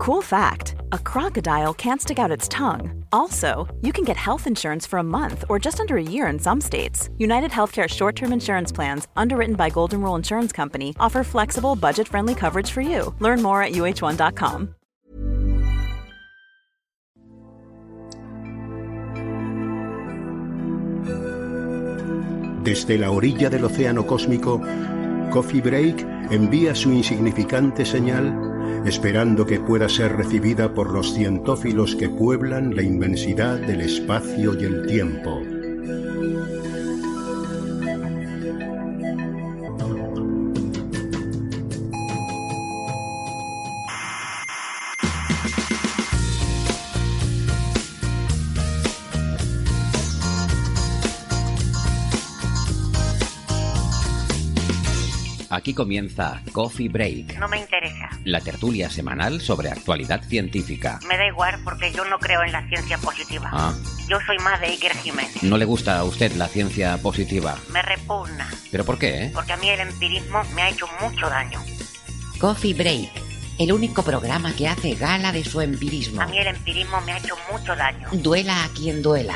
[0.00, 3.04] Cool fact a crocodile can't stick out its tongue.
[3.12, 6.38] Also, you can get health insurance for a month or just under a year in
[6.38, 7.10] some states.
[7.18, 12.08] United Healthcare short term insurance plans, underwritten by Golden Rule Insurance Company, offer flexible, budget
[12.08, 13.14] friendly coverage for you.
[13.18, 14.74] Learn more at uh1.com.
[22.64, 24.62] Desde la orilla del océano cósmico,
[25.30, 28.49] Coffee Break envía su insignificante señal
[28.84, 34.64] esperando que pueda ser recibida por los cientófilos que pueblan la inmensidad del espacio y
[34.64, 35.42] el tiempo.
[55.52, 58.08] Aquí comienza Coffee Break, No me interesa.
[58.24, 61.00] la tertulia semanal sobre actualidad científica.
[61.08, 63.50] Me da igual porque yo no creo en la ciencia positiva.
[63.52, 63.74] Ah,
[64.08, 65.42] Yo soy más de Iker Jiménez.
[65.42, 67.58] ¿no le gusta a usted la ciencia positiva?
[67.72, 68.48] Me repugna.
[68.70, 69.24] ¿Pero por qué?
[69.24, 69.30] eh?
[69.34, 71.60] Porque a mí el empirismo me ha hecho mucho daño.
[72.38, 73.10] Coffee Break,
[73.58, 76.22] el único programa que hace gala de su empirismo.
[76.22, 78.06] A mí el empirismo me ha hecho mucho daño.
[78.12, 79.34] Duela a quien duela.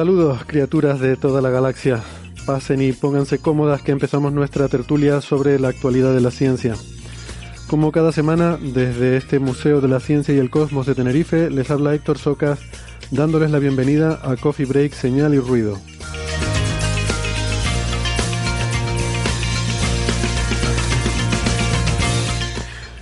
[0.00, 2.02] Saludos, criaturas de toda la galaxia.
[2.46, 6.74] Pasen y pónganse cómodas que empezamos nuestra tertulia sobre la actualidad de la ciencia.
[7.68, 11.70] Como cada semana, desde este Museo de la Ciencia y el Cosmos de Tenerife, les
[11.70, 12.60] habla Héctor Socas,
[13.10, 15.76] dándoles la bienvenida a Coffee Break Señal y Ruido.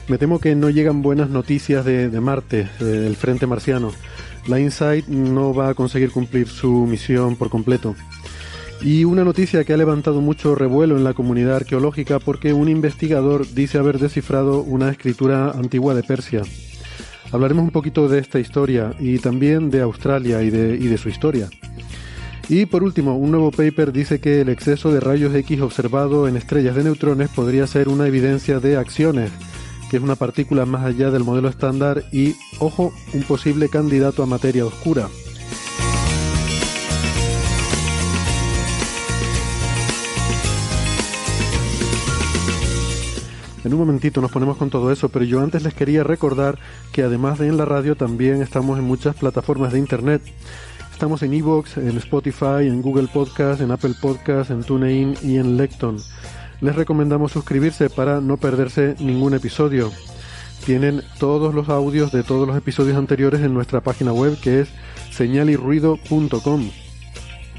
[0.09, 3.93] Me temo que no llegan buenas noticias de, de Marte, del frente marciano.
[4.49, 7.95] La InSight no va a conseguir cumplir su misión por completo.
[8.81, 13.47] Y una noticia que ha levantado mucho revuelo en la comunidad arqueológica porque un investigador
[13.53, 16.43] dice haber descifrado una escritura antigua de Persia.
[17.31, 21.11] Hablaremos un poquito de esta historia y también de Australia y de, y de su
[21.11, 21.49] historia.
[22.49, 26.37] Y por último, un nuevo paper dice que el exceso de rayos X observado en
[26.37, 29.31] estrellas de neutrones podría ser una evidencia de acciones,
[29.91, 34.27] que es una partícula más allá del modelo estándar y, ojo, un posible candidato a
[34.27, 35.09] materia oscura.
[43.65, 46.59] En un momentito nos ponemos con todo eso, pero yo antes les quería recordar
[46.91, 50.23] que además de en la radio también estamos en muchas plataformas de internet.
[50.91, 55.57] Estamos en Evox, en Spotify, en Google Podcast, en Apple Podcast, en TuneIn y en
[55.57, 55.99] Lecton.
[56.61, 59.93] Les recomendamos suscribirse para no perderse ningún episodio.
[60.67, 64.69] Tienen todos los audios de todos los episodios anteriores en nuestra página web que es
[65.13, 66.71] señalirruido.com.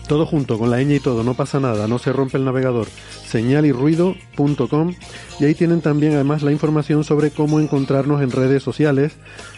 [0.08, 2.88] Todo junto, con la ñ y todo, no pasa nada, no se rompe el navegador.
[3.28, 4.94] Señalirruido.com
[5.40, 9.14] y ahí tienen también además la información sobre cómo encontrarnos en redes sociales.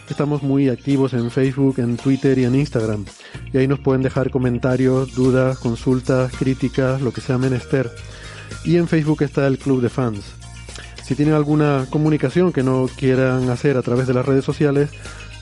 [0.10, 3.06] Estamos muy activos en Facebook, en Twitter y en Instagram.
[3.54, 7.90] Y ahí nos pueden dejar comentarios, dudas, consultas, críticas, lo que sea menester.
[8.64, 10.24] Y en Facebook está el Club de Fans.
[11.04, 14.90] Si tienen alguna comunicación que no quieran hacer a través de las redes sociales,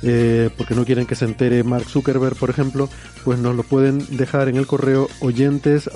[0.02, 2.90] eh, porque no quieren que se entere Mark Zuckerberg, por ejemplo,
[3.24, 5.90] pues nos lo pueden dejar en el correo oyentes.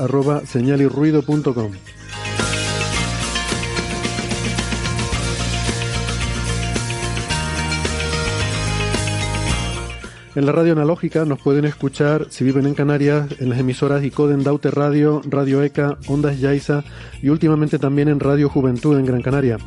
[10.35, 14.44] En la radio analógica nos pueden escuchar, si viven en Canarias, en las emisoras Icoden
[14.44, 16.83] Daute Radio, Radio ECA, Ondas Yaiza
[17.21, 19.57] y últimamente también en Radio Juventud en Gran Canaria.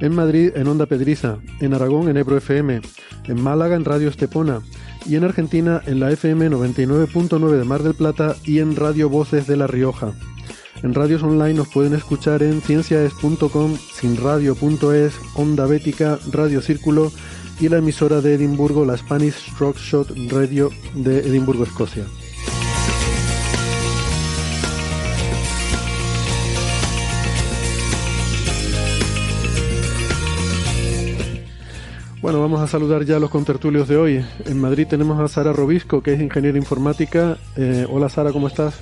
[0.00, 2.82] En Madrid en Onda Pedriza, en Aragón en Ebro FM,
[3.28, 4.60] en Málaga en Radio Estepona
[5.06, 9.46] y en Argentina en la FM 99.9 de Mar del Plata y en Radio Voces
[9.46, 10.12] de La Rioja.
[10.82, 17.10] En radios online nos pueden escuchar en cienciaes.com, sinradio.es, Onda Bética, Radio Círculo
[17.60, 22.04] y la emisora de Edimburgo, la Spanish Rock Shot Radio de Edimburgo, Escocia.
[32.24, 34.26] Bueno, vamos a saludar ya a los contertulios de hoy.
[34.46, 37.36] En Madrid tenemos a Sara Robisco, que es ingeniera informática.
[37.54, 38.80] Eh, hola Sara, ¿cómo estás?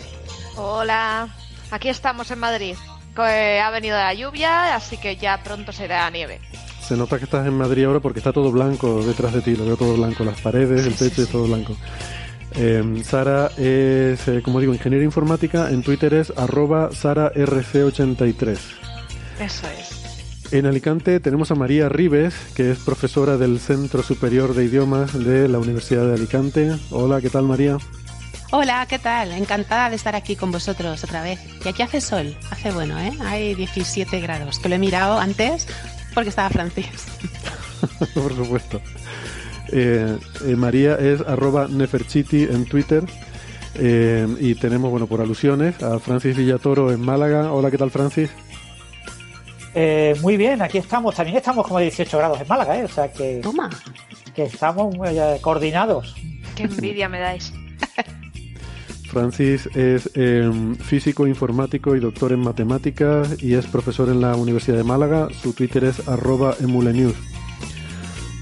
[0.56, 1.28] Hola,
[1.72, 2.76] aquí estamos en Madrid.
[3.16, 6.40] Que ha venido la lluvia, así que ya pronto será nieve.
[6.86, 9.64] Se nota que estás en Madrid ahora porque está todo blanco detrás de ti, lo
[9.64, 11.76] veo todo blanco, las paredes, el techo, es todo blanco.
[12.54, 18.58] Eh, Sara es, eh, como digo, ingeniera informática, en Twitter es arroba sararc83.
[19.40, 20.52] Eso es.
[20.52, 25.48] En Alicante tenemos a María Ribes, que es profesora del Centro Superior de Idiomas de
[25.48, 26.76] la Universidad de Alicante.
[26.90, 27.78] Hola, ¿qué tal María?
[28.50, 29.32] Hola, ¿qué tal?
[29.32, 31.40] Encantada de estar aquí con vosotros otra vez.
[31.64, 33.12] Y aquí hace sol, hace bueno, ¿eh?
[33.20, 35.66] Hay 17 grados, que lo he mirado antes
[36.14, 36.86] porque estaba Francis.
[38.14, 38.80] Por supuesto.
[39.72, 43.04] Eh, eh, María es arroba Neferchiti en Twitter.
[43.74, 47.52] Eh, y tenemos, bueno, por alusiones, a Francis Villatoro en Málaga.
[47.52, 48.30] Hola, ¿qué tal, Francis?
[49.74, 51.14] Eh, muy bien, aquí estamos.
[51.14, 52.84] También estamos como a 18 grados en Málaga, ¿eh?
[52.84, 53.70] O sea que, Toma.
[54.34, 56.14] que estamos eh, coordinados.
[56.54, 57.52] Qué envidia me dais.
[59.12, 60.50] Francis es eh,
[60.80, 65.28] físico informático y doctor en matemáticas y es profesor en la Universidad de Málaga.
[65.42, 67.14] Su Twitter es arroba emulenews.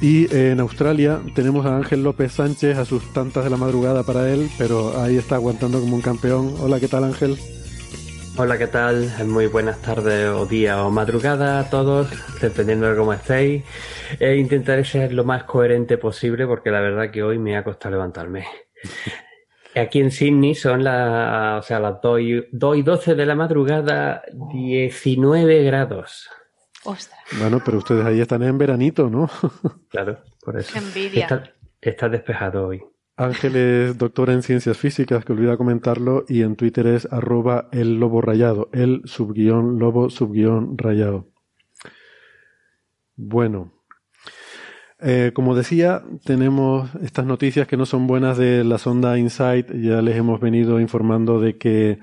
[0.00, 4.04] Y eh, en Australia tenemos a Ángel López Sánchez a sus tantas de la madrugada
[4.04, 6.54] para él, pero ahí está aguantando como un campeón.
[6.60, 7.36] Hola, ¿qué tal Ángel?
[8.36, 9.10] Hola, ¿qué tal?
[9.26, 12.08] Muy buenas tardes o día o madrugada a todos,
[12.40, 13.64] dependiendo de cómo estéis.
[14.20, 17.96] Eh, intentaré ser lo más coherente posible porque la verdad que hoy me ha costado
[17.96, 18.46] levantarme.
[19.76, 23.34] Aquí en Sydney son las, o sea, las 2 y, 2 y 12 de la
[23.34, 24.22] madrugada,
[24.52, 26.28] 19 grados.
[26.84, 27.20] Ostras.
[27.38, 29.30] Bueno, pero ustedes ahí están en veranito, ¿no?
[29.90, 30.72] Claro, por eso.
[30.72, 31.22] Qué envidia.
[31.22, 32.82] Está, está despejado hoy.
[33.16, 38.00] Ángel es doctor en ciencias físicas, que olvida comentarlo, y en Twitter es arroba el
[38.00, 41.28] lobo rayado, el subguión lobo subguión rayado.
[43.16, 43.79] Bueno,
[45.02, 49.70] eh, como decía, tenemos estas noticias que no son buenas de la sonda InSight.
[49.72, 51.98] Ya les hemos venido informando de que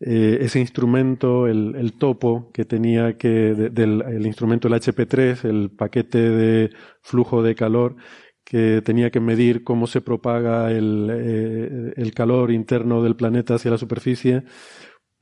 [0.00, 5.44] eh, ese instrumento, el, el, topo que tenía que, de, del el instrumento, el HP3,
[5.48, 6.70] el paquete de
[7.02, 7.96] flujo de calor,
[8.44, 13.70] que tenía que medir cómo se propaga el, eh, el calor interno del planeta hacia
[13.70, 14.42] la superficie,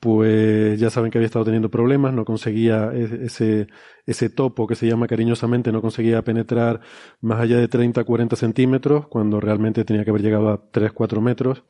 [0.01, 3.69] pues ya saben que había estado teniendo problemas, no conseguía ese,
[4.07, 6.81] ese topo que se llama cariñosamente, no conseguía penetrar
[7.21, 11.21] más allá de 30, 40 centímetros, cuando realmente tenía que haber llegado a 3, 4
[11.21, 11.65] metros.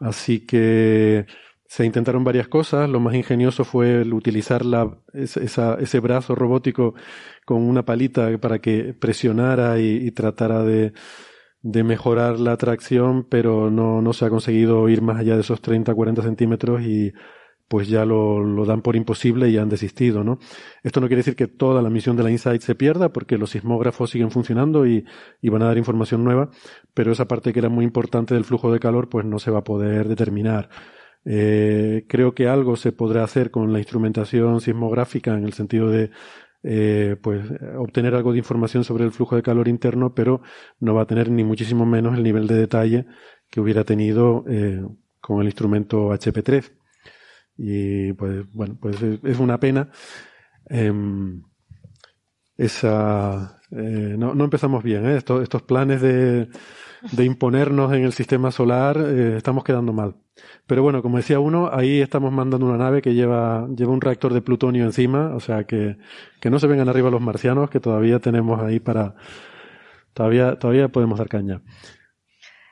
[0.00, 1.26] Así que
[1.66, 2.88] se intentaron varias cosas.
[2.90, 6.94] Lo más ingenioso fue el utilizar la, esa, ese brazo robótico
[7.46, 10.92] con una palita para que presionara y, y tratara de,
[11.62, 15.62] de mejorar la tracción, pero no, no se ha conseguido ir más allá de esos
[15.62, 17.12] 30, 40 centímetros y
[17.72, 20.38] pues ya lo, dan por imposible y han desistido, ¿no?
[20.82, 23.48] Esto no quiere decir que toda la misión de la InSight se pierda, porque los
[23.48, 25.06] sismógrafos siguen funcionando y,
[25.40, 26.50] y, van a dar información nueva,
[26.92, 29.60] pero esa parte que era muy importante del flujo de calor, pues no se va
[29.60, 30.68] a poder determinar.
[31.24, 36.10] Eh, creo que algo se podrá hacer con la instrumentación sismográfica en el sentido de
[36.62, 37.42] eh, pues
[37.78, 40.42] obtener algo de información sobre el flujo de calor interno, pero
[40.78, 43.06] no va a tener ni muchísimo menos el nivel de detalle
[43.48, 44.84] que hubiera tenido eh,
[45.22, 46.81] con el instrumento HP3.
[47.56, 49.90] Y pues bueno, pues es una pena.
[50.68, 50.92] Eh,
[52.56, 55.16] esa eh, no, no, empezamos bien, ¿eh?
[55.16, 56.48] estos, estos planes de,
[57.12, 60.16] de, imponernos en el sistema solar eh, estamos quedando mal.
[60.66, 64.34] Pero bueno, como decía uno, ahí estamos mandando una nave que lleva, lleva un reactor
[64.34, 65.96] de plutonio encima, o sea que,
[66.40, 69.14] que no se vengan arriba los marcianos, que todavía tenemos ahí para,
[70.12, 71.62] todavía, todavía podemos dar caña.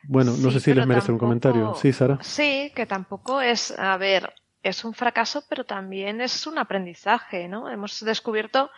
[0.04, 1.24] Bueno, no sí, sé si les merece tampoco...
[1.24, 1.74] un comentario.
[1.76, 2.18] Sí, Sara.
[2.22, 4.32] Sí, que tampoco es, a ver,
[4.62, 7.70] es un fracaso, pero también es un aprendizaje, ¿no?
[7.70, 8.70] Hemos descubierto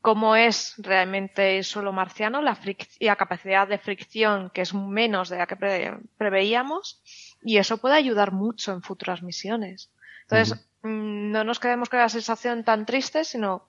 [0.00, 2.58] cómo es realmente el suelo marciano, la,
[3.00, 7.02] la, capacidad de fricción que es menos de la que pre preveíamos
[7.42, 9.90] y eso puede ayudar mucho en futuras misiones.
[10.22, 11.32] Entonces, uh -huh.
[11.32, 13.68] no nos quedemos con la sensación tan triste, sino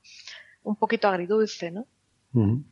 [0.63, 1.87] un poquito agridulce, ¿no?
[2.33, 2.63] Uh -huh.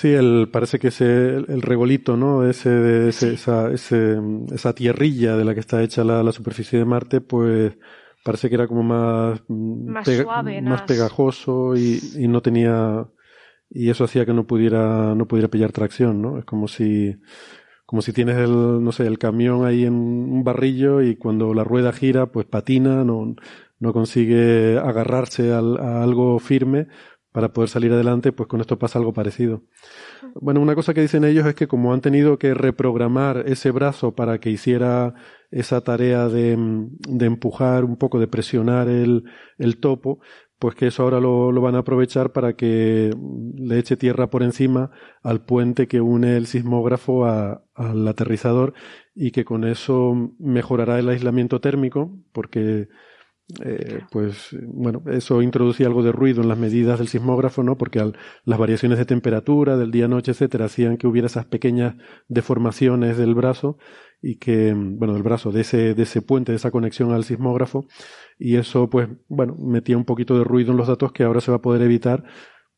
[0.00, 2.48] Sí, el, parece que ese, el, el regolito, ¿no?
[2.48, 3.34] Ese, de, ese, sí.
[3.34, 4.16] esa, ese,
[4.54, 7.76] esa tierrilla de la que está hecha la, la superficie de Marte, pues
[8.22, 13.08] parece que era como más, más, pega, suave, más pegajoso y, y, no tenía
[13.70, 17.16] y eso hacía que no pudiera no pudiera pillar tracción no es como si
[17.84, 21.64] como si tienes el no sé el camión ahí en un barrillo y cuando la
[21.64, 23.34] rueda gira pues patina no
[23.80, 26.86] no consigue agarrarse al, a algo firme
[27.38, 29.62] para poder salir adelante, pues con esto pasa algo parecido.
[30.40, 34.16] Bueno, una cosa que dicen ellos es que como han tenido que reprogramar ese brazo
[34.16, 35.14] para que hiciera
[35.52, 39.22] esa tarea de, de empujar un poco, de presionar el,
[39.56, 40.18] el topo,
[40.58, 43.12] pues que eso ahora lo, lo, van a aprovechar para que
[43.56, 44.90] le eche tierra por encima
[45.22, 48.74] al puente que une el sismógrafo a, al aterrizador
[49.14, 52.88] y que con eso mejorará el aislamiento térmico, porque
[53.64, 57.78] eh, pues bueno, eso introducía algo de ruido en las medidas del sismógrafo, ¿no?
[57.78, 61.94] Porque al, las variaciones de temperatura, del día-noche, etcétera, hacían que hubiera esas pequeñas
[62.28, 63.78] deformaciones del brazo
[64.20, 67.86] y que, bueno, del brazo, de ese, de ese puente, de esa conexión al sismógrafo,
[68.38, 71.50] y eso, pues, bueno, metía un poquito de ruido en los datos que ahora se
[71.50, 72.24] va a poder evitar,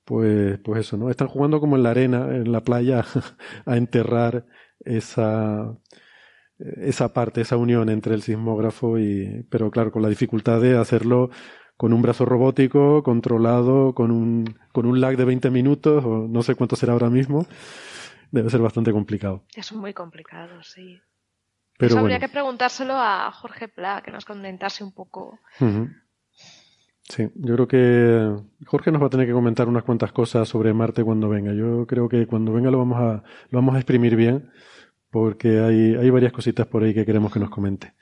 [0.05, 1.11] pues, pues eso, ¿no?
[1.11, 3.05] Están jugando como en la arena, en la playa,
[3.67, 4.47] a enterrar
[4.85, 5.77] esa,
[6.77, 11.31] esa parte, esa unión entre el sismógrafo y, pero claro, con la dificultad de hacerlo
[11.77, 16.43] con un brazo robótico, controlado, con un, con un lag de 20 minutos, o no
[16.43, 17.47] sé cuánto será ahora mismo.
[18.31, 19.45] Debe ser bastante complicado.
[19.55, 21.01] Es muy complicado, sí.
[21.79, 22.27] Pero Eso habría bueno.
[22.29, 25.41] que preguntárselo a Jorge Pla, que nos comentase un poco.
[27.09, 28.37] Sí, yo creo que
[28.67, 31.55] Jorge nos va a tener que comentar unas cuantas cosas sobre Marte cuando venga.
[31.55, 34.51] Yo creo que cuando venga lo vamos a, lo vamos a exprimir bien,
[35.11, 37.95] porque hay, hay varias cositas por ahí que queremos que nos comente.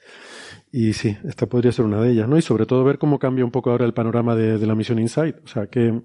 [0.70, 2.36] Y sí, esta podría ser una de ellas, ¿no?
[2.36, 4.98] Y sobre todo ver cómo cambia un poco ahora el panorama de, de la misión
[4.98, 5.36] Insight.
[5.44, 6.02] O sea, que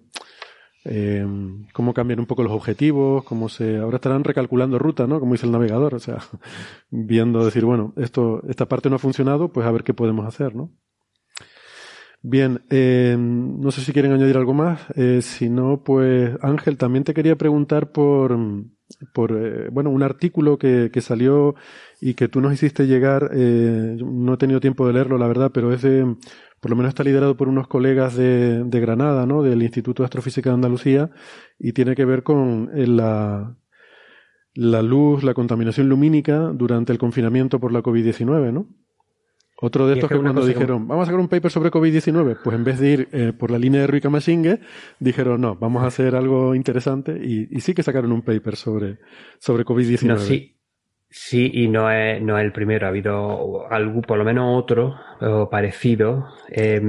[0.86, 1.26] eh,
[1.74, 5.20] cómo cambian un poco los objetivos, cómo se, ahora estarán recalculando ruta, ¿no?
[5.20, 6.20] Como dice el navegador, o sea,
[6.90, 10.56] viendo decir, bueno, esto, esta parte no ha funcionado, pues a ver qué podemos hacer,
[10.56, 10.72] ¿no?
[12.22, 14.80] Bien, eh, no sé si quieren añadir algo más.
[14.96, 18.38] Eh, si no, pues Ángel, también te quería preguntar por,
[19.14, 21.56] por eh, bueno, un artículo que, que salió
[22.02, 23.32] y que tú nos hiciste llegar.
[23.34, 26.16] eh, no he tenido tiempo de leerlo, la verdad, pero es de,
[26.60, 29.44] por lo menos está liderado por unos colegas de, de Granada, ¿no?
[29.44, 31.12] Del Instituto de Astrofísica de Andalucía
[31.60, 33.58] y tiene que ver con eh, la,
[34.54, 38.68] la luz, la contaminación lumínica durante el confinamiento por la COVID-19, ¿no?
[39.66, 42.38] Otro de estos que que cuando que- dijeron, vamos a sacar un paper sobre COVID-19,
[42.44, 44.60] pues en vez de ir eh, por la línea de Ruika Masingue,
[45.00, 49.00] dijeron, no, vamos a hacer algo interesante y, y sí que sacaron un paper sobre,
[49.40, 50.06] sobre COVID-19.
[50.08, 50.58] No, sí,
[51.14, 52.88] sí, y no es, no es el primero.
[52.88, 56.28] Ha habido algo, por lo menos otro o parecido.
[56.50, 56.82] Eh,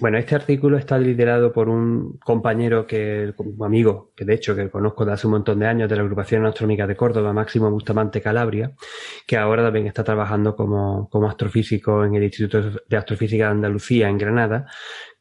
[0.00, 4.70] bueno, este artículo está liderado por un compañero que, un amigo, que de hecho que
[4.70, 8.22] conozco de hace un montón de años de la agrupación astronómica de Córdoba, Máximo Bustamante
[8.22, 8.72] Calabria,
[9.26, 14.08] que ahora también está trabajando como, como astrofísico en el Instituto de Astrofísica de Andalucía
[14.08, 14.66] en Granada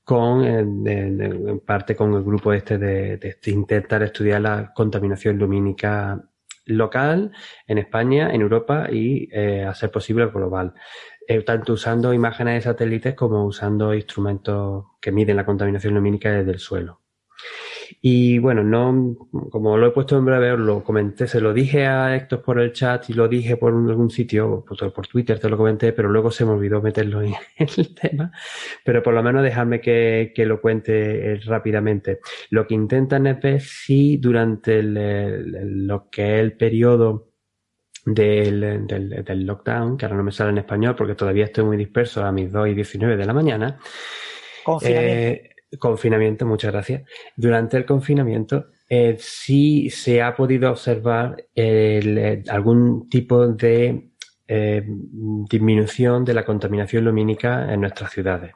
[0.03, 6.21] con eh, parte con el grupo este de, de intentar estudiar la contaminación lumínica
[6.65, 7.31] local
[7.67, 10.73] en España, en Europa y eh, a ser posible global.
[11.27, 16.51] Eh, tanto usando imágenes de satélites como usando instrumentos que miden la contaminación lumínica desde
[16.51, 17.01] el suelo.
[18.01, 19.15] Y bueno, no,
[19.49, 22.73] como lo he puesto en breve, lo comenté, se lo dije a Héctor por el
[22.73, 26.31] chat y lo dije por algún sitio, por, por Twitter te lo comenté, pero luego
[26.31, 28.31] se me olvidó meterlo en el tema.
[28.83, 32.19] Pero por lo menos dejarme que, que lo cuente rápidamente.
[32.49, 37.29] Lo que intentan es ver si durante el- el- lo que es el periodo
[38.05, 41.77] del, del, del lockdown, que ahora no me sale en español porque todavía estoy muy
[41.77, 43.79] disperso a mis 2 y 19 de la mañana,
[44.65, 45.43] Confinamiento.
[45.43, 47.03] eh, confinamiento, muchas gracias.
[47.35, 54.11] Durante el confinamiento, eh, sí se ha podido observar eh, algún tipo de
[54.47, 54.83] eh,
[55.49, 58.53] disminución de la contaminación lumínica en nuestras ciudades.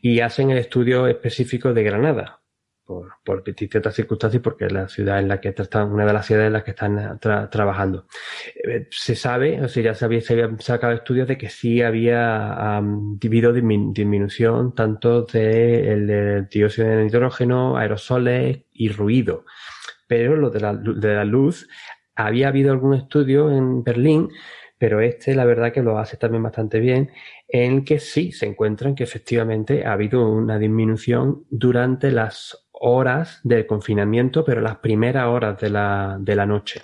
[0.00, 2.40] Y hacen el estudio específico de Granada,
[2.84, 6.48] por, por distintas circunstancias, porque la ciudad en la que están, una de las ciudades
[6.48, 8.06] en las que están tra- trabajando.
[8.62, 10.20] Eh, se sabe, o sea, ya se, había,
[10.58, 17.04] sacado estudios de que sí había am, habido dismin- disminución tanto del de dióxido de
[17.04, 19.44] nitrógeno, aerosoles y ruido.
[20.06, 21.68] Pero lo de la, de la luz,
[22.14, 24.28] había habido algún estudio en Berlín,
[24.78, 27.10] pero este la verdad que lo hace también bastante bien,
[27.48, 33.66] en que sí se encuentran que efectivamente ha habido una disminución durante las horas del
[33.66, 36.82] confinamiento, pero las primeras horas de la, de la noche.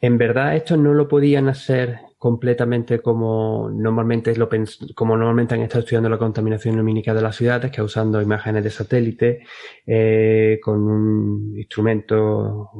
[0.00, 4.48] En verdad, esto no lo podían hacer completamente como normalmente lo
[4.94, 8.70] como normalmente han estado estudiando la contaminación lumínica de las ciudades, que usando imágenes de
[8.70, 9.42] satélite
[9.86, 12.70] eh, con un instrumento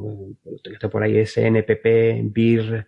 [0.43, 2.87] eh, que está por ahí, SNPP, BIR,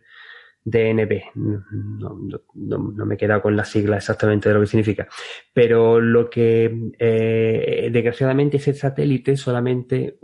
[0.69, 1.21] DNB.
[1.35, 2.17] No,
[2.55, 5.07] no- me he quedado con la sigla exactamente de lo que significa.
[5.53, 10.19] Pero lo que, eh, desgraciadamente, ese satélite solamente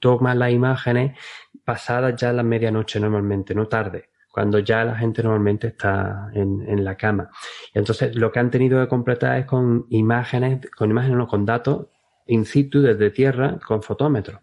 [0.00, 1.16] toma las imágenes
[1.64, 6.84] pasadas ya la medianoche normalmente, no tarde, cuando ya la gente normalmente está en, en
[6.84, 7.30] la cama.
[7.72, 11.86] Entonces lo que han tenido que completar es con imágenes, con imágenes, no, con datos
[12.26, 14.40] in situ desde tierra con fotómetros.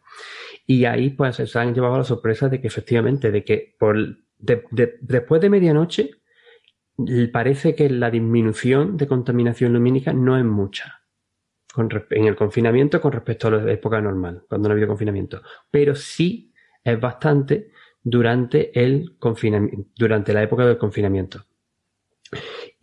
[0.65, 3.96] Y ahí pues se han llevado la sorpresa de que efectivamente, de que por,
[4.39, 6.12] de- de- después de medianoche,
[7.32, 11.01] parece que la disminución de contaminación lumínica no es mucha
[11.77, 15.41] en el confinamiento con respecto a la época normal, cuando no ha habido confinamiento.
[15.72, 16.53] Pero sí
[16.84, 17.72] es bastante
[18.03, 19.17] durante el
[19.98, 21.47] durante la época del confinamiento.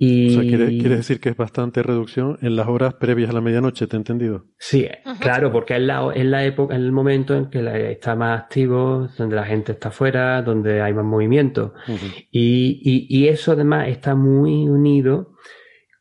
[0.06, 3.32] Y O sea, quiere, quiere decir que es bastante reducción en las horas previas a
[3.32, 4.46] la medianoche, ¿te he entendido?
[4.58, 4.86] Sí,
[5.20, 8.40] claro, porque es la, es la época, es el momento en que la- está más
[8.42, 11.74] activo, donde la gente está afuera, donde hay más movimiento.
[12.30, 15.34] Y, y- y eso además está muy unido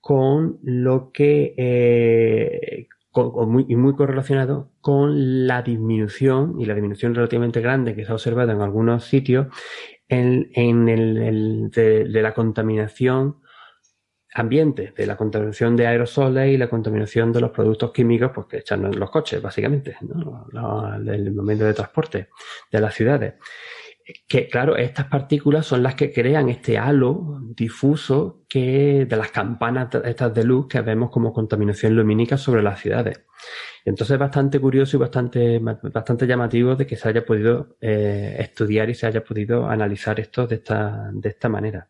[0.02, 6.74] con lo que, eh, con- con muy, y muy correlacionado con la disminución, y la
[6.74, 9.48] disminución relativamente grande que se ha observado en algunos sitios,
[10.10, 10.50] en,
[10.90, 13.38] el, de, la contaminación
[14.36, 18.58] ambiente, de la contaminación de aerosoles y la contaminación de los productos químicos pues, que
[18.58, 20.48] echan los coches, básicamente, ¿no?
[20.96, 22.30] el momento de transporte
[22.72, 23.36] de las ciudades
[24.28, 29.90] que claro, estas partículas son las que crean este halo difuso que de las campanas
[30.04, 33.22] estas de luz que vemos como contaminación lumínica sobre las ciudades.
[33.86, 38.90] Entonces es bastante curioso y bastante, bastante llamativo de que se haya podido eh, estudiar
[38.90, 41.90] y se haya podido analizar esto de esta, de esta manera.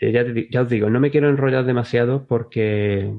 [0.00, 3.12] Eh, ya, os digo, no me quiero enrollar demasiado porque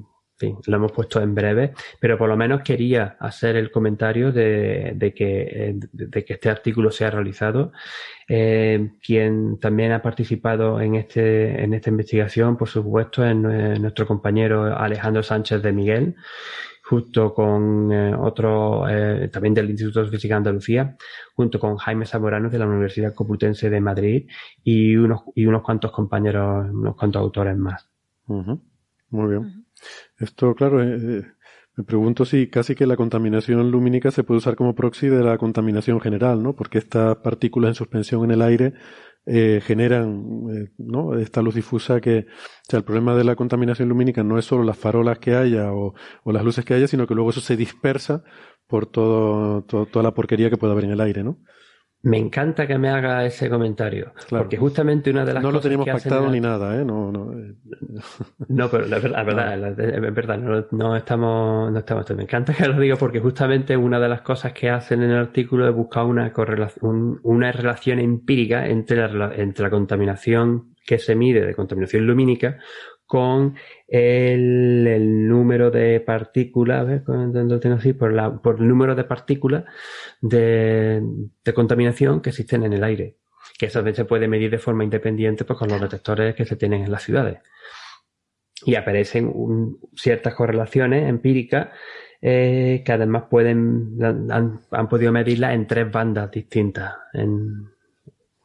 [0.67, 5.77] lo hemos puesto en breve, pero por lo menos quería hacer el comentario de, que,
[5.91, 7.72] de que este artículo se ha realizado.
[8.27, 14.77] Eh, quien también ha participado en, este, en esta investigación, por supuesto, es nuestro compañero
[14.77, 16.15] Alejandro Sánchez de Miguel,
[16.87, 20.95] junto con eh, otro, eh, también del Instituto de Física de Andalucía,
[21.35, 24.27] junto con Jaime Zamorano de la Universidad Complutense de Madrid
[24.63, 27.89] y unos, y unos cuantos compañeros, unos cuantos autores más.
[28.27, 29.65] Muy bien.
[30.19, 31.23] Esto, claro, eh, eh,
[31.75, 35.37] me pregunto si casi que la contaminación lumínica se puede usar como proxy de la
[35.37, 36.53] contaminación general, ¿no?
[36.53, 38.73] Porque estas partículas en suspensión en el aire
[39.25, 41.17] eh, generan ¿no?
[41.17, 44.63] esta luz difusa que, o sea, el problema de la contaminación lumínica no es solo
[44.63, 45.94] las farolas que haya o,
[46.25, 48.24] las luces que haya, sino que luego eso se dispersa
[48.67, 51.39] por todo, toda la porquería que puede haber en el aire, ¿no?
[52.05, 55.62] Me encanta que me haga ese comentario, porque justamente una de las no cosas lo
[55.62, 56.85] teníamos pactado ni nada, ¿eh?
[56.85, 57.55] No, no, eh.
[58.47, 59.25] no pero la verdad,
[59.57, 62.07] la verdad, es verdad no, no, estamos, no estamos.
[62.12, 65.17] Me encanta que lo diga porque justamente una de las cosas que hacen en el
[65.17, 71.15] artículo es buscar una correlación, una relación empírica entre la, entre la contaminación que se
[71.15, 72.59] mide de contaminación lumínica
[73.05, 73.55] con
[73.88, 79.03] el, el número de partículas, a ver, tengo así, por, la, por el número de
[79.03, 79.65] partículas
[80.21, 81.01] de,
[81.43, 83.17] de, contaminación que existen en el aire.
[83.57, 86.83] Que eso se puede medir de forma independiente pues, con los detectores que se tienen
[86.83, 87.39] en las ciudades.
[88.65, 91.69] Y aparecen ciertas correlaciones empíricas
[92.21, 96.96] eh, que además pueden, han, han, podido medirlas en tres bandas distintas.
[97.13, 97.70] En,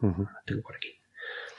[0.01, 0.91] Tengo por aquí.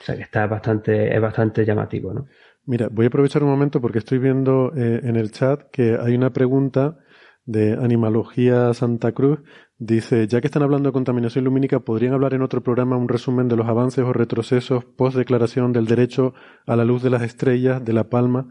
[0.02, 2.28] O sea que está bastante, es bastante llamativo, ¿no?
[2.66, 6.14] Mira, voy a aprovechar un momento porque estoy viendo eh, en el chat que hay
[6.16, 7.00] una pregunta
[7.46, 9.40] de Animalogía Santa Cruz.
[9.80, 13.48] Dice, ya que están hablando de contaminación lumínica, ¿podrían hablar en otro programa un resumen
[13.48, 16.36] de los avances o retrocesos post declaración del derecho
[16.68, 18.48] a la luz de las estrellas de La Palma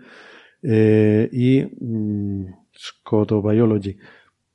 [0.62, 2.46] eh, y mmm,
[2.76, 3.96] Scotobiology?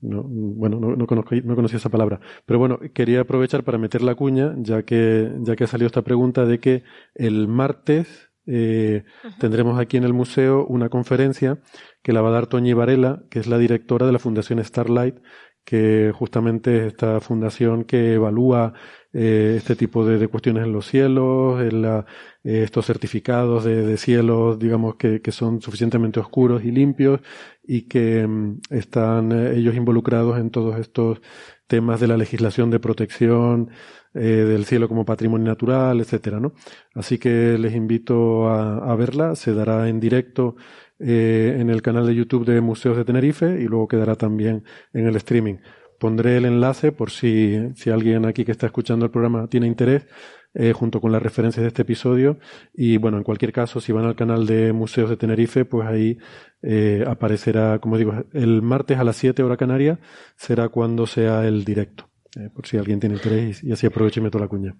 [0.02, 2.20] No, bueno, no, no, conozco, no conocía esa palabra.
[2.46, 6.04] Pero bueno, quería aprovechar para meter la cuña, ya que, ya que ha salido esta
[6.04, 6.84] pregunta de que
[7.16, 9.04] el martes eh,
[9.40, 11.60] tendremos aquí en el museo una conferencia
[12.02, 15.18] que la va a dar Toñi Varela, que es la directora de la Fundación Starlight,
[15.66, 18.74] que justamente es esta fundación que evalúa
[19.14, 22.06] eh, este tipo de, cuestiones en los cielos, en la,
[22.44, 27.22] eh, estos certificados de, cielos, digamos, que, que, son suficientemente oscuros y limpios
[27.64, 31.22] y que mm, están ellos involucrados en todos estos
[31.68, 33.72] temas de la legislación de protección
[34.16, 36.54] eh, del cielo como patrimonio natural, etcétera, ¿no?
[36.94, 40.56] Así que les invito a, a verla, se dará en directo
[40.98, 45.08] eh, en el canal de YouTube de Museos de Tenerife y luego quedará también en
[45.08, 45.56] el streaming.
[46.00, 50.06] Pondré el enlace por si, si alguien aquí que está escuchando el programa tiene interés,
[50.54, 52.40] eh, junto con las referencias de este episodio.
[52.74, 56.18] Y bueno, en cualquier caso, si van al canal de Museos de Tenerife, pues ahí
[56.62, 60.00] eh, aparecerá, como digo, el martes a las 7 hora canaria
[60.38, 62.10] será cuando sea el directo.
[62.36, 64.76] Eh, por si alguien tiene interés y, así aprovecho y meto la cuña.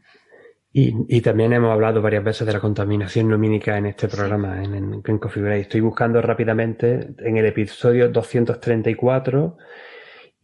[0.78, 5.02] Y, también hemos hablado varias veces de la contaminación lumínica en este programa, en, en,
[5.06, 5.62] en Coffee Break.
[5.62, 9.56] Estoy buscando rápidamente en el episodio 234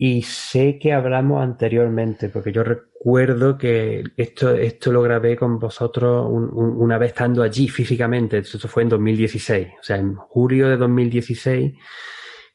[0.04, 6.28] y sé que hablamos anteriormente, porque yo recuerdo que esto, esto lo grabé con vosotros
[6.28, 8.40] una vez estando allí físicamente.
[8.40, 11.74] Esto fue en 2016, o sea, en julio de 2016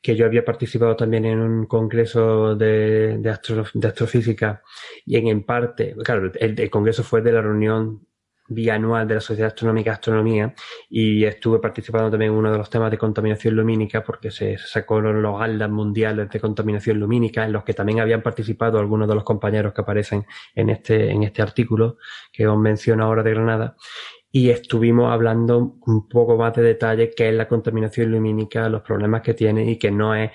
[0.06, 4.62] que yo había participado también en un congreso de, astrofísica
[5.04, 8.06] y en, parte, claro, el, congreso fue de la reunión
[8.46, 10.54] bianual de la Sociedad Astronómica Astronomía
[10.88, 15.00] y estuve participando también en uno de los temas de contaminación lumínica porque se sacó
[15.00, 19.24] los GALDAS mundiales de contaminación lumínica en los que también habían participado algunos de los
[19.24, 21.98] compañeros que aparecen en este, en este artículo
[22.30, 23.76] que os menciono ahora de Granada
[24.36, 29.22] y estuvimos hablando un poco más de detalle qué es la contaminación lumínica, los problemas
[29.22, 30.30] que tiene y que no es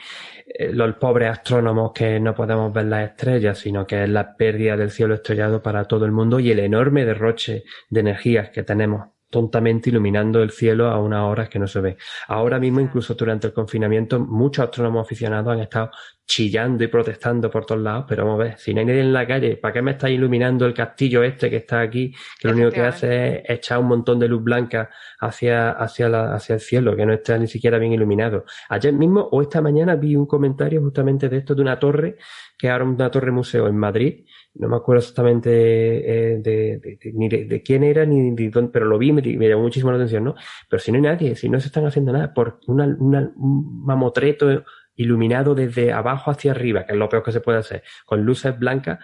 [0.47, 4.75] eh, los pobres astrónomos que no podemos ver las estrellas, sino que es la pérdida
[4.75, 9.09] del cielo estrellado para todo el mundo y el enorme derroche de energías que tenemos
[9.31, 11.97] tontamente iluminando el cielo a unas horas que no se ve.
[12.27, 15.91] Ahora mismo, incluso durante el confinamiento, muchos astrónomos aficionados han estado
[16.31, 19.11] chillando y protestando por todos lados, pero vamos a ver, si no hay nadie en
[19.11, 22.13] la calle, ¿para qué me está iluminando el castillo este que está aquí?
[22.39, 24.89] Que lo único que hace es echar un montón de luz blanca
[25.19, 28.45] hacia, hacia, la, hacia el cielo, que no está ni siquiera bien iluminado.
[28.69, 32.17] Ayer mismo o esta mañana vi un comentario justamente de esto, de una torre,
[32.57, 37.63] que ahora una torre museo en Madrid, no me acuerdo exactamente eh, de, ni de,
[37.63, 40.35] quién era ni de dónde, pero lo vi y me, llamó muchísimo la atención, ¿no?
[40.69, 44.63] Pero si no hay nadie, si no se están haciendo nada, por una, un mamotreto
[44.95, 48.57] iluminado desde abajo hacia arriba, que es lo peor que se puede hacer, con luces
[48.59, 48.99] blancas,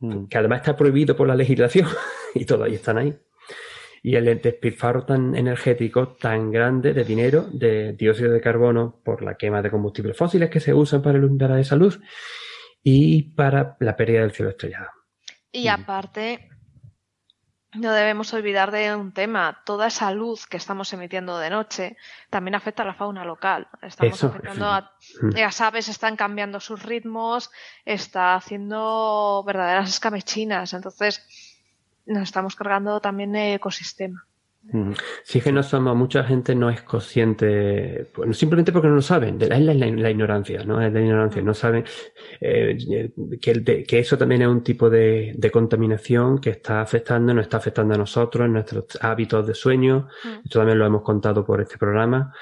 [0.00, 0.26] mm.
[0.26, 1.88] que además está prohibido por la legislación
[2.34, 3.18] y todavía están ahí.
[4.02, 9.36] Y el despilfarro tan energético, tan grande de dinero, de dióxido de carbono por la
[9.36, 12.00] quema de combustibles fósiles que se usan para iluminar esa luz
[12.82, 14.90] y para la pérdida del cielo estrellado.
[15.52, 16.48] Y aparte,
[17.74, 19.62] no debemos olvidar de un tema.
[19.64, 21.96] Toda esa luz que estamos emitiendo de noche
[22.28, 23.68] también afecta a la fauna local.
[23.82, 27.50] Estamos afectando a las aves, están cambiando sus ritmos,
[27.84, 30.72] está haciendo verdaderas escamechinas.
[30.72, 31.24] Entonces,
[32.06, 34.26] nos estamos cargando también el ecosistema.
[35.24, 39.48] Sí que no somos, mucha gente no es consciente, simplemente porque no lo saben, es
[39.48, 40.80] la, ignorancia, ¿no?
[40.80, 41.84] Es la ignorancia, no saben
[42.40, 42.76] eh,
[43.40, 47.94] que, que, eso también es un tipo de, contaminación que está afectando, nos está afectando
[47.94, 50.08] a nosotros, en nuestros hábitos de sueño,
[50.44, 52.32] esto también lo hemos contado por este programa,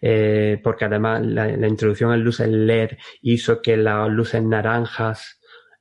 [0.00, 5.37] eh, porque además la, la introducción a luces LED hizo que las luces naranjas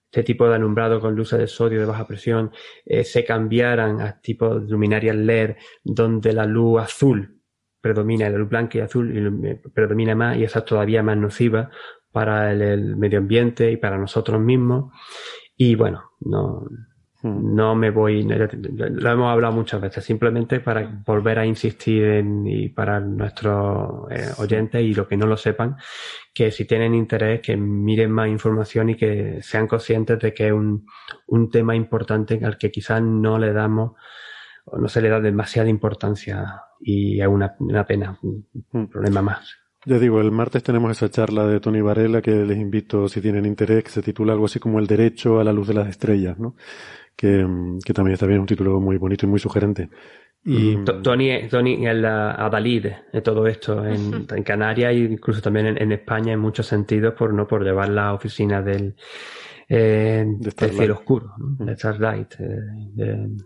[0.09, 2.51] este tipo de alumbrado con luces de sodio de baja presión
[2.85, 7.41] eh, se cambiaran a tipo de luminarias LED donde la luz azul
[7.81, 11.69] predomina, la luz blanca y azul eh, predomina más y esa es todavía más nociva
[12.11, 14.91] para el medio ambiente y para nosotros mismos.
[15.55, 16.65] Y bueno, no.
[17.23, 22.69] No me voy, lo hemos hablado muchas veces, simplemente para volver a insistir en, y
[22.69, 25.77] para nuestros eh, oyentes y los que no lo sepan,
[26.31, 30.53] que si tienen interés, que miren más información y que sean conscientes de que es
[30.53, 30.85] un,
[31.25, 33.93] un tema importante al que quizás no le damos
[34.65, 38.87] o no se le da demasiada importancia y es una, una pena, un, un hmm.
[38.89, 39.57] problema más.
[39.85, 43.45] Ya digo, el martes tenemos esa charla de Tony Varela que les invito, si tienen
[43.45, 46.37] interés, que se titula algo así como El derecho a la luz de las estrellas,
[46.37, 46.55] ¿no?
[47.17, 47.45] Que,
[47.83, 49.89] que también está bien, un título muy bonito y muy sugerente.
[50.45, 50.77] Y...
[50.77, 55.75] Mm, Tony, Tony es la adalid de todo esto en, en Canarias e incluso también
[55.77, 58.95] en, España en muchos sentidos por no por llevar la oficina del,
[59.67, 62.45] eh, del cielo oscuro, de Starlight, eh,
[62.93, 63.37] del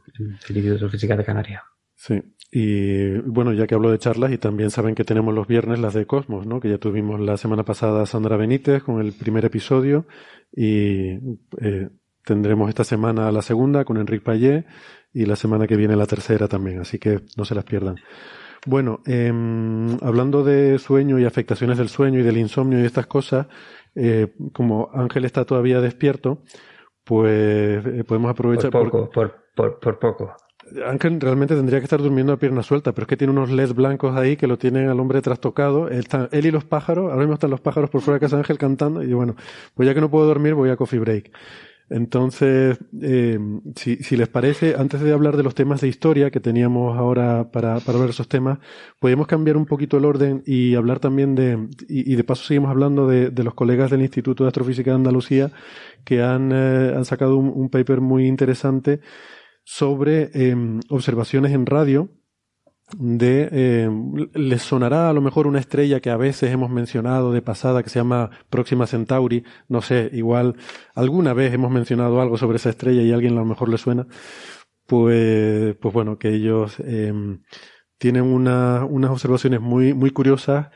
[0.49, 1.63] Instituto de Física de Canarias.
[1.95, 5.79] Sí, y bueno, ya que hablo de charlas, y también saben que tenemos los viernes
[5.79, 6.59] las de Cosmos, ¿no?
[6.59, 10.05] Que ya tuvimos la semana pasada Sandra Benítez con el primer episodio
[10.51, 11.11] y
[11.61, 11.89] eh,
[12.25, 14.65] Tendremos esta semana la segunda con Enrique Payet
[15.13, 17.95] y la semana que viene la tercera también, así que no se las pierdan.
[18.65, 23.47] Bueno, em, hablando de sueño y afectaciones del sueño y del insomnio y estas cosas,
[23.95, 26.43] eh, como Ángel está todavía despierto,
[27.03, 28.69] pues eh, podemos aprovechar.
[28.69, 30.35] Por poco, por, por, poco.
[30.85, 33.73] Ángel realmente tendría que estar durmiendo a pierna suelta, pero es que tiene unos LEDs
[33.73, 35.89] blancos ahí que lo tienen al hombre trastocado.
[35.89, 38.41] Él, él y los pájaros, ahora mismo están los pájaros por fuera de casa de
[38.41, 39.35] Ángel cantando, y bueno,
[39.73, 41.31] pues ya que no puedo dormir, voy a coffee break.
[41.93, 43.37] Entonces, eh,
[43.75, 47.51] si, si, les parece, antes de hablar de los temas de historia que teníamos ahora
[47.51, 48.59] para, para ver esos temas,
[48.97, 53.07] podemos cambiar un poquito el orden y hablar también de, y, de paso seguimos hablando
[53.07, 55.51] de, de, los colegas del Instituto de Astrofísica de Andalucía
[56.05, 59.01] que han, eh, han sacado un, un, paper muy interesante
[59.65, 60.55] sobre eh,
[60.87, 62.09] observaciones en radio
[62.97, 63.89] de eh,
[64.33, 67.89] les sonará a lo mejor una estrella que a veces hemos mencionado de pasada que
[67.89, 70.55] se llama Próxima Centauri, no sé, igual
[70.95, 73.77] alguna vez hemos mencionado algo sobre esa estrella y a alguien a lo mejor le
[73.77, 74.07] suena,
[74.85, 77.13] pues, pues bueno, que ellos eh,
[77.97, 80.69] tienen una, unas observaciones muy, muy curiosas,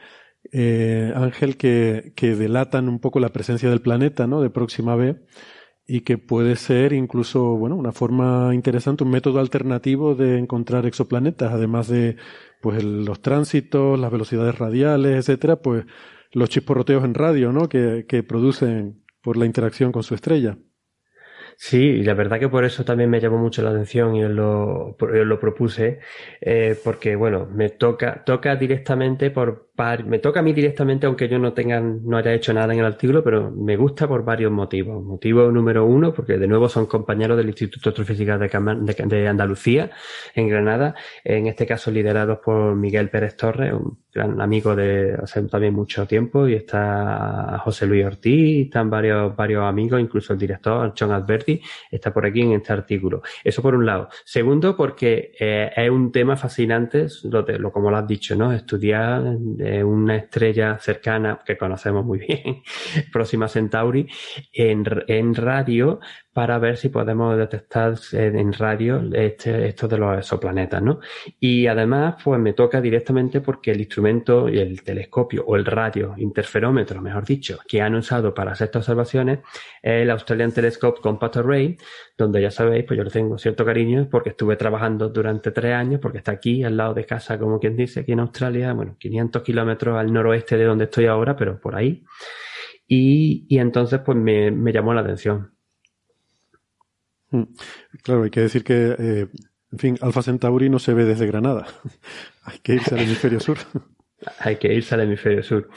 [0.52, 4.42] eh, Ángel, que, que delatan un poco la presencia del planeta, ¿no?
[4.42, 5.26] De Próxima B
[5.88, 11.54] y que puede ser incluso, bueno, una forma interesante, un método alternativo de encontrar exoplanetas,
[11.54, 12.18] además de,
[12.62, 15.86] pues, los tránsitos, las velocidades radiales, etcétera, pues,
[16.32, 17.70] los chisporroteos en radio, ¿no?
[17.70, 20.58] Que, que producen por la interacción con su estrella.
[21.58, 24.32] Sí, y la verdad que por eso también me llamó mucho la atención y os
[24.32, 26.00] lo, lo propuse,
[26.42, 29.70] eh, porque, bueno, me toca, toca directamente por,
[30.06, 32.86] me toca a mí directamente, aunque yo no tenga, no haya hecho nada en el
[32.86, 35.04] artículo, pero me gusta por varios motivos.
[35.04, 39.92] Motivo número uno, porque de nuevo son compañeros del Instituto de Astrofísica de, Andalucía,
[40.34, 45.42] en Granada, en este caso liderados por Miguel Pérez Torres, un gran amigo de hace
[45.44, 50.94] también mucho tiempo, y está José Luis Ortiz, están varios, varios amigos, incluso el director,
[50.98, 51.62] John Alberti,
[51.92, 53.22] está por aquí en este artículo.
[53.44, 54.08] Eso por un lado.
[54.24, 58.54] Segundo, porque eh, es un tema fascinante, lo, lo, como lo has dicho, ¿no?
[58.54, 59.38] Estudiar
[59.84, 62.64] una estrella cercana que conocemos muy bien,
[63.12, 64.08] Próxima Centauri,
[64.54, 66.00] en, en radio
[66.36, 71.00] para ver si podemos detectar en radio este, esto de los exoplanetas, ¿no?
[71.40, 76.14] Y además, pues me toca directamente porque el instrumento y el telescopio o el radio
[76.18, 79.40] interferómetro, mejor dicho, que han usado para hacer estas observaciones
[79.82, 81.78] es el Australian Telescope Compact Array,
[82.18, 86.02] donde ya sabéis, pues yo le tengo cierto cariño porque estuve trabajando durante tres años,
[86.02, 89.42] porque está aquí al lado de casa, como quien dice, aquí en Australia, bueno, 500
[89.42, 92.04] kilómetros al noroeste de donde estoy ahora, pero por ahí.
[92.88, 95.55] Y, entonces, pues me, llamó la atención.
[98.04, 99.28] Claro, hay que decir que, eh,
[99.72, 101.68] en fin, Alfa Centauri no se ve desde Granada.
[102.44, 103.58] hay que irse al hemisferio sur.
[104.40, 105.70] hay que irse al hemisferio sur.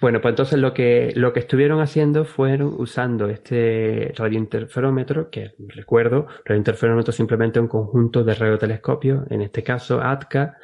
[0.00, 6.26] Bueno, pues entonces lo que, lo que estuvieron haciendo fueron usando este radiointerferómetro, que recuerdo,
[6.44, 10.56] radiointerferómetro simplemente un conjunto de radiotelescopios, en este caso ATCA,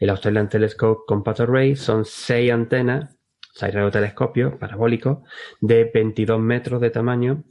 [0.00, 3.16] el Australian Telescope Compact Array, son seis antenas,
[3.52, 5.18] seis radiotelescopios parabólicos
[5.60, 7.44] de 22 metros de tamaño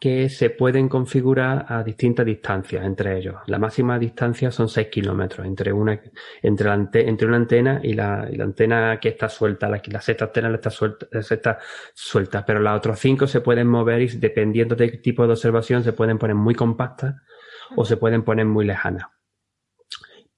[0.00, 3.36] que se pueden configurar a distintas distancias entre ellos.
[3.46, 6.00] La máxima distancia son 6 kilómetros entre una,
[6.40, 9.68] entre, entre una antena y la, antena que está suelta.
[9.68, 11.58] La, la sexta antena está suelta, está
[11.92, 15.92] suelta, pero las otras 5 se pueden mover y dependiendo del tipo de observación se
[15.92, 17.16] pueden poner muy compactas
[17.76, 19.04] o se pueden poner muy lejanas.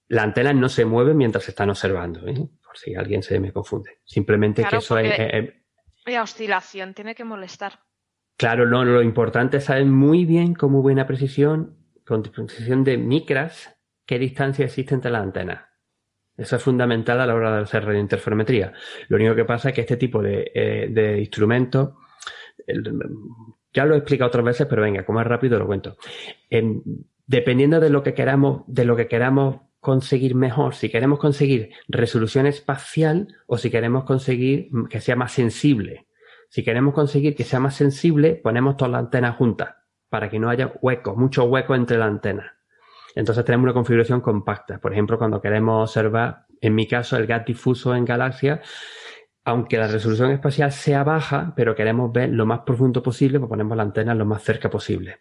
[0.09, 2.35] La antena no se mueve mientras se están observando, ¿eh?
[2.64, 4.01] por si alguien se me confunde.
[4.05, 5.55] Simplemente que eso es...
[6.05, 7.79] La oscilación tiene que molestar.
[8.37, 12.99] Claro, no, lo importante es saber muy bien, con muy buena precisión, con precisión de
[12.99, 15.73] micras, qué distancia existe entre las antenas.
[16.37, 18.73] Eso es fundamental a la hora de hacer radiointerferometría.
[19.09, 21.90] Lo único que pasa es que este tipo de, eh, instrumentos,
[23.73, 25.97] ya lo he explicado otras veces, pero venga, como es rápido lo cuento.
[27.27, 32.47] dependiendo de lo que queramos, de lo que queramos conseguir mejor, si queremos conseguir resolución
[32.47, 36.07] espacial o si queremos conseguir que sea más sensible.
[36.52, 39.74] Si queremos conseguir que sea más sensible, ponemos todas las antenas juntas
[40.10, 42.52] para que no haya huecos, muchos huecos entre las antenas.
[43.14, 44.78] Entonces tenemos una configuración compacta.
[44.78, 48.60] Por ejemplo, cuando queremos observar, en mi caso, el gas difuso en galaxias,
[49.46, 53.74] aunque la resolución espacial sea baja, pero queremos ver lo más profundo posible, pues ponemos
[53.74, 55.20] la antena lo más cerca posible.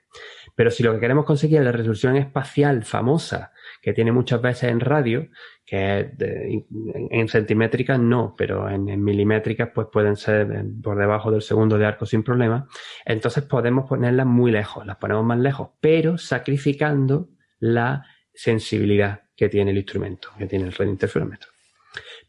[0.54, 4.70] Pero si lo que queremos conseguir es la resolución espacial famosa, que tiene muchas veces
[4.70, 5.30] en radio,
[5.72, 6.66] que
[7.12, 12.06] en centimétricas no, pero en, milimétricas pues pueden ser por debajo del segundo de arco
[12.06, 12.68] sin problema.
[13.06, 17.30] Entonces podemos ponerlas muy lejos, las ponemos más lejos, pero sacrificando
[17.60, 21.50] la sensibilidad que tiene el instrumento, que tiene el radiointerferómetro.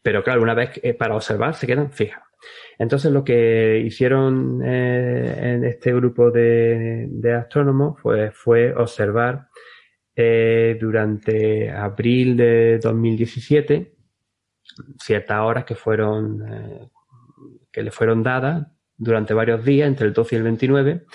[0.01, 2.23] Pero claro, una vez para observar se quedan fijas.
[2.79, 7.99] Entonces lo que hicieron eh, en este grupo de, astrónomos
[8.31, 9.49] fue observar
[10.15, 13.95] eh, durante abril de 2017
[14.99, 16.89] ciertas horas que fueron eh,
[17.71, 21.05] que le fueron dadas durante varios días entre el 12 y el 29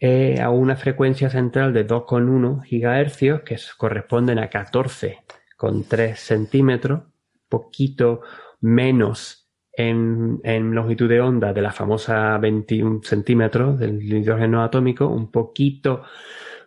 [0.00, 7.02] eh, a una frecuencia central de 2,1 gigahercios que corresponden a 14,3 centímetros
[7.50, 8.22] poquito
[8.60, 15.30] menos en, en, longitud de onda de la famosa 21 centímetros del hidrógeno atómico, un
[15.30, 16.02] poquito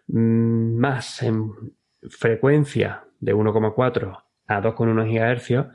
[0.08, 1.52] más en
[2.10, 5.68] frecuencia de 1,4 a 2,1 GHz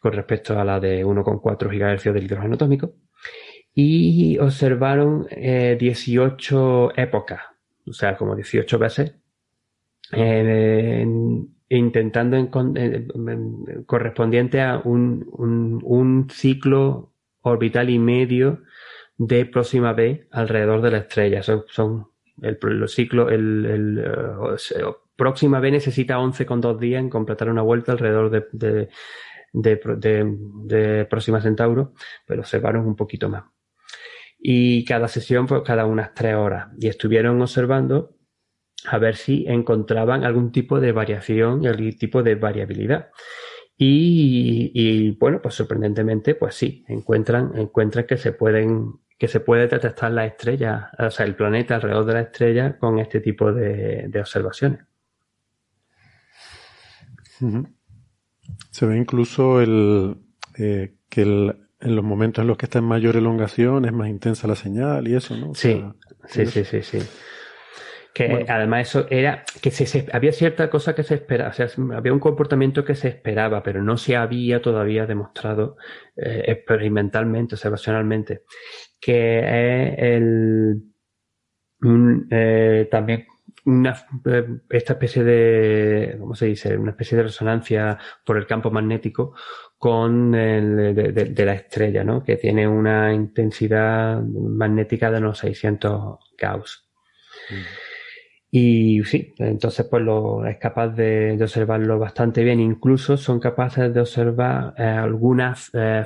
[0.00, 2.94] con respecto a la de 1,4 GHz del hidrógeno atómico
[3.74, 7.40] y observaron 18 eh, épocas,
[7.86, 9.16] o sea, como 18 veces,
[11.68, 12.50] intentando
[13.86, 15.28] correspondiente a un,
[15.82, 18.62] un, ciclo orbital y medio
[19.18, 21.42] de próxima B alrededor de la estrella.
[21.42, 22.06] Son, son
[22.42, 24.56] el, ciclo, el, el uh,
[25.16, 28.88] próxima B necesita 11,2 días en completar una vuelta alrededor de,
[29.52, 31.94] de, Próxima Centauro,
[32.26, 33.44] pero observaron un poquito más.
[34.38, 36.68] Y cada sesión fue cada unas tres horas.
[36.78, 38.16] Y estuvieron observando
[38.86, 43.10] a ver si encontraban algún tipo de variación, algún tipo de variabilidad.
[43.76, 49.68] Y, y, bueno, pues sorprendentemente, pues sí, encuentran, encuentran que se pueden que se puede
[49.68, 54.10] detectar la estrella, o sea, el planeta alrededor de la estrella con este tipo de,
[54.18, 54.80] observaciones.
[58.70, 60.16] Se ve incluso el,
[60.58, 64.48] eh, que en los momentos en los que está en mayor elongación es más intensa
[64.48, 65.54] la señal y eso, ¿no?
[65.54, 65.84] sí,
[66.26, 66.98] sí, sí, sí, sí.
[68.14, 72.12] Que además eso era que se, había cierta cosa que se esperaba, o sea, había
[72.12, 75.76] un comportamiento que se esperaba, pero no se había todavía demostrado
[76.14, 78.42] eh, experimentalmente, observacionalmente,
[79.04, 80.82] que es el
[82.30, 83.26] eh, también
[83.66, 86.76] una, eh, esta especie de, ¿cómo se dice?
[86.76, 89.34] Una especie de resonancia por el campo magnético
[89.78, 92.22] con de, la estrella, ¿no?
[92.22, 96.88] Que tiene una intensidad magnética de unos 600 Gauss.
[97.50, 97.83] Mm.
[98.56, 102.60] Y sí, entonces pues lo, es capaz de, observarlo bastante bien.
[102.60, 106.04] Incluso son capaces de observar eh, algunas, eh,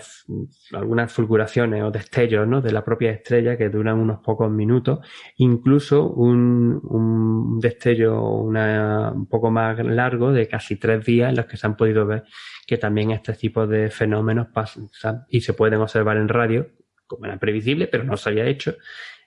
[0.73, 2.63] algunas fulguraciones o destellos ¿no?
[2.63, 5.01] de la propia estrella que duran unos pocos minutos.
[5.37, 11.45] Incluso un, un destello una, un poco más largo de casi tres días en los
[11.45, 12.25] que se han podido ver
[12.67, 14.89] que también este tipo de fenómenos pasan
[15.29, 16.71] y se pueden observar en radio,
[17.07, 18.75] como era previsible, pero no se había hecho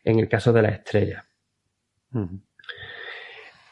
[0.04, 1.28] en el caso de la estrella.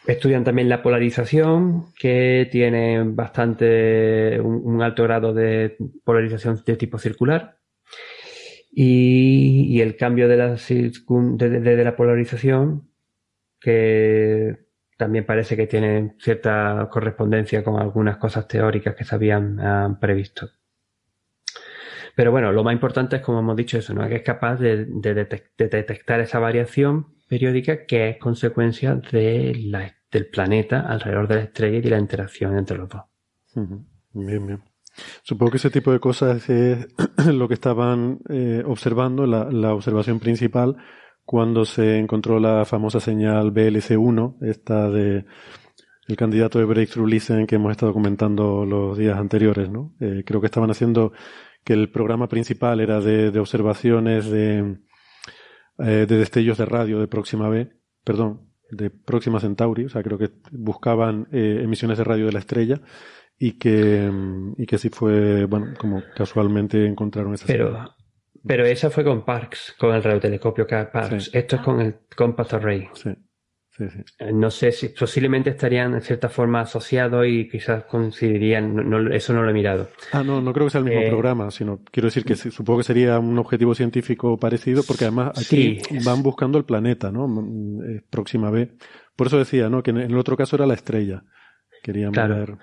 [0.09, 7.59] Estudian también la polarización, que tiene bastante, un, alto grado de polarización de tipo circular.
[8.71, 12.89] Y, el cambio de la, de, la polarización,
[13.59, 14.57] que
[14.97, 20.49] también parece que tiene cierta correspondencia con algunas cosas teóricas que se habían previsto.
[22.15, 24.09] Pero bueno, lo más importante es, como hemos dicho, eso, ¿no?
[24.09, 24.85] que es capaz de,
[25.55, 31.77] detectar esa variación periódica que es consecuencia de la, del planeta alrededor de la estrella
[31.77, 33.01] y de la interacción entre los dos.
[34.13, 34.63] Bien, bien.
[35.23, 36.87] Supongo que ese tipo de cosas es
[37.33, 40.77] lo que estaban eh, observando, la, la, observación principal,
[41.23, 45.25] cuando se encontró la famosa señal BLC1, esta de
[46.07, 49.93] el candidato de Breakthrough Listen que hemos estado comentando los días anteriores, ¿no?
[49.99, 51.13] Eh, creo que estaban haciendo
[51.63, 54.79] que el programa principal era de, observaciones de,
[55.77, 57.69] eh, de destellos de radio de Próxima B,
[58.03, 62.39] perdón, de Próxima Centauri, o sea, creo que buscaban eh, emisiones de radio de la
[62.39, 62.81] estrella
[63.37, 64.11] y que,
[64.57, 67.95] y que sí fue, bueno, como casualmente encontraron esa Pero,
[68.45, 71.31] pero esa fue con Parks, con el radiotelescopio Parks.
[71.33, 72.89] Esto es con el Compass Array.
[72.93, 73.11] Sí.
[73.79, 78.89] Eh, no sé si posiblemente estarían en cierta forma asociados y quizás coincidirían.
[78.89, 79.89] No, eso no lo he mirado.
[80.11, 82.79] Ah, no, no creo que sea el mismo eh, programa, sino quiero decir que supongo
[82.79, 87.27] que sería un objetivo científico parecido, porque además aquí van buscando el planeta, ¿no?
[87.27, 88.69] Mm, eh, próxima B.
[89.15, 89.81] Por eso decía, ¿no?
[89.83, 91.23] Que en el otro caso era la estrella.
[91.81, 92.57] Querían ver.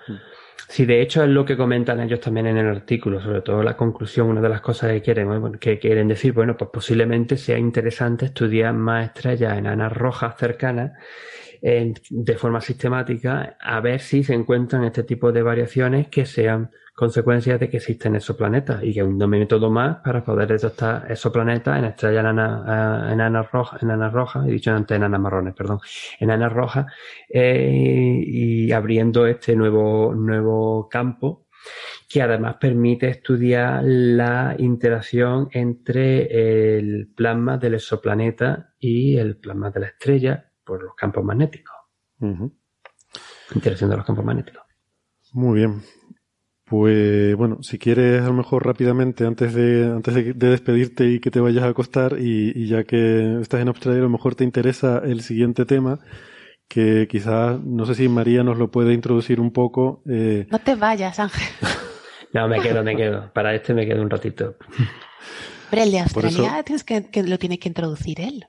[0.69, 3.77] Sí, de hecho es lo que comentan ellos también en el artículo, sobre todo la
[3.77, 8.25] conclusión, una de las cosas que quieren, que quieren decir, bueno, pues posiblemente sea interesante
[8.25, 10.91] estudiar más estrellas enanas rojas cercanas
[11.61, 17.59] de forma sistemática a ver si se encuentran este tipo de variaciones que sean consecuencias
[17.59, 22.21] de que existen exoplanetas y que un método más para poder detectar exoplanetas en estrellas
[22.21, 25.79] enanas, enanas rojas, enanas rojas, he dicho antes enanas marrones, perdón,
[26.19, 26.87] enanas rojas,
[27.29, 31.45] eh, y abriendo este nuevo, nuevo campo
[32.09, 39.79] que además permite estudiar la interacción entre el plasma del exoplaneta y el plasma de
[39.81, 41.75] la estrella por los campos magnéticos.
[43.53, 44.63] Interacción de los campos magnéticos.
[45.33, 45.83] Muy bien.
[46.69, 51.31] Pues bueno, si quieres a lo mejor rápidamente, antes de, antes de, despedirte y que
[51.31, 55.01] te vayas a acostar, y, ya que estás en Australia, a lo mejor te interesa
[55.05, 55.99] el siguiente tema,
[56.67, 60.01] que quizás, no sé si María nos lo puede introducir un poco.
[60.09, 60.45] Eh...
[60.51, 61.47] No te vayas, Ángel.
[62.33, 63.31] no, me quedo, me quedo.
[63.33, 64.55] Para este me quedo un ratito.
[65.69, 68.45] Pero el de Australia tienes que, que lo tiene que introducir él.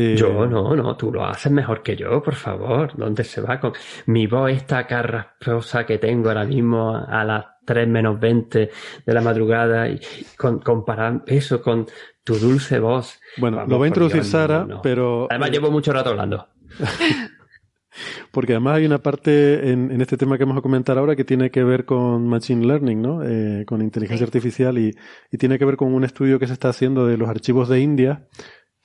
[0.00, 2.92] Eh, yo no, no, tú lo haces mejor que yo, por favor.
[2.96, 3.72] ¿Dónde se va con
[4.06, 8.70] mi voz esta carrasposa que tengo ahora mismo a las 3 menos 20
[9.04, 9.98] de la madrugada y
[10.36, 11.86] con, comparar eso con
[12.22, 13.18] tu dulce voz?
[13.38, 15.26] Bueno, lo va a introducir Sara, pero...
[15.30, 16.46] Además llevo mucho rato hablando.
[18.30, 21.50] Porque además hay una parte en, este tema que vamos a comentar ahora que tiene
[21.50, 23.24] que ver con Machine Learning, ¿no?
[23.24, 24.94] Eh, con inteligencia artificial y,
[25.32, 27.80] y, tiene que ver con un estudio que se está haciendo de los archivos de
[27.80, 28.28] India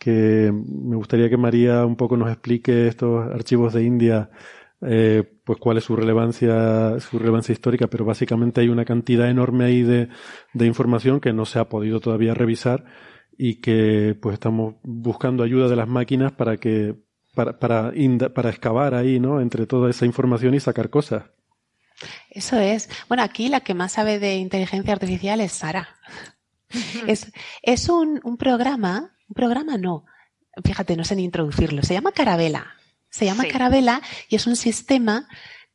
[0.03, 4.29] que me gustaría que María un poco nos explique estos archivos de India,
[4.81, 9.65] eh, pues cuál es su relevancia, su relevancia histórica, pero básicamente hay una cantidad enorme
[9.65, 10.09] ahí de,
[10.53, 12.85] de información que no se ha podido todavía revisar
[13.37, 16.95] y que pues estamos buscando ayuda de las máquinas para que
[17.33, 17.91] para, para,
[18.33, 19.41] para excavar ahí, ¿no?
[19.41, 21.23] Entre toda esa información y sacar cosas.
[22.29, 22.89] Eso es.
[23.07, 25.87] Bueno, aquí la que más sabe de inteligencia artificial es Sara.
[27.07, 30.05] es, es un, un programa programa no.
[30.63, 31.83] Fíjate, no sé ni introducirlo.
[31.83, 32.75] Se llama Carabela.
[33.09, 35.27] Se llama Carabela y es un sistema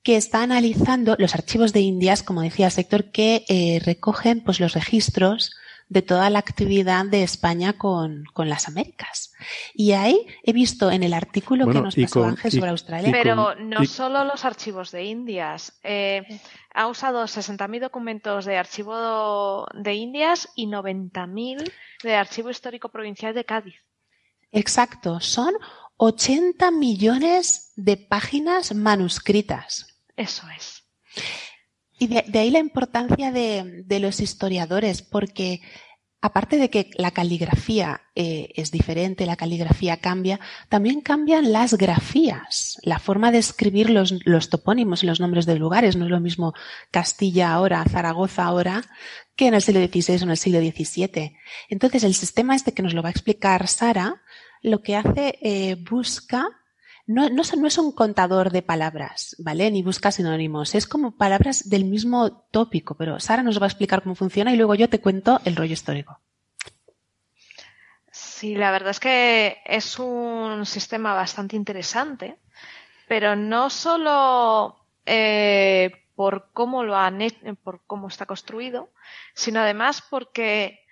[0.02, 4.60] que está analizando los archivos de Indias, como decía el sector, que eh, recogen pues,
[4.60, 5.52] los registros
[5.88, 9.32] de toda la actividad de España con, con, las Américas.
[9.74, 13.10] Y ahí he visto en el artículo que nos pasó Ángel sobre Australia.
[13.10, 15.78] Pero no solo los archivos de Indias.
[15.82, 16.40] Eh,
[16.74, 21.72] ha usado 60.000 documentos de archivo de Indias y 90.000
[22.02, 23.76] de archivo histórico provincial de Cádiz.
[24.52, 25.54] Exacto, son
[25.96, 29.98] 80 millones de páginas manuscritas.
[30.16, 30.84] Eso es.
[31.98, 35.60] Y de, ahí la importancia de, los historiadores, porque
[36.20, 40.38] aparte de que la caligrafía eh, es diferente, la caligrafía cambia,
[40.68, 45.96] también cambian las grafías, la forma de escribir los, topónimos y los nombres de lugares.
[45.96, 46.54] No es lo mismo
[46.92, 48.84] Castilla ahora, Zaragoza ahora,
[49.34, 51.36] que en el siglo XVI o en el siglo XVII.
[51.68, 54.22] Entonces, el sistema este que nos lo va a explicar Sara,
[54.62, 56.46] lo que hace, eh, busca
[57.08, 59.70] no, no, no, es un contador de palabras, ¿vale?
[59.70, 60.74] Ni busca sinónimos.
[60.74, 64.58] Es como palabras del mismo tópico, pero Sara nos va a explicar cómo funciona y
[64.58, 66.20] luego yo te cuento el rollo histórico.
[68.12, 72.36] Sí, la verdad es que es un sistema bastante interesante,
[73.08, 77.20] pero no solo eh, por cómo lo han
[77.64, 78.90] por cómo está construido,
[79.32, 80.84] sino además porque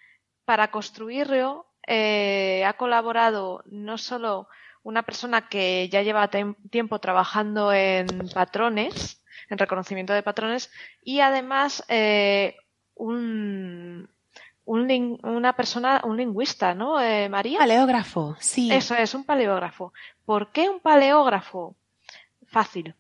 [0.47, 4.49] para construirlo eh, ha colaborado no solo
[4.87, 6.31] una persona que ya lleva
[6.71, 9.21] tiempo trabajando en patrones,
[9.51, 10.71] en reconocimiento de patrones,
[11.03, 12.55] y además eh,
[12.95, 14.09] un,
[14.65, 17.59] una persona, un lingüista, ¿no, eh, María?
[17.59, 18.73] Paleógrafo, sí.
[18.73, 19.93] Eso es, un paleógrafo.
[20.25, 21.75] ¿Por qué un paleógrafo?
[22.47, 22.95] Fácil.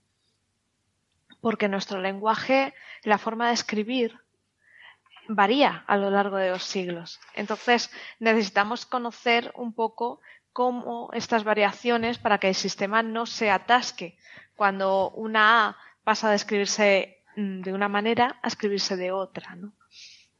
[1.40, 2.74] Porque nuestro lenguaje,
[3.04, 4.18] la forma de escribir,
[5.28, 7.20] varía a lo largo de los siglos.
[7.34, 10.20] Entonces, necesitamos conocer un poco
[10.56, 14.16] cómo estas variaciones para que el sistema no se atasque
[14.56, 19.74] cuando una A pasa de escribirse mm, de una manera a escribirse de otra, ¿no?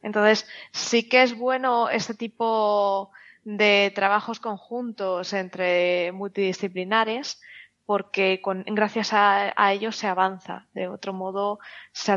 [0.01, 3.11] Entonces, sí que es bueno este tipo
[3.45, 7.39] de trabajos conjuntos entre multidisciplinares
[7.85, 10.67] porque con, gracias a, ellos se avanza.
[10.73, 11.59] De otro modo,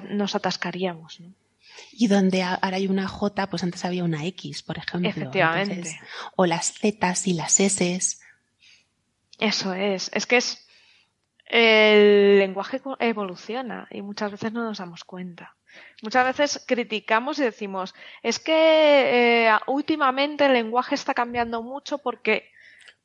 [0.10, 1.22] nos atascaríamos.
[1.92, 5.10] Y donde ahora hay una J, pues antes había una X, por ejemplo.
[5.10, 6.00] Efectivamente.
[6.36, 8.00] o las Z y las S.
[9.40, 10.12] Eso es.
[10.14, 10.66] Es que es.
[11.46, 15.56] El lenguaje evoluciona y muchas veces no nos damos cuenta.
[16.04, 22.52] Muchas veces criticamos y decimos, es que eh, últimamente el lenguaje está cambiando mucho porque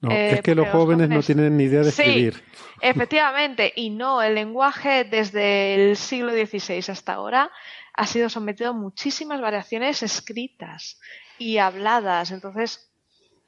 [0.01, 2.43] no, es eh, que los jóvenes, no tienen ni idea de escribir.
[2.81, 7.51] efectivamente, y no, el lenguaje desde el siglo XVI hasta ahora
[7.95, 11.01] ha sido sometido a muchísimas variaciones escritas
[11.39, 12.33] y habladas.
[12.33, 12.91] Entonces,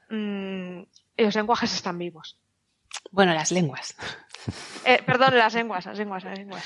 [0.09, 0.81] mm,
[1.17, 2.39] los lenguajes están vivos.
[3.11, 3.95] Bueno, las lenguas.
[4.85, 6.63] Eh, perdón, las lenguas, las lenguas, las lenguas.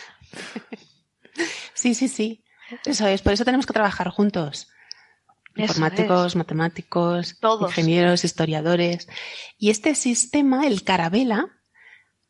[1.73, 2.43] Sí, sí, sí.
[2.85, 4.69] Eso es, por eso tenemos que trabajar juntos.
[5.55, 9.07] Informáticos, matemáticos, ingenieros, historiadores.
[9.57, 11.60] Y este sistema, el Carabela,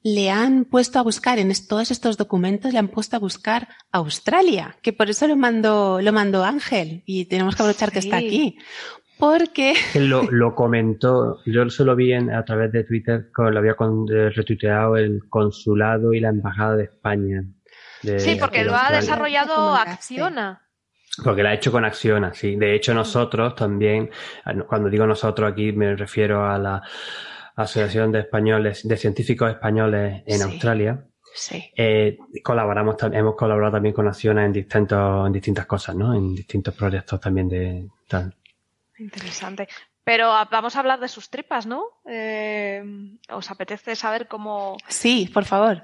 [0.04, 4.78] le han puesto a buscar en todos estos documentos, le han puesto a buscar Australia,
[4.82, 8.58] que por eso lo mandó, lo mandó Ángel y tenemos que aprovechar que está aquí.
[9.20, 9.76] Porque.
[9.94, 14.98] Lo, lo comentó, yo solo vi en, a través de Twitter, lo había eh, retuiteado
[14.98, 17.44] el consulado y la embajada de España.
[18.02, 20.68] sí, porque lo ha desarrollado Acciona.
[21.24, 22.56] Porque la ha hecho con Acciona, sí.
[22.56, 24.10] De hecho, nosotros también,
[24.68, 26.82] cuando digo nosotros aquí me refiero a la
[27.62, 31.06] Asociación de Españoles, de Científicos Españoles en Australia.
[31.34, 31.72] Sí.
[31.76, 36.14] Eh, colaboramos, hemos colaborado también con Acciona en distintos, en distintas cosas, ¿no?
[36.14, 38.36] En distintos proyectos también de tal.
[38.98, 39.68] Interesante.
[40.04, 41.84] Pero vamos a hablar de sus tripas, ¿no?
[42.06, 42.84] Eh,
[43.30, 44.78] ¿Os apetece saber cómo?
[44.88, 45.82] Sí, por favor.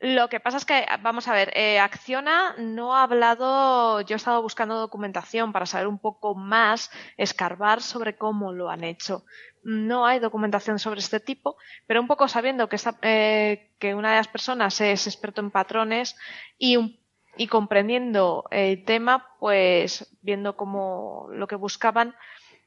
[0.00, 4.16] Lo que pasa es que, vamos a ver, eh, Acciona no ha hablado, yo he
[4.16, 9.24] estado buscando documentación para saber un poco más, escarbar sobre cómo lo han hecho.
[9.64, 11.56] No hay documentación sobre este tipo,
[11.88, 16.16] pero un poco sabiendo que, eh, que una de las personas es experto en patrones
[16.58, 17.02] y,
[17.36, 22.14] y comprendiendo el tema, pues viendo cómo lo que buscaban,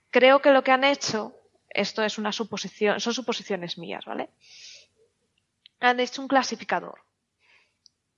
[0.09, 1.33] creo que lo que han hecho,
[1.69, 4.31] esto es una suposición, son suposiciones mías, ¿vale?
[5.79, 6.99] Han hecho un clasificador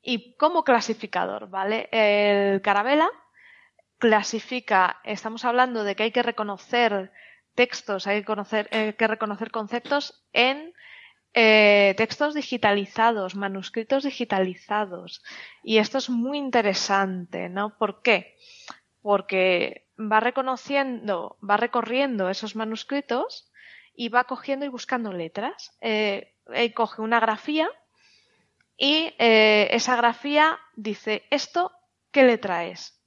[0.03, 1.87] y como clasificador, ¿vale?
[1.91, 3.09] El Carabela
[3.97, 7.11] clasifica, estamos hablando de que hay que reconocer
[7.55, 10.73] textos, hay que, conocer, eh, que reconocer conceptos en
[11.33, 15.23] eh, textos digitalizados, manuscritos digitalizados.
[15.63, 17.77] Y esto es muy interesante, ¿no?
[17.77, 18.35] ¿Por qué?
[19.01, 23.49] Porque va reconociendo, va recorriendo esos manuscritos
[23.95, 25.77] y va cogiendo y buscando letras.
[25.79, 26.33] Eh,
[26.75, 27.69] coge una grafía
[28.83, 31.71] y eh, esa grafía dice esto,
[32.11, 32.99] ¿qué letra es?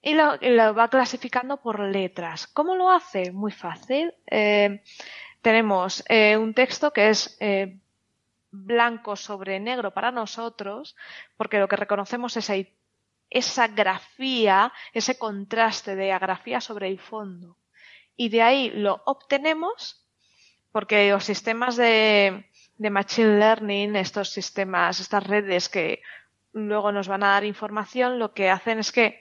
[0.00, 0.38] Y lo,
[0.74, 2.46] va clasificando por letras.
[2.46, 3.30] ¿Cómo lo hace?
[3.30, 4.14] Muy fácil.
[4.30, 4.82] Eh,
[5.42, 7.36] tenemos eh, un texto que es
[8.50, 10.96] blanco sobre negro para nosotros,
[11.36, 12.50] porque lo que reconocemos es
[13.28, 17.58] esa grafía, ese contraste de grafía sobre el fondo.
[18.16, 20.02] Y de ahí lo obtenemos
[20.72, 22.46] porque los sistemas de,
[22.78, 26.00] de Machine Learning, estos sistemas, estas redes que
[26.52, 29.20] luego nos van a dar información, lo que hacen es que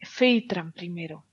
[0.00, 1.24] filtran primero.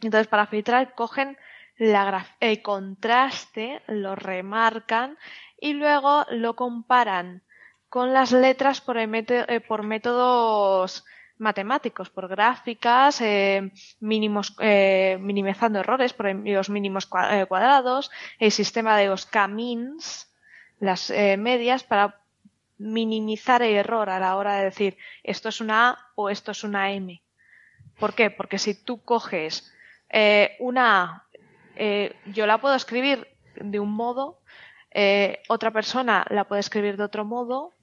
[0.00, 1.36] Entonces, para filtrar, cogen
[1.76, 5.18] el contraste, lo remarcan
[5.60, 7.42] y luego lo comparan
[7.88, 11.04] con las letras por, eh, por métodos
[11.38, 19.06] matemáticos, por gráficas, eh, mínimos, eh, minimizando errores por los mínimos cuadrados, el sistema de
[19.06, 20.32] los camins,
[20.80, 22.20] las medias, para
[22.78, 26.64] minimizar el error a la hora de decir esto es una A o esto es
[26.64, 27.22] una M.
[27.98, 28.30] ¿Por qué?
[28.30, 29.72] Porque si tú coges
[30.58, 31.26] una A,
[32.26, 34.40] yo la puedo escribir de un modo
[34.94, 37.74] eh, otra persona la puede escribir de otro modo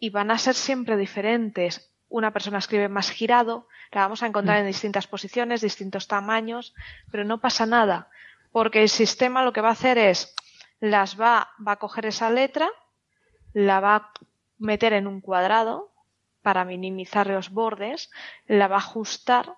[0.00, 1.89] y van a ser siempre diferentes.
[2.10, 6.74] Una persona escribe más girado, la vamos a encontrar en distintas posiciones, distintos tamaños,
[7.10, 8.10] pero no pasa nada,
[8.52, 10.34] porque el sistema lo que va a hacer es
[10.80, 12.68] las va, va a coger esa letra,
[13.54, 14.12] la va a
[14.58, 15.90] meter en un cuadrado
[16.42, 18.10] para minimizar los bordes,
[18.46, 19.54] la va a ajustar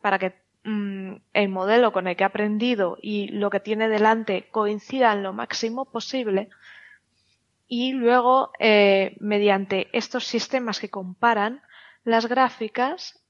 [0.00, 4.48] para que Mm, el modelo con el que ha aprendido y lo que tiene delante
[4.50, 6.48] coincidan lo máximo posible
[7.68, 11.62] y luego eh, mediante estos sistemas que comparan
[12.04, 13.20] las gráficas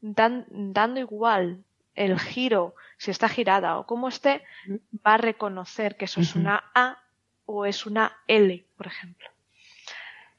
[0.00, 1.64] dan, dando igual
[1.94, 4.42] el giro si está girada o como esté
[5.06, 6.98] va a reconocer que eso es una A
[7.46, 9.28] o es una L por ejemplo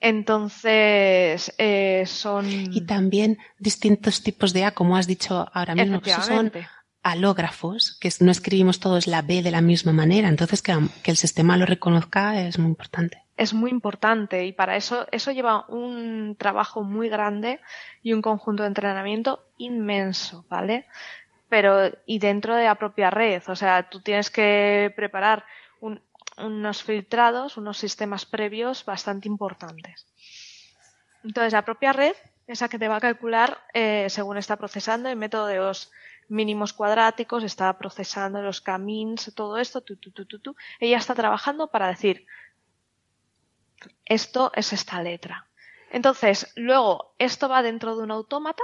[0.06, 2.48] entonces, eh, son.
[2.48, 6.52] Y también distintos tipos de A, como has dicho ahora mismo, que son
[7.02, 10.28] alógrafos, que no escribimos todos la B de la misma manera.
[10.28, 10.74] Entonces, que,
[11.06, 13.24] el sistema lo reconozca es muy importante.
[13.38, 17.60] Es muy importante y para eso, eso lleva un trabajo muy grande
[18.02, 20.88] y un conjunto de entrenamiento inmenso, ¿vale?
[21.50, 25.46] Pero, y dentro de la propia red, o sea, tú tienes que preparar
[25.82, 26.02] un,
[26.38, 30.08] unos filtrados, unos sistemas previos bastante importantes.
[31.24, 32.16] Entonces, la propia red,
[32.48, 35.92] esa que te va a calcular eh, según está procesando el método de los
[36.28, 41.68] mínimos cuadráticos, está procesando los camins, todo esto, tu, tu, tu, tu, ella está trabajando
[41.68, 42.26] para decir,
[44.06, 45.48] esto es esta letra.
[45.92, 48.64] Entonces, luego, esto va dentro de un autómata,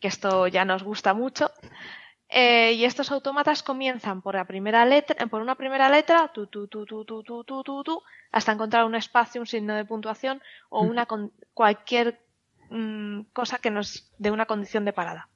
[0.00, 1.50] que esto ya nos gusta mucho,
[2.28, 6.66] eh, y estos autómatas comienzan por la primera letra, por una primera letra, tu, tu,
[6.66, 10.80] tu, tu, tu, tu, tu, tu, hasta encontrar un espacio, un signo de puntuación o
[10.82, 11.06] una
[11.54, 12.20] cualquier
[12.70, 15.28] mm, cosa que nos dé una condición de parada.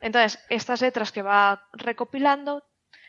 [0.00, 2.64] Entonces, estas letras que va recopilando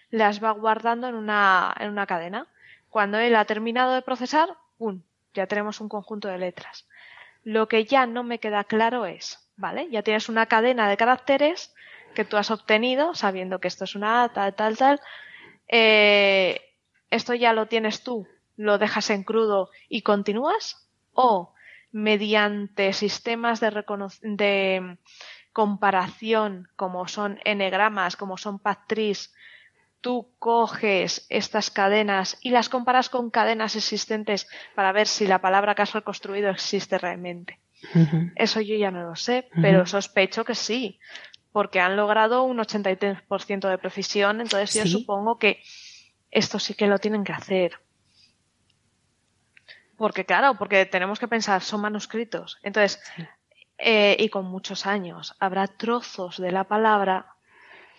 [0.09, 2.47] las va guardando en una, en una cadena.
[2.89, 5.01] Cuando él ha terminado de procesar, ¡pum!
[5.33, 6.87] ya tenemos un conjunto de letras.
[7.43, 9.87] Lo que ya no me queda claro es, ¿vale?
[9.91, 11.73] Ya tienes una cadena de caracteres
[12.13, 14.99] que tú has obtenido, sabiendo que esto es una A, tal, tal, tal,
[15.67, 16.61] eh,
[17.11, 18.27] esto ya lo tienes tú,
[18.57, 21.53] lo dejas en crudo y continúas, o
[21.91, 23.83] mediante sistemas de,
[24.21, 24.97] de
[25.53, 29.29] comparación, como son enegramas, como son Patrice,
[30.01, 35.75] tú coges estas cadenas y las comparas con cadenas existentes para ver si la palabra
[35.75, 37.59] que has reconstruido existe realmente.
[38.35, 40.99] Eso yo ya no lo sé, pero sospecho que sí,
[41.51, 45.61] porque han logrado un 83% de precisión, entonces yo supongo que
[46.29, 47.79] esto sí que lo tienen que hacer.
[49.97, 52.57] Porque claro, porque tenemos que pensar, son manuscritos.
[52.63, 53.01] Entonces,
[53.77, 57.35] eh, y con muchos años, habrá trozos de la palabra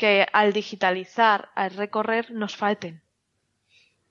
[0.01, 3.03] que al digitalizar, al recorrer, nos falten.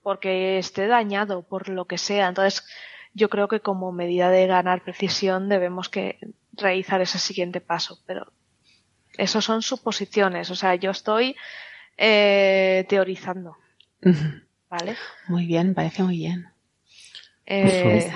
[0.03, 2.27] Porque esté dañado por lo que sea.
[2.27, 2.63] Entonces,
[3.15, 6.19] yo creo que como medida de ganar precisión debemos que
[6.51, 8.03] realizar ese siguiente paso.
[8.05, 8.31] Pero
[9.17, 11.35] eso son suposiciones, o sea, yo estoy
[11.97, 13.57] eh, teorizando.
[14.69, 14.95] ¿Vale?
[15.27, 16.49] Muy bien, parece muy bien.
[17.47, 18.11] Eh,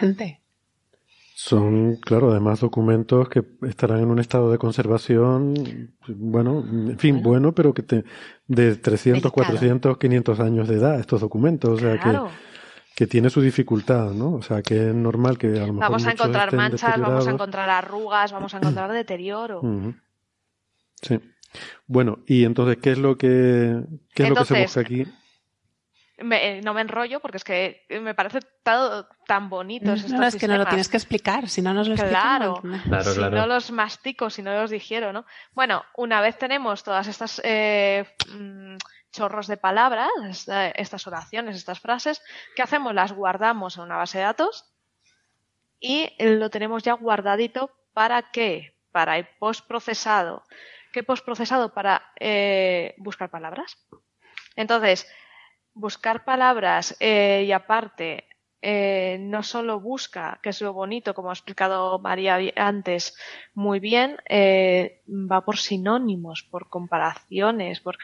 [1.46, 5.54] son, claro, además documentos que estarán en un estado de conservación,
[6.08, 8.06] bueno, en fin, bueno, pero que te,
[8.48, 12.18] de 300, 400, 500 años de edad, estos documentos, o sea que
[12.96, 14.36] que tiene su dificultad, ¿no?
[14.36, 17.32] O sea, que es normal que a lo mejor vamos a encontrar manchas, vamos a
[17.32, 19.62] encontrar arrugas, vamos a encontrar deterioro.
[21.02, 21.20] Sí.
[21.88, 23.84] Bueno, y entonces, ¿qué es lo que,
[24.14, 25.08] qué es lo que se busca aquí?
[26.18, 29.86] Me- no me enrollo porque es que me parece todo tan bonito.
[29.86, 32.84] No, es que no lo tienes que explicar, si no nos lo Claro, explicamos.
[32.88, 33.36] Claro, si claro.
[33.38, 35.26] no los mastico, si no los digiero, ¿no?
[35.54, 38.76] Bueno, una vez tenemos todas estas eh, mm,
[39.12, 42.22] chorros de palabras, esta- estas oraciones, estas frases,
[42.56, 42.94] ¿qué hacemos?
[42.94, 44.66] Las guardamos en una base de datos
[45.80, 48.76] y lo tenemos ya guardadito para qué?
[48.92, 50.44] Para el postprocesado.
[50.92, 51.74] ¿Qué postprocesado?
[51.74, 53.78] Para eh, buscar palabras.
[54.56, 55.08] Entonces,
[55.74, 58.28] buscar palabras eh, y aparte
[58.62, 63.16] eh, no solo busca, que es lo bonito, como ha explicado María antes
[63.54, 67.98] muy bien, eh, va por sinónimos, por comparaciones, por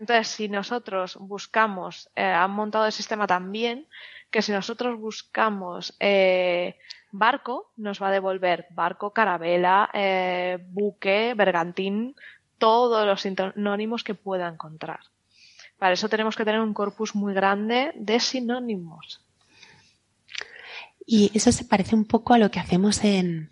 [0.00, 3.86] entonces si nosotros buscamos, eh, han montado el sistema también
[4.32, 6.76] que si nosotros buscamos eh,
[7.12, 12.16] barco, nos va a devolver barco, carabela, eh, buque, bergantín,
[12.58, 15.00] todos los sinónimos que pueda encontrar.
[15.82, 19.20] Para eso tenemos que tener un corpus muy grande de sinónimos.
[21.04, 23.50] Y eso se parece un poco a lo que hacemos en,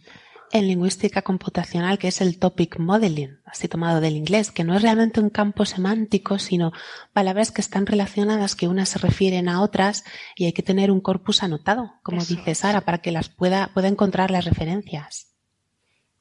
[0.53, 4.83] en lingüística computacional, que es el topic modeling, así tomado del inglés, que no es
[4.83, 6.70] realmente un campo semántico, sino
[7.12, 10.05] palabras que están relacionadas, que unas se refieren a otras,
[10.37, 12.59] y hay que tener un corpus anotado, como Eso dice es.
[12.59, 15.35] Sara, para que las pueda, pueda encontrar las referencias.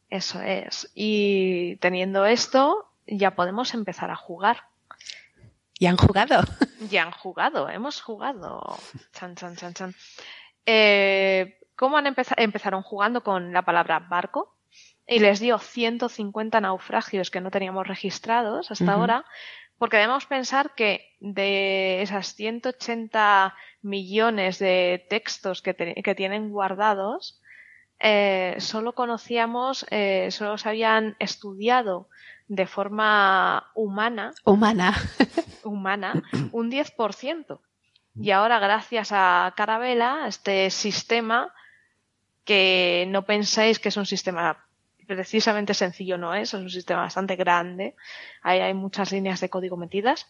[0.10, 0.90] Eso es.
[0.96, 4.69] Y teniendo esto, ya podemos empezar a jugar.
[5.80, 6.42] ¿Y han jugado?
[6.92, 8.62] Ya han jugado, hemos jugado.
[9.12, 9.96] Chan, chan, chan, chan.
[10.66, 12.42] Eh, ¿Cómo han empezado?
[12.42, 14.56] Empezaron jugando con la palabra barco
[15.08, 19.26] y les dio 150 naufragios que no teníamos registrados hasta ahora,
[19.78, 27.42] porque debemos pensar que de esas 180 millones de textos que, te- que tienen guardados,
[28.00, 32.10] eh, solo conocíamos, eh, solo se habían estudiado
[32.50, 34.94] de forma humana Humana.
[35.64, 36.22] humana
[36.52, 37.60] un 10%.
[38.22, 41.54] Y ahora, gracias a Carabela, este sistema,
[42.44, 44.66] que no penséis que es un sistema
[45.08, 47.96] precisamente sencillo, no es, es un sistema bastante grande.
[48.42, 50.28] Ahí hay muchas líneas de código metidas.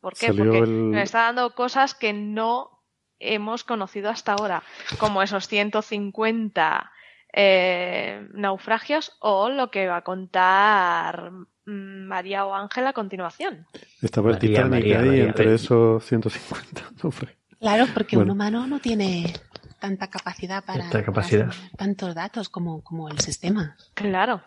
[0.00, 0.26] ¿Por qué?
[0.28, 2.80] Salió Porque el- nos está dando cosas que no
[3.20, 4.62] hemos conocido hasta ahora,
[4.98, 6.90] como esos 150
[7.32, 11.30] eh, naufragios o lo que va a contar
[11.66, 13.66] mm, María o Ángela a continuación.
[14.02, 15.56] Estaba el María, Titanic María, ahí María, entre María.
[15.56, 16.82] esos 150.
[17.02, 17.36] No, fue.
[17.60, 18.32] Claro, porque Bueno.
[18.32, 19.32] un humano no tiene
[19.80, 21.48] tanta capacidad para, para capacidad.
[21.48, 23.76] asimilar tantos datos como, como el sistema.
[23.94, 24.42] Claro.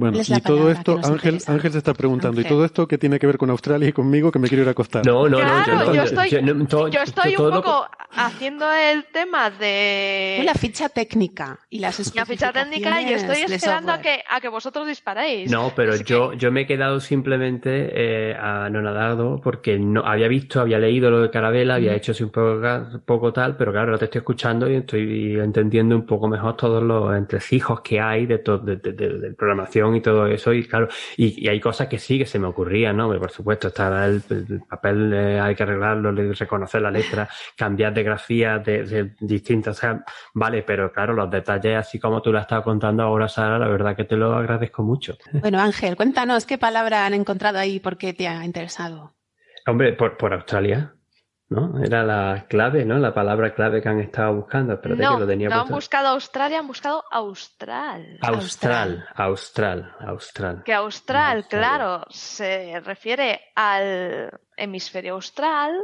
[0.00, 1.52] Bueno, ¿Cuál es la y todo esto, Ángel, interesa?
[1.52, 4.32] Ángel se está preguntando, ¿y todo esto qué tiene que ver con Australia y conmigo
[4.32, 5.04] que me quiero ir a acostar?
[5.04, 5.94] No, no, Claro, no.
[5.94, 7.86] yo estoy- no, to- Yo estoy todo un lo- poco
[8.16, 13.92] haciendo el tema de la ficha técnica y las la ficha técnica y estoy esperando
[13.92, 15.50] a que, a que vosotros disparéis.
[15.50, 20.28] No, pero Así que- yo, yo me he quedado simplemente eh, anonadado porque no había
[20.28, 22.60] visto, había leído lo de Carabela, había hecho así un poco,
[23.04, 26.82] poco tal, pero claro, ahora te estoy escuchando y estoy entendiendo un poco mejor todos
[26.82, 29.34] los entresijos que hay de, to- de, de- de- de
[29.96, 30.52] y todo eso.
[30.52, 33.08] Y claro, y, y hay cosas que sí que se me ocurrían, ¿no?
[33.18, 38.02] Por supuesto, está el, el papel, eh, hay que arreglarlo, reconocer la letra, cambiar de
[38.02, 42.38] grafía de, de distintas, o sea, vale, pero claro, los detalles, así como tú lo
[42.38, 45.16] has estado contando ahora, Sara, la verdad que te lo agradezco mucho.
[45.32, 49.14] Bueno, Ángel, cuéntanos qué palabra han encontrado ahí por qué te ha interesado.
[49.66, 50.94] Hombre, por, por Australia,
[51.50, 51.82] ¿no?
[51.82, 52.98] Era la clave, ¿no?
[52.98, 54.74] La palabra clave que han estado buscando.
[54.74, 58.18] Espérate no, que lo tenía no han buscado Australia, han buscado Austral.
[58.22, 60.62] Austral, Austral, Austral.
[60.64, 61.60] Que Austral, Austral.
[61.60, 65.74] claro, se refiere al hemisferio austral,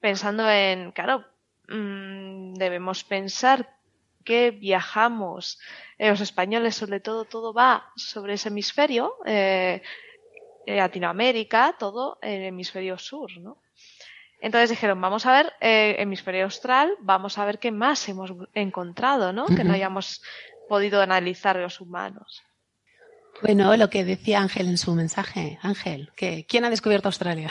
[0.00, 1.24] pensando en, claro,
[1.68, 3.76] mm, debemos pensar
[4.24, 5.60] que viajamos,
[5.98, 9.82] eh, los españoles sobre todo, todo va sobre ese hemisferio, eh,
[10.66, 13.58] eh, Latinoamérica, todo el hemisferio sur, ¿no?
[14.40, 19.32] Entonces dijeron, vamos a ver eh, hemisferio austral, vamos a ver qué más hemos encontrado,
[19.32, 19.46] ¿no?
[19.46, 20.22] Que no hayamos
[20.68, 22.42] podido analizar los humanos.
[23.42, 25.58] Bueno, lo que decía Ángel en su mensaje.
[25.62, 27.50] Ángel, que ¿quién ha descubierto Australia?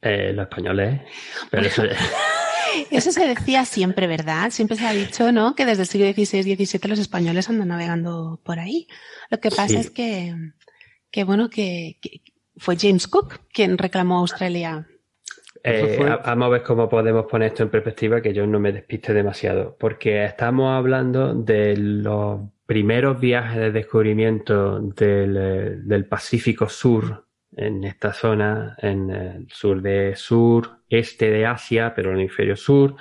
[0.00, 1.00] Eh, los españoles,
[1.50, 1.82] pero eso,
[2.90, 4.50] Eso se decía siempre, ¿verdad?
[4.50, 5.54] Siempre se ha dicho, ¿no?
[5.54, 8.86] Que desde el siglo XVI, XVII los españoles andan navegando por ahí.
[9.30, 9.76] Lo que pasa Sí.
[9.76, 10.34] es que,
[11.10, 12.22] que bueno, que, que
[12.56, 14.86] fue James Cook quien reclamó Australia.
[15.62, 18.72] Eh, fue- Vamos a ver cómo podemos poner esto en perspectiva, que yo no me
[18.72, 26.68] despiste demasiado, porque estamos hablando de los primeros viajes de descubrimiento del, eh, del Pacífico
[26.68, 27.24] Sur,
[27.56, 32.54] en esta zona, en el sur de sur, este de Asia, pero en el hemisferio
[32.56, 32.94] sur,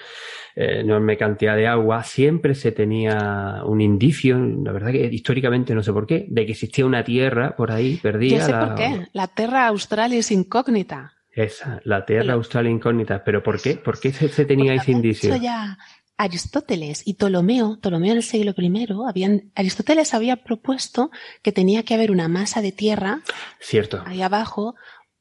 [0.55, 5.83] eh, enorme cantidad de agua, siempre se tenía un indicio, la verdad que históricamente no
[5.83, 8.37] sé por qué, de que existía una tierra por ahí perdida.
[8.37, 9.07] Ya sé la- por qué.
[9.13, 11.13] La Terra Australis incógnita.
[11.43, 13.23] Esa, la Tierra Austral incógnita.
[13.23, 13.75] ¿Pero por qué?
[13.75, 15.35] ¿Por qué se, se tenía ese indicio?
[15.37, 15.77] ya
[16.19, 21.11] Aristóteles y Ptolomeo, Ptolomeo en el siglo I, habían, Aristóteles había propuesto
[21.43, 23.21] que tenía que haber una masa de tierra
[23.59, 24.01] Cierto.
[24.05, 24.75] ahí abajo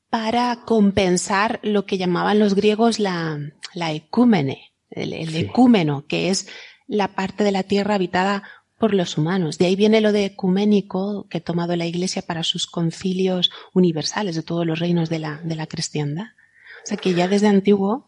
[0.08, 3.38] para compensar lo que llamaban los griegos la,
[3.74, 5.38] la ecúmene, el, el Sí.
[5.40, 6.48] ecúmeno, que es
[6.86, 8.42] la parte de la tierra habitada
[8.78, 9.58] por los humanos.
[9.58, 14.36] De ahí viene lo de ecuménico que ha tomado la Iglesia para sus concilios universales
[14.36, 16.26] de todos los reinos de la, de la cristiandad.
[16.84, 18.06] O sea que ya desde antiguo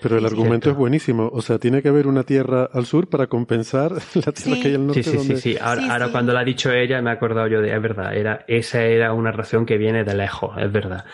[0.00, 1.28] Pero el argumento es buenísimo.
[1.32, 4.60] O sea, tiene que haber una tierra al sur para compensar la tierra Sí.
[4.60, 5.02] que hay al norte.
[5.02, 5.36] Sí, sí, sí, donde...
[5.40, 5.56] sí.
[5.60, 6.12] Ahora, Sí, ahora sí.
[6.12, 9.12] cuando lo ha dicho ella me he acordado yo de, es verdad, era, esa era
[9.12, 11.04] una razón que viene de lejos, es verdad.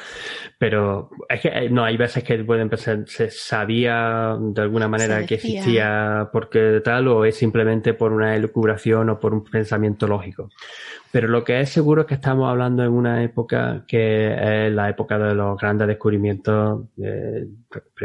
[0.61, 5.15] Pero es que eh, no, hay veces que pueden pensar, se sabía de alguna manera
[5.27, 10.51] que existía porque tal, o es simplemente por una elucubración o por un pensamiento lógico.
[11.13, 14.91] Pero lo que es seguro es que estamos hablando en una época que es la
[14.91, 17.47] época de los grandes descubrimientos, eh,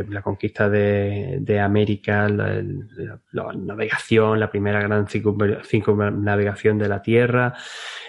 [0.10, 7.02] la conquista de, de América, la, la- la navegación, la primera gran circunnavegación de la
[7.02, 7.54] Tierra,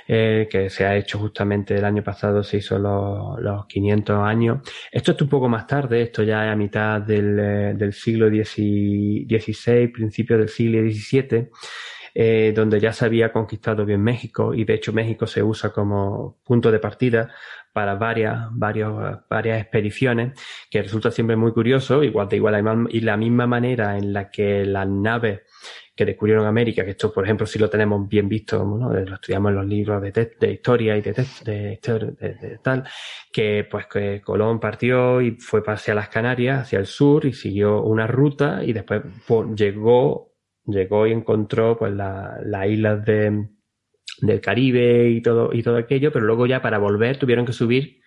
[0.09, 4.36] eh, que se ha hecho justamente el año pasado, se hizo los, los 500 años.
[4.93, 9.89] Esto es un poco más tarde, esto ya es a mitad del, eh, siglo XVI,
[9.89, 11.49] principio del siglo XVII
[12.19, 16.39] eh, donde ya se había conquistado bien México y de hecho México se usa como
[16.45, 17.31] punto de partida
[17.75, 20.33] para varias, varias expediciones,
[20.71, 24.65] que resulta siempre muy curioso, igual de igual- y la misma manera en la que
[24.65, 25.43] las naves
[25.97, 28.93] que descubrieron América, que esto, por ejemplo, sí lo tenemos bien visto, ¿no?
[28.93, 31.13] lo estudiamos en los libros de, de historia y de,
[31.45, 31.79] de,
[32.21, 32.85] de- tal,
[33.33, 37.83] que pues que Colón partió y fue hacia las Canarias, hacia el sur, y siguió
[37.83, 40.33] una ruta y después pues, llegó
[40.67, 43.49] llegó y encontró pues la- las islas de,
[44.21, 48.01] del Caribe y todo, y todo aquello, pero luego ya para volver tuvieron que subir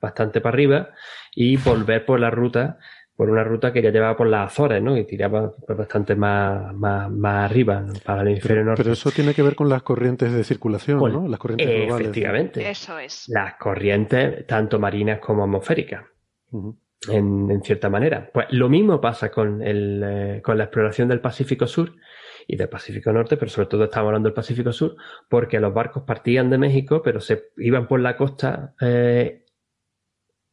[0.00, 0.90] bastante para arriba
[1.34, 2.78] y volver por la ruta,
[3.16, 4.96] por una ruta que ya llevaba por las Azores, ¿no?
[4.96, 8.82] Y tiraba pues, bastante más, más, más arriba, para el hemisferio norte.
[8.82, 11.28] pero eso tiene que ver con las corrientes de circulación, ¿no?
[11.28, 12.00] Las corrientes globales.
[12.00, 12.68] Efectivamente.
[12.68, 13.28] Eso es.
[13.28, 16.04] Las corrientes, tanto marinas como atmosféricas.
[17.08, 18.30] En, en cierta manera.
[18.32, 21.94] Pues lo mismo pasa con, el, eh, con la exploración del Pacífico Sur
[22.46, 24.96] y del Pacífico Norte, pero sobre todo estamos hablando del Pacífico Sur,
[25.28, 29.41] porque los barcos partían de México, pero se iban por la costa eh,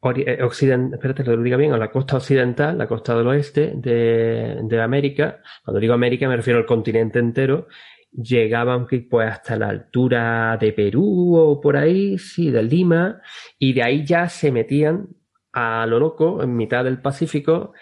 [0.02, 4.60] occidental, espérate que lo diga bien, o la costa occidental, la costa del oeste de,
[4.64, 5.42] de América.
[5.64, 7.68] Cuando digo América me refiero al continente entero.
[8.12, 13.22] Llegaban pues hasta la altura de Perú o por ahí, sí, de Lima,
[13.60, 15.10] y de ahí ya se metían
[15.54, 17.74] a lo loco, en mitad del Pacífico,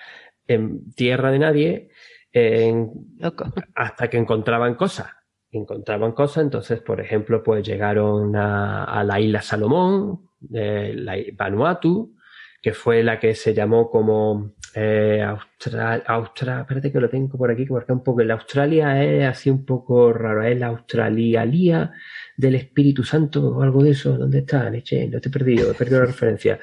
[0.45, 1.89] en tierra de nadie,
[2.33, 3.45] en- loco.
[3.75, 5.07] hasta que encontraban cosas.
[5.49, 12.15] Encontraban cosas, entonces, por ejemplo, pues llegaron a, a la isla Salomón, eh, la Vanuatu,
[12.61, 17.51] que fue la que se llamó como eh, Austra- Austra- espérate que lo tengo por
[17.51, 18.21] aquí, que marca un poco.
[18.23, 21.91] La Australia es así un poco raro, es la Australialía
[22.35, 24.17] del Espíritu Santo o algo de eso.
[24.17, 24.69] ¿Dónde está?
[24.69, 26.59] Leche, no te he perdido, he perdido la referencia.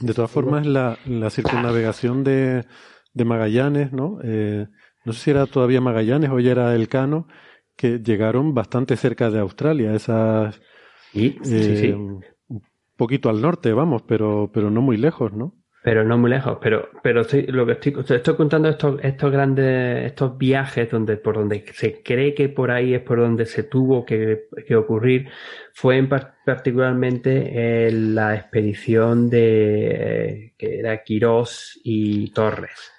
[0.00, 2.64] De todas formas, la, la circunnavegación de,
[3.12, 4.18] de Magallanes, ¿no?
[4.24, 4.66] Eh,
[5.04, 7.28] no sé si era todavía Magallanes o ya era Elcano,
[7.76, 10.60] que llegaron bastante cerca de Australia, esas
[11.14, 11.90] Y, sí, eh, sí.
[11.92, 12.22] un
[12.96, 15.54] poquito al norte, vamos, pero, pero no muy lejos, ¿no?
[15.82, 20.06] Pero no muy lejos, pero, pero estoy, lo que estoy, estoy contando estos, estos grandes,
[20.06, 24.06] estos viajes donde, por donde se cree que por ahí es por donde se tuvo
[24.06, 25.28] que, que ocurrir,
[25.74, 32.93] fue en par- particularmente en la expedición de, eh, que era Quirós y Torres.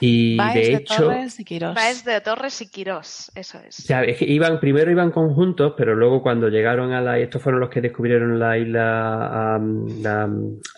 [0.00, 1.74] Y Baez de de hecho, Torres y Quirós.
[1.74, 3.80] Baez de Torres y Quirós, eso es.
[3.80, 7.42] o sea, es que iban, primero iban conjuntos, pero luego cuando llegaron a la, estos
[7.42, 9.60] fueron los que descubrieron la isla,
[10.02, 10.30] la,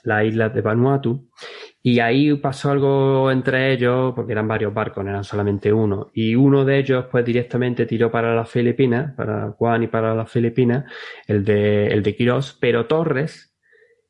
[0.04, 1.28] la isla de Vanuatu,
[1.82, 6.34] y ahí pasó algo entre ellos, porque eran varios barcos, no eran solamente uno, y
[6.34, 10.84] uno de ellos pues directamente tiró para las Filipinas, para Guam y para las Filipinas,
[11.26, 13.54] el de, el de Quirós, pero Torres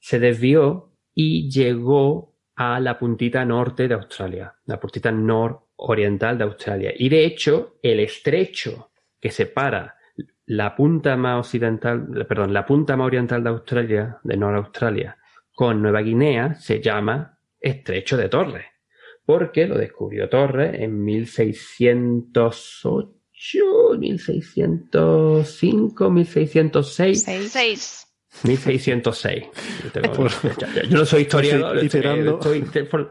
[0.01, 2.30] se desvió y llegó
[2.63, 6.93] a la puntita norte de Australia, la puntita nororiental de Australia.
[6.95, 9.97] Y de hecho, el estrecho que separa
[10.45, 15.17] la punta más occidental, perdón, la punta más oriental de Australia, de Nor Australia,
[15.55, 18.67] con Nueva Guinea se llama Estrecho de Torres,
[19.25, 23.15] porque lo descubrió Torres en 1608,
[23.99, 28.10] 1605, 1606.
[28.45, 29.45] 1606.
[29.85, 30.29] Yo, tengo-
[30.59, 33.09] ya- ya- yo no soy historiador, Estoy estoy- estoy-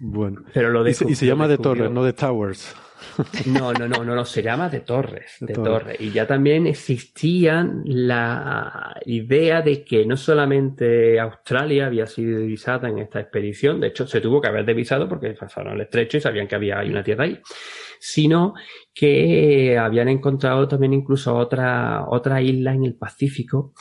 [0.00, 0.42] Bueno.
[0.54, 1.58] pero lo Y se, y se llama de.
[1.58, 2.74] Torres, no de Towers.
[3.46, 6.00] No, no, no, no, no, se llama de Torres, de, Torres.
[6.00, 12.98] Y ya también existía la idea de que no solamente Australia había sido divisada en
[12.98, 16.46] esta expedición, de hecho se tuvo que haber divisado porque pasaron el estrecho y sabían
[16.46, 17.38] que había una tierra ahí,
[17.98, 18.54] sino
[18.94, 23.72] que habían encontrado también incluso otra, otra isla en el Pacífico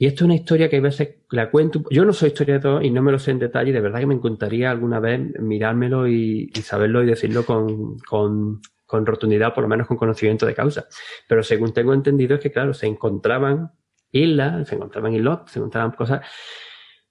[0.00, 1.84] y esto es una historia que a veces la cuento.
[1.90, 3.70] Yo no soy historiador y no me lo sé en detalle.
[3.70, 9.04] De verdad que me encantaría alguna vez mirármelo y, saberlo y decirlo con, con, con,
[9.04, 10.86] rotundidad, por lo menos con conocimiento de causa.
[11.28, 13.72] Pero según tengo entendido es que, claro, se encontraban
[14.10, 16.26] islas, se encontraban islotes, se encontraban cosas,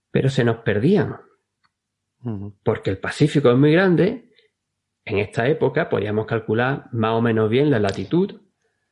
[0.09, 1.15] pero se nos perdían.
[2.63, 4.31] Porque el Pacífico es muy grande.
[5.05, 8.41] En esta época podíamos calcular más o menos bien la latitud,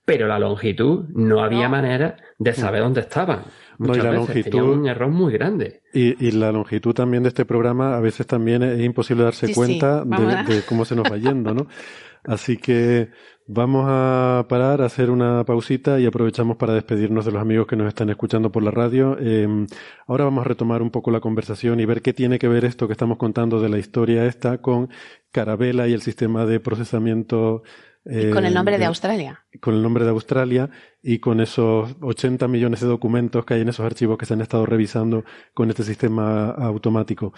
[0.08, 3.42] pero la longitud no había manera de saber dónde estaban
[3.78, 4.62] no, y la longitud.
[4.62, 5.82] un error muy grande.
[5.94, 10.62] Y, la longitud también de este programa, a veces también es imposible darse cuenta de,
[10.66, 11.68] cómo se nos va yendo, ¿no?
[12.24, 13.10] Así que
[13.48, 17.76] vamos a parar, a hacer una pausita y aprovechamos para despedirnos de los amigos que
[17.76, 19.18] nos están escuchando por la radio.
[19.20, 19.68] Em,
[20.08, 22.88] ahora vamos a retomar un poco la conversación y ver qué tiene que ver esto
[22.88, 24.90] que estamos contando de la historia esta con
[25.32, 27.64] Carabela y el sistema de procesamiento
[28.10, 29.44] y con el nombre de, de, Australia.
[29.60, 30.70] Con el nombre de Australia
[31.02, 34.42] y con esos 80 millones de documentos que hay en esos archivos que se han
[34.42, 37.34] estado revisando con este sistema automático.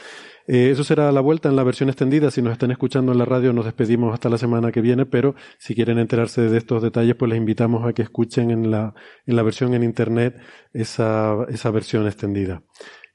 [0.48, 2.30] Eh, eso será la vuelta en la versión extendida.
[2.30, 5.36] Si nos están escuchando en la radio, nos despedimos hasta la semana que viene, pero
[5.58, 8.94] si quieren enterarse de estos detalles, pues les invitamos a que escuchen en la,
[9.26, 10.40] en la versión en Internet
[10.74, 12.62] esa, esa versión extendida.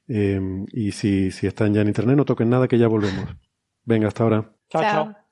[0.07, 0.39] Eh,
[0.73, 3.35] y si, si están ya en Internet, no toquen nada, que ya volvemos.
[3.85, 4.51] Venga, hasta ahora.
[4.69, 4.81] chao.
[4.81, 5.24] chao.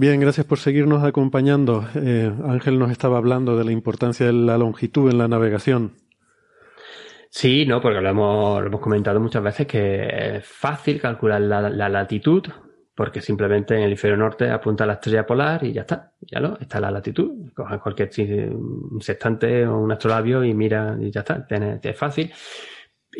[0.00, 1.86] Bien, gracias por seguirnos acompañando.
[1.94, 5.92] Eh, Ángel nos estaba hablando de la importancia de la longitud en la navegación.
[7.28, 12.42] Sí, no, porque lo hemos, hemos comentado muchas veces que es fácil calcular la, latitud,
[12.94, 16.58] porque simplemente en el hemisferio norte apunta la estrella polar y ya está, ya lo,
[16.58, 17.52] está la latitud.
[17.52, 18.10] Coges cualquier
[19.00, 21.46] sextante o un astrolabio y mira y ya está,
[21.82, 22.32] es fácil.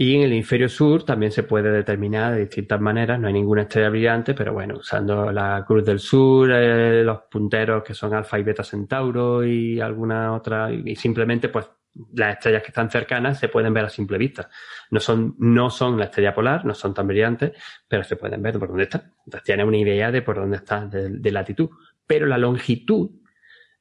[0.02, 3.62] Y en el hemisferio sur también se puede determinar de distintas maneras, no hay ninguna
[3.64, 8.38] estrella brillante, pero bueno, usando la Cruz del Sur, eh, los punteros que son Alfa
[8.38, 11.66] y Beta Centauro y alguna otra, y simplemente pues
[12.14, 14.48] las estrellas que están cercanas se pueden ver a simple vista.
[14.90, 17.52] No son, no son la estrella polar, no son tan brillantes,
[17.86, 19.12] pero se pueden ver por dónde están.
[19.26, 21.68] Entonces tiene una idea de por dónde está, de latitud.
[22.06, 23.10] Pero la longitud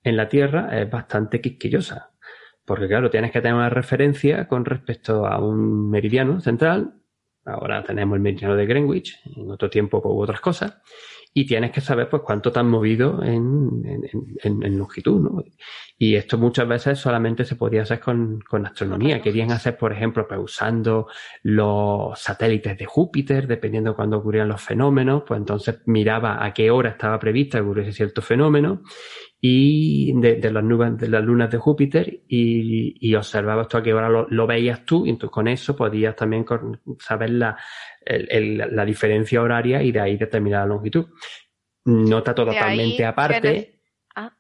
[0.03, 2.11] en la Tierra es bastante quisquillosa.
[2.69, 7.01] Porque claro, tienes que tener una referencia con respecto a un meridiano central.
[7.43, 10.77] Ahora tenemos el meridiano de Greenwich, en otro tiempo hubo otras cosas.
[11.33, 15.43] Y tienes que saber pues cuánto te han movido en, longitud, ¿no?
[15.97, 19.19] Y esto muchas veces solamente se podía hacer con, con astronomía.
[19.19, 21.07] Querían hacer, por ejemplo, pues usando
[21.41, 26.69] los satélites de Júpiter, dependiendo de cuándo ocurrían los fenómenos, pues entonces miraba a qué
[26.69, 28.83] hora estaba prevista que ocurriese cierto fenómeno
[29.41, 33.93] y de, las nubes, de las lunas de Júpiter y, y observabas tú a qué
[33.93, 36.45] hora lo, veías tú y entonces con eso podías también
[36.99, 37.57] saber la,
[38.05, 41.07] la diferencia horaria y de ahí determinar la longitud.
[41.85, 43.79] No está totalmente aparte.
[44.13, 44.35] Ah,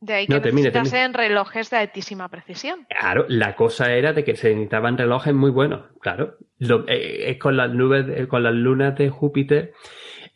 [0.00, 2.86] de ahí que no, necesitasen relojes de altísima precisión.
[2.88, 6.38] Claro, la cosa era de que se necesitaban relojes muy buenos, claro.
[6.58, 9.74] Eh, es con las nubes, eh, con las lunas de Júpiter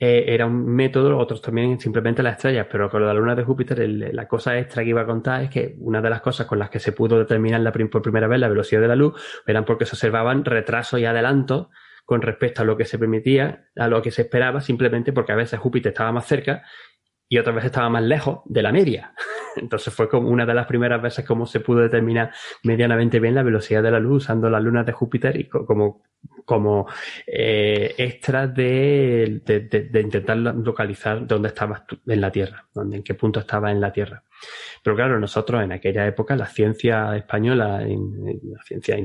[0.05, 4.28] era un método, otros también simplemente las estrellas, pero con la luna de Júpiter la
[4.28, 6.80] cosa extra que iba a contar es que una de las cosas con las que
[6.80, 9.14] se pudo determinar la, por primera vez la velocidad de la luz
[9.46, 11.68] eran porque se observaban retrasos y adelantos
[12.05, 15.36] con respecto a lo que se permitía, a lo que se esperaba, simplemente porque a
[15.36, 16.62] veces Júpiter estaba más cerca
[17.28, 19.14] y otras veces estaba más lejos de la media.
[19.56, 23.42] Entonces fue como una de las primeras veces como se pudo determinar medianamente bien la
[23.42, 26.02] velocidad de la luz usando las lunas de Júpiter y como
[26.44, 26.86] como
[27.26, 33.40] eh, extras de, de, intentar localizar dónde estabas en la Tierra, dónde, en qué punto
[33.40, 34.22] estaba en la Tierra.
[34.82, 38.97] Pero claro, nosotros en aquella época, la ciencia española, la ciencia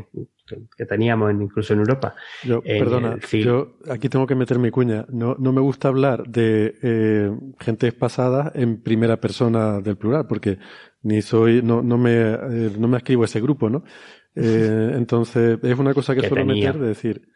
[0.76, 2.16] que teníamos incluso en Europa.
[2.44, 5.06] Yo, perdona, yo aquí tengo que meter mi cuña.
[5.10, 10.58] No, no me gusta hablar de eh, gentes pasadas en primera persona del plural, porque
[11.04, 13.84] ni soy, no, no me, eh, no me escribo ese grupo, ¿no?
[14.36, 17.30] Eh, entonces, es una cosa que, suelo meter de decir,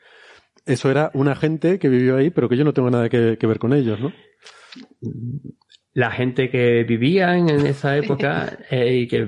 [0.66, 3.60] eso era una gente que vivió ahí, pero que yo no tengo nada que, ver
[3.60, 4.14] con ellos, ¿no?
[5.96, 9.28] La gente que vivía en, esa época eh, y que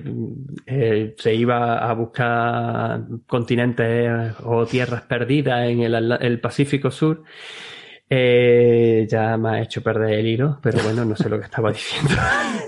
[0.66, 7.24] eh, se iba a buscar continentes o tierras perdidas en el, Pacífico Sur,
[8.08, 11.72] Eh, ya me ha hecho perder el hilo, pero bueno, no sé lo que estaba
[11.72, 12.14] diciendo.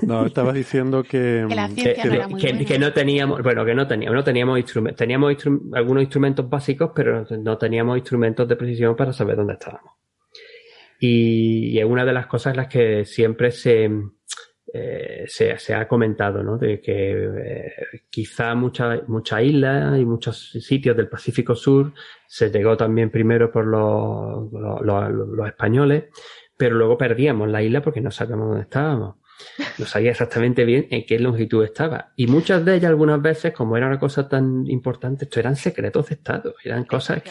[0.02, 2.66] No, estabas diciendo que, Que la mm, que, no era muy que- buena.
[2.66, 6.91] que no teníamos, bueno, que no teníamos, no teníamos instrumentos, teníamos instru- algunos instrumentos básicos,
[6.95, 9.91] pero no- no teníamos instrumentos de precisión para saber dónde estábamos.
[11.00, 13.89] Y, es una de las cosas en las que siempre se,
[14.74, 16.58] eh, se, se ha comentado, ¿no?
[16.58, 17.72] De que eh,
[18.10, 21.93] quizá muchas muchas islas y muchos sitios del Pacífico Sur
[22.28, 26.06] se llegó también primero por los, los, los- los españoles,
[26.58, 29.16] pero luego perdíamos la isla porque no sabíamos dónde estábamos.
[29.77, 32.11] No sabía exactamente bien en qué longitud estaba.
[32.15, 36.07] Y muchas de ellas, algunas veces, como era una cosa tan importante, esto eran secretos
[36.09, 36.55] de Estado.
[36.63, 37.29] Eran cosas que,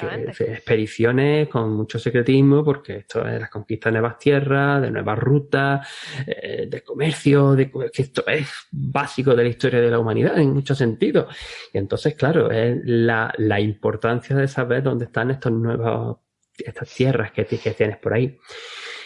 [0.52, 5.88] expediciones con mucho secretismo, porque esto es la conquista de nuevas tierras, de nuevas rutas,
[6.26, 10.52] eh, de comercio, de, que esto es básico de la historia de la humanidad en
[10.52, 11.34] muchos sentidos.
[11.72, 16.18] Y entonces, claro, es la, la importancia de saber dónde están estos nuevos,
[16.56, 18.38] estas tierras que, ti- que tienes por ahí.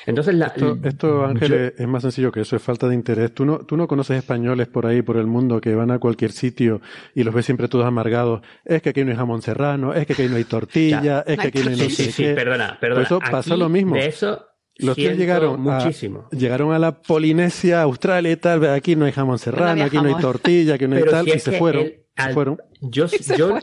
[0.06, 2.94] Entonces, la, Esto, esto, Ángel, yo- es- es más sencillo que eso, es falta de
[2.94, 3.32] interés.
[3.34, 6.32] ¿Tú no, tú no conoces españoles por ahí, por el mundo, que van a cualquier
[6.32, 6.80] sitio
[7.14, 8.40] y los ves siempre todos amargados.
[8.64, 11.18] Es que aquí no hay jamón serrano, es que aquí no hay tortilla, Ya.
[11.26, 12.34] es que aquí no hay no Sí, sí, sé sí, qué.
[12.34, 13.00] perdona, perdona.
[13.00, 13.94] Pues eso pasó lo mismo.
[13.94, 14.46] De eso
[14.78, 16.28] Los siento llegaron a, muchísimo.
[16.32, 20.02] llegaron a la Polinesia, Australia y tal, aquí no hay jamón serrano, había aquí no
[20.04, 20.22] hay jamón.
[20.22, 21.82] tortilla, aquí no hay Pero tal, si y se fueron.
[21.82, 22.58] él- se al- fueron.
[22.80, 23.62] Yo, se yo fueron.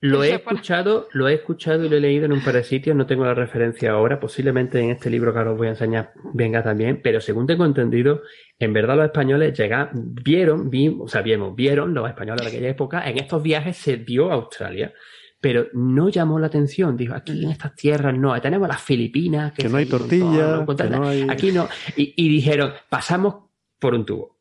[0.00, 2.94] Lo he escuchado, lo he escuchado y lo he leído en un par de sitios,
[2.96, 6.12] no tengo la referencia ahora, posiblemente en este libro que ahora os voy a enseñar
[6.34, 8.22] venga también, pero según tengo entendido,
[8.58, 12.68] en verdad los españoles llegaron, vieron, vi- o sea, vieron, vieron los españoles de aquella
[12.68, 14.92] época, en estos viajes se vio Australia.
[15.38, 19.68] Pero no llamó la atención, dijo, aquí en estas tierras no, tenemos las Filipinas, Que
[19.68, 20.98] no hay hay un tortilla, montón, que ¿no?
[21.02, 23.44] no hay- aquí no, y, y dijeron, pasamos
[23.78, 24.35] por un tubo,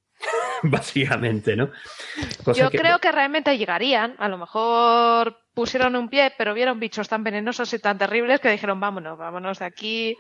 [0.71, 1.69] básicamente, ¿no?
[2.43, 4.15] Cosa Yo creo que realmente llegarían.
[4.17, 8.49] A lo mejor pusieron un pie, pero vieron bichos tan venenosos y tan terribles que
[8.49, 10.17] dijeron, vámonos, vámonos de aquí.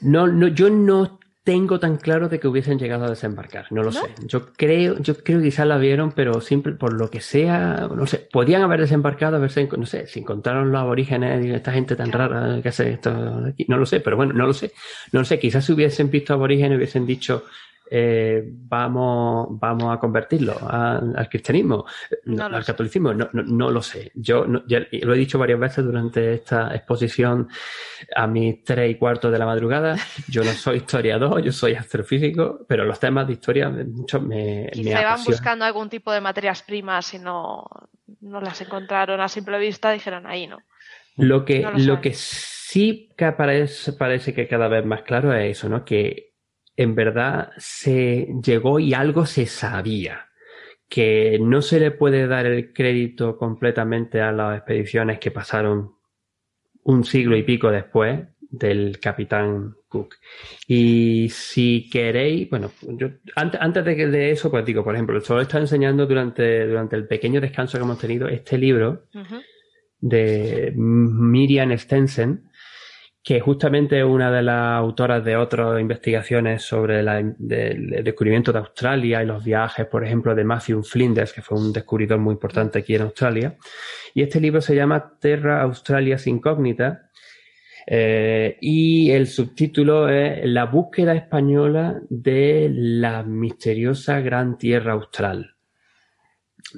[0.00, 3.90] No, no, yo no tengo tan claro de que hubiesen llegado a desembarcar, no lo
[3.90, 4.00] ¿No?
[4.00, 4.14] sé.
[4.26, 8.06] Yo creo, yo creo que quizás la vieron, pero simple, por lo que sea, no
[8.06, 12.10] sé, podían haber desembarcado, haberse, no sé, si encontraron los aborígenes y esta gente tan
[12.10, 14.72] rara que hace esto aquí, no lo sé, pero bueno, no lo sé,
[15.12, 17.44] no lo sé, quizás si hubiesen visto aborígenes hubiesen dicho,
[17.96, 21.84] eh, vamos, vamos a convertirlo al, al cristianismo,
[22.24, 24.10] No al catolicismo, no, no, no lo sé.
[24.14, 27.48] Yo no- ya lo he dicho varias veces durante esta exposición
[28.16, 29.96] a mis tres y cuarto de la madrugada.
[30.28, 34.64] Yo no soy historiador, yo soy astrofísico, pero los temas de historia me- mucho me,
[34.64, 35.24] me Quizá iban apasionan.
[35.24, 37.64] buscando algún tipo de materias primas y no,
[38.22, 40.58] no las encontraron a simple vista, dijeron ahí no.
[41.16, 45.32] Lo que, No lo lo que sí que parece, parece que cada vez más claro
[45.32, 45.84] es eso, ¿no?
[45.84, 46.33] Que
[46.76, 50.26] en verdad se llegó y algo se sabía.
[50.88, 55.92] Que no se le puede dar el crédito completamente a las expediciones que pasaron
[56.84, 60.16] un siglo y pico después del capitán Cook.
[60.68, 65.20] Y si queréis, bueno, yo antes, antes de, que- de eso, pues digo, por ejemplo,
[65.20, 69.06] solo está enseñando durante, durante el pequeño descanso que hemos tenido este libro
[70.00, 72.48] de Miriam Stensen,
[73.24, 79.22] que justamente es una de las autoras de otras investigaciones sobre el descubrimiento de Australia
[79.22, 82.94] y los viajes, por ejemplo, de Matthew Flinders, que fue un descubridor muy importante aquí
[82.94, 83.56] en Australia.
[84.12, 87.10] Y este libro se llama Terra Australias Incógnita.
[87.86, 95.53] eh, y el subtítulo es La búsqueda española de la misteriosa gran tierra austral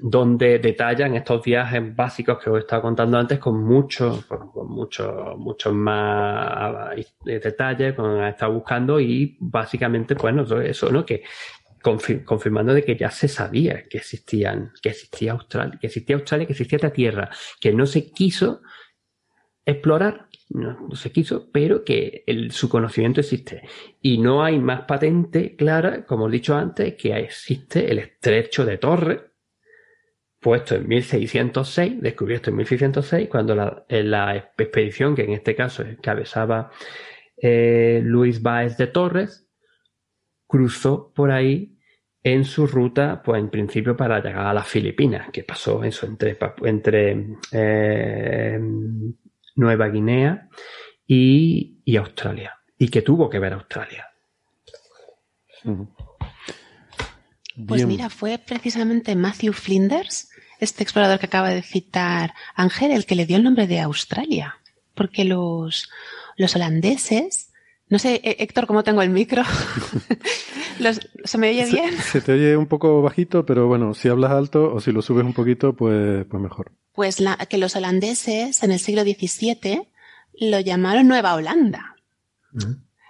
[0.03, 5.35] donde detallan estos viajes básicos que os he estado contando antes con muchos con, mucho,
[5.39, 11.05] muchos más eh, detalles, con estado buscando y básicamente, bueno, eso- eso, ¿no?
[11.05, 11.23] Que
[11.83, 16.47] confir- confirmando de que ya se sabía que existían, que existía Australia, que existía Australia,
[16.47, 17.31] que existía esta tierra,
[17.61, 18.61] que no se quiso
[19.65, 23.63] explorar, no, no se quiso, pero que el- su conocimiento existe.
[24.01, 28.79] Y no hay más patente clara, como he dicho antes, que existe el estrecho de
[28.79, 29.21] Torres,
[30.47, 35.83] puesto en 1606, descubierto en 1606, cuando la, en la expedición, que en este caso
[35.83, 36.71] encabezaba
[37.37, 39.49] eh, Luis Báez de Torres,
[40.47, 41.77] cruzó por ahí
[42.23, 46.39] en su ruta, pues en principio para llegar a las Filipinas, que pasó eso entre,
[46.63, 48.61] entre eh,
[49.57, 50.49] Nueva Guinea
[51.09, 54.07] y, y Australia, y que tuvo que ver Australia.
[57.67, 57.89] Pues Bien.
[57.89, 60.31] mira, fue precisamente Matthew Flinders,
[60.61, 64.57] este explorador que acaba de citar Ángel, el que le dio el nombre de Australia.
[64.95, 65.91] Porque los,
[66.37, 67.51] los holandeses,
[67.89, 69.43] no sé, Hé- Héctor, cómo tengo el micro.
[70.79, 71.97] Los- ¿Se me oye bien?
[71.99, 75.25] Se, te oye un poco bajito, pero bueno, si hablas alto o si lo subes
[75.25, 76.73] un poquito, pues, pues mejor.
[76.93, 79.89] Pues la, que los holandeses en el siglo XVII
[80.41, 81.97] lo llamaron Nueva Holanda.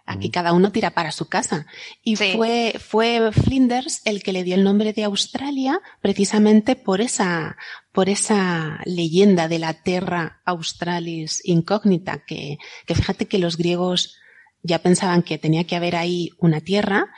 [0.09, 1.66] Aquí cada uno tira para su casa.
[2.04, 7.57] Y fue, fue Flinders el que le dio el nombre de Australia precisamente por esa,
[7.90, 14.16] por esa leyenda de la Terra Australis incógnita, que, que fíjate que los griegos
[14.62, 17.09] ya pensaban que tenía que haber ahí una tierra,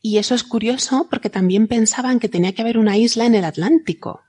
[0.00, 3.44] y eso es curioso porque también pensaban que tenía que haber una isla en el
[3.44, 4.22] Atlántico,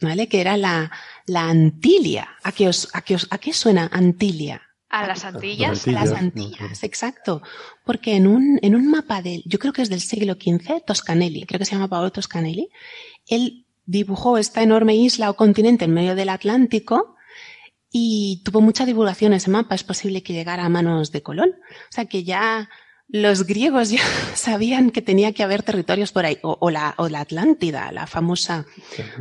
[0.00, 0.26] ¿vale?
[0.26, 0.90] Que era la,
[1.26, 2.28] la Antilia.
[2.42, 4.62] ¿A qué, os, a, qué os, ¿A qué suena Antilia?
[4.92, 5.88] A las Antillas.
[5.88, 7.40] A las Antillas, exacto.
[7.82, 11.46] Porque en un, en un mapa del, yo creo que es del siglo XV, Toscanelli,
[11.46, 12.68] creo que se llama Paolo Toscanelli,
[13.26, 17.16] él dibujó esta enorme isla o continente en medio del Atlántico
[17.90, 19.74] y tuvo mucha divulgación ese mapa.
[19.74, 21.54] Es posible que llegara a manos de Colón.
[21.70, 22.68] O sea que ya
[23.08, 24.02] los griegos ya
[24.34, 26.38] sabían que tenía que haber territorios por ahí.
[26.42, 28.66] O, la, o la Atlántida, la famosa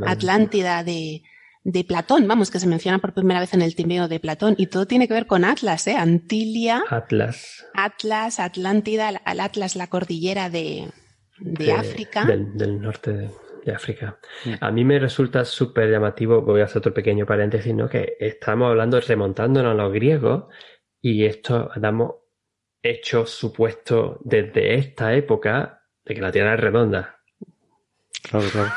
[0.05, 1.23] Atlántida de,
[1.63, 4.67] de Platón, vamos, que se menciona por primera vez en el Timeo de Platón, y
[4.67, 5.95] todo tiene que ver con Atlas, ¿eh?
[5.95, 6.83] Antilia.
[6.89, 7.65] Atlas.
[7.73, 10.89] Atlas, Atlántida, al Atlas, la cordillera de,
[11.39, 12.25] de, África.
[12.25, 13.29] Del, norte
[13.63, 14.17] de, África.
[14.45, 14.53] Mm.
[14.59, 17.87] A mí me resulta súper llamativo, voy a hacer otro pequeño paréntesis, ¿no?
[17.87, 20.45] Que estamos hablando, remontándonos a los griegos,
[20.99, 22.15] y esto damos
[22.81, 27.19] hechos supuestos desde esta época de que la Tierra es redonda.
[28.23, 28.71] Claro, claro.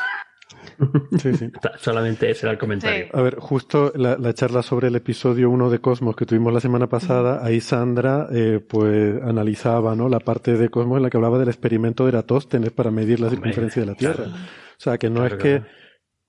[1.19, 1.51] Sí, sí.
[1.79, 3.07] Solamente ese era el comentario.
[3.13, 6.87] A ver, justo la, charla sobre el episodio 1 de Cosmos que tuvimos la semana
[6.87, 10.09] pasada, ahí Sandra eh, pues analizaba ¿no?
[10.09, 13.29] la parte de Cosmos en la que hablaba del experimento de Eratóstenes para medir la
[13.29, 14.25] circunferencia de la Tierra.
[14.27, 15.63] O sea, que no es que,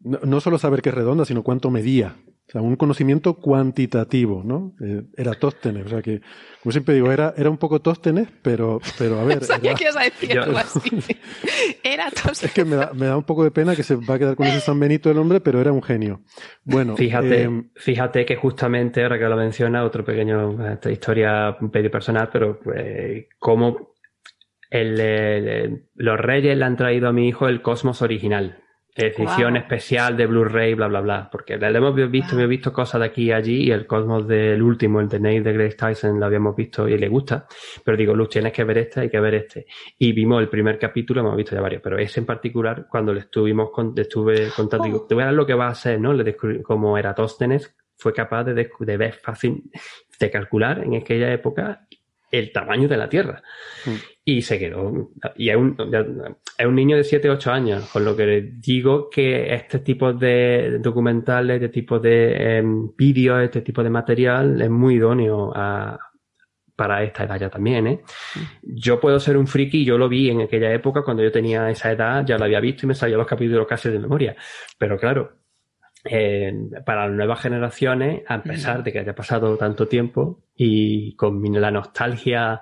[0.01, 2.15] no, no, solo saber que es redonda, sino cuánto medía.
[2.49, 4.73] O sea, un conocimiento cuantitativo, ¿no?
[4.81, 6.21] Eh, era Tóstenes, o sea que,
[6.63, 9.43] como siempre digo, era, era un poco Tóstenes, pero, pero a ver.
[9.45, 10.81] Sabía que ibas a decir algo así.
[11.83, 12.45] Era Tóstenes.
[12.45, 14.37] Es que me da, me da, un poco de pena que se va a quedar
[14.37, 16.23] con ese San Benito el hombre, pero era un genio.
[16.63, 16.97] Bueno.
[16.97, 21.91] Fíjate, eh, fíjate que justamente, ahora que lo menciona, otro pequeño, esta historia un medio
[21.91, 23.97] personal, pero pues, cómo
[24.71, 28.63] el, los reyes le han traído a mi hijo el cosmos original
[28.97, 31.29] edición especial de Blu-ray, bla, bla, bla.
[31.31, 34.27] Porque le hemos visto, me he visto cosas de aquí y allí y el Cosmos
[34.27, 37.47] del último, el de Nate de Grace Tyson, lo habíamos visto y le gusta.
[37.85, 39.67] Pero digo, Luz, tienes que ver este, hay que ver este.
[39.99, 43.21] Y vimos el primer capítulo, hemos visto ya varios, pero ese en particular, cuando le
[43.21, 45.07] estuvimos con, le estuve contando, digo, oh.
[45.07, 46.13] te voy a dar lo que va a hacer, ¿no?
[46.13, 49.71] Le descubrí como Eratóstenes fue capaz de, de ver fácil,
[50.19, 51.87] de calcular en aquella época
[52.31, 53.43] el tamaño de la Tierra.
[53.85, 53.95] Mm.
[54.25, 55.11] Y se quedó.
[55.37, 55.77] Y es un,
[56.59, 60.79] es un niño de 7, 8 años, con lo que digo que este tipo de
[60.81, 65.53] documentales, este tipo de em, vídeos, este tipo de material es muy idóneo
[66.75, 67.87] para esta edad ya también.
[67.87, 68.01] ¿eh?
[68.35, 68.41] Mm.
[68.63, 71.93] Yo puedo ser un friki, yo lo vi en aquella época, cuando yo tenía esa
[71.93, 74.37] edad, ya lo había visto y me salía los capítulos casi de memoria.
[74.79, 75.46] Pero claro,
[76.85, 81.71] para las nuevas generaciones, a pesar de que haya pasado tanto tiempo y con la
[81.71, 82.61] nostalgia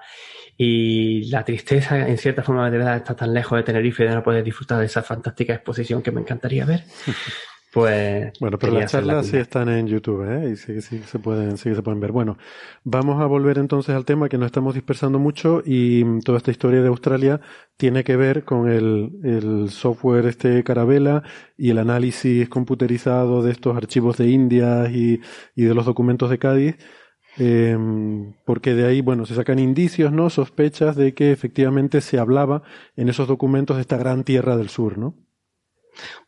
[0.57, 4.15] y la tristeza, en cierta forma, de verdad, estar tan lejos de Tenerife y de
[4.15, 6.85] no poder disfrutar de esa fantástica exposición que me encantaría ver.
[7.75, 8.33] Pues.
[8.39, 10.53] Bueno, pero las charlas sí están en YouTube, ¿eh?
[10.53, 12.13] Y sí, sí, se pueden, sí se pueden ver.
[12.13, 12.39] Bueno,
[12.85, 16.83] vamos a volver entonces al tema que nos estamos dispersando mucho y toda esta historia
[16.83, 17.41] de Australia
[17.77, 21.25] tiene que ver con el, el software este Carabela
[21.59, 25.21] y el análisis computerizado de estos archivos de India y,
[25.57, 26.77] y de los documentos de Cádiz.
[27.39, 27.77] Eh,
[28.45, 30.31] porque de ahí, bueno, se sacan indicios, ¿no?
[30.31, 32.63] Sospechas de que efectivamente se hablaba
[32.95, 35.17] en esos documentos de esta gran tierra del sur, ¿no?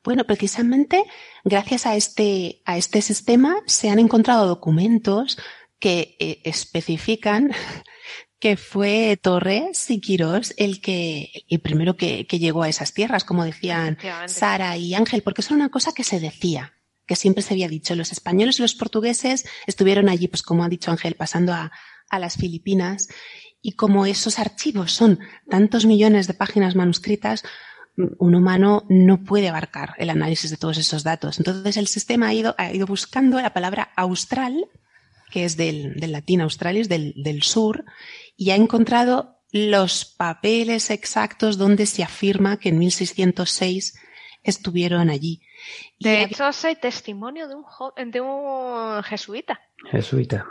[0.04, 1.04] Bueno, precisamente
[1.44, 5.38] gracias a este, a este sistema se han encontrado documentos
[5.78, 7.52] que eh, especifican
[8.38, 13.24] que fue Torres y Quirós el que el primero que, que llegó a esas tierras,
[13.24, 16.74] como decían Sara y Ángel, porque eso era una cosa que se decía,
[17.06, 17.94] que siempre se había dicho.
[17.94, 21.72] Los españoles y los portugueses estuvieron allí, pues como ha dicho Ángel, pasando a,
[22.10, 23.08] a las Filipinas.
[23.62, 27.42] Y como esos archivos son tantos millones de páginas manuscritas,
[27.96, 31.38] un humano no puede abarcar el análisis de todos esos datos.
[31.38, 34.68] Entonces el sistema ha ido, ha ido buscando la palabra austral,
[35.30, 37.84] que es del, del latín australis, del, del sur,
[38.36, 43.98] y ha encontrado los papeles exactos donde se afirma que en 1606
[44.42, 45.42] estuvieron allí.
[45.98, 49.60] De hecho, hay testimonio de un, de un jesuita.
[49.90, 50.46] Jesuita.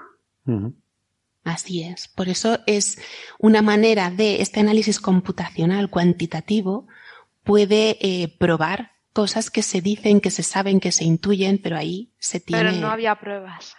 [1.44, 2.08] Así es.
[2.08, 3.00] Por eso es
[3.40, 6.88] una manera de este análisis computacional cuantitativo
[7.46, 12.12] puede eh, probar cosas que se dicen, que se saben, que se intuyen, pero ahí
[12.18, 12.66] se tiene.
[12.66, 13.78] Pero no había pruebas.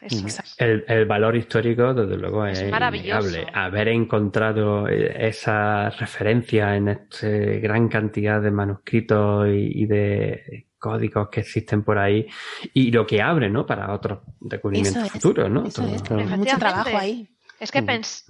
[0.56, 3.36] el, valor histórico, desde luego, es, maravilloso.
[3.52, 11.40] Haber encontrado eh, esa referencia en esta gran cantidad de manuscritos y, de códigos que
[11.40, 12.26] existen por ahí
[12.72, 13.66] y lo que abre, ¿no?
[13.66, 15.62] Para otros descubrimientos futuros, ¿no?
[15.62, 17.28] mucho trabajo ahí.
[17.60, 18.24] Es que pens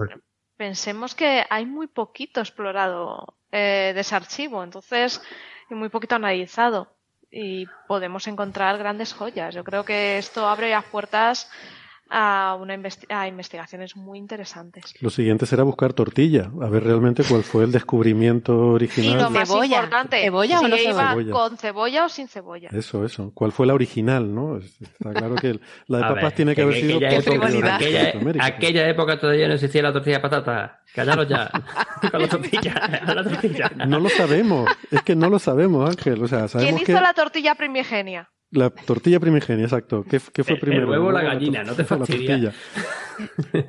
[0.57, 5.23] pensemos que hay muy poquito explorado eh, de ese archivo, entonces,
[5.71, 6.93] y muy poquito analizado.
[7.31, 9.55] Y podemos encontrar grandes joyas.
[9.55, 11.51] Yo creo que esto abre las puertas
[12.11, 12.79] a, una
[13.09, 14.95] a investigaciones muy interesantes.
[15.01, 19.19] Lo siguiente será buscar tortilla, a ver realmente cuál fue el descubrimiento original.
[19.19, 19.77] Y lo más Cebolla.
[19.77, 21.33] importante, ¿Cebolla o si no iba cebolla?
[21.33, 22.69] con cebolla o sin cebolla.
[22.73, 23.33] Eso, eso.
[23.35, 24.59] ¿Cuál fue la original, no?
[24.59, 25.59] Está claro que
[25.89, 27.49] la de A papas ver, tiene que haber sido aquella época-
[28.33, 30.81] de aquella, época todavía no existía la tortilla de patata.
[30.95, 31.51] Callaros ya.
[32.11, 33.01] Con la tortilla.
[33.07, 33.71] La tortilla.
[33.87, 36.23] No lo sabemos, es que no lo sabemos, Ángel.
[36.23, 38.31] O sea, ¿Quién hizo que la tortilla primigenia?
[38.51, 40.05] La tortilla primigenia, exacto.
[40.09, 40.83] ¿Qué, qué fue El- primero?
[40.85, 42.53] el huevo o la gallina, no te tortilla?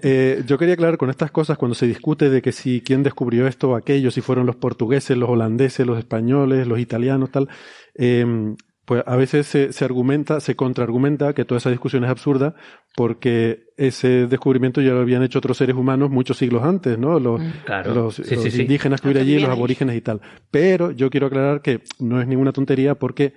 [0.01, 3.47] Eh, yo quería aclarar con estas cosas cuando se discute de que si quién descubrió
[3.47, 7.47] esto o aquello, si fueron los portugueses, los holandeses, los españoles, los italianos, tal.
[7.95, 8.25] eh,
[8.83, 12.55] pues a veces se, se argumenta, se contraargumenta que toda esa discusión es absurda
[12.95, 17.19] porque ese descubrimiento ya lo habían hecho otros seres humanos muchos siglos antes, ¿no?
[17.19, 17.93] Los, Claro.
[17.93, 18.61] los, Sí, los sí, sí.
[18.61, 20.21] indígenas que hubiera allí, los aborígenes y tal.
[20.51, 23.33] Pero yo quiero aclarar que no es ninguna tontería porque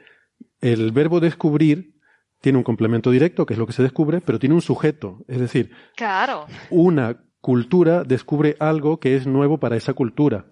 [0.61, 1.95] el verbo descubrir
[2.41, 5.19] tiene un complemento directo, que es lo que se descubre, pero tiene un sujeto.
[5.29, 6.47] Es decir, Claro.
[6.71, 10.47] una cultura descubre algo que es nuevo para esa cultura.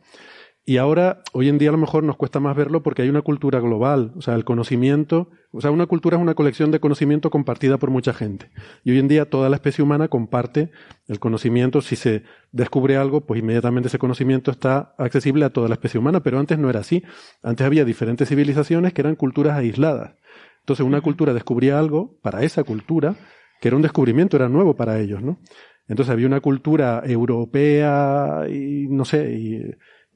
[0.69, 3.23] Y ahora, hoy en día a lo mejor nos cuesta más verlo porque hay una
[3.23, 7.31] cultura global, o sea, el conocimiento, o sea, una cultura es una colección de conocimiento
[7.31, 8.51] compartida por mucha gente.
[8.85, 10.71] Y hoy en día toda la especie humana comparte
[11.07, 11.81] el conocimiento.
[11.81, 16.23] Si se descubre algo, pues inmediatamente ese conocimiento está accesible a toda la especie humana,
[16.23, 17.03] pero antes no era así.
[17.43, 20.17] Antes había diferentes civilizaciones que eran culturas aisladas.
[20.61, 23.17] Entonces una cultura descubría algo para esa cultura
[23.63, 25.41] que era un descubrimiento, era nuevo para ellos, ¿no?
[25.89, 29.63] Entonces había una cultura europea y no sé, y,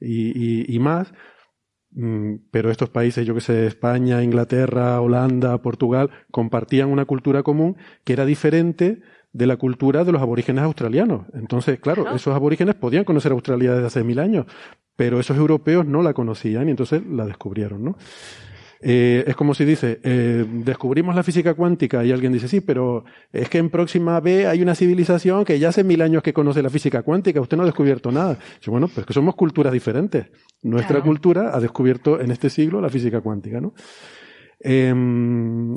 [0.03, 1.13] y, y- y más,
[1.91, 7.77] mm, pero estos países, yo que sé, España, Inglaterra, Holanda, Portugal, compartían una cultura común
[8.03, 9.01] que era diferente
[9.31, 11.25] de la cultura de los aborígenes australianos.
[11.33, 12.15] Entonces, claro, Claro.
[12.17, 14.45] esos aborígenes podían conocer Australia desde hace mil años,
[14.95, 17.97] pero esos europeos no la conocían y entonces la descubrieron, ¿no?
[18.85, 23.05] Eh, es como si dice, eh, descubrimos la física cuántica y alguien dice, sí, pero
[23.31, 26.61] es que en próxima B hay una civilización que ya hace mil años que conoce
[26.61, 28.37] la física cuántica, usted no ha descubierto nada.
[28.59, 30.27] Dice, bueno, pues que somos culturas diferentes.
[30.63, 31.05] Nuestra Claro.
[31.05, 33.73] cultura ha descubierto en este siglo la física cuántica, ¿no?
[34.65, 34.93] Eh,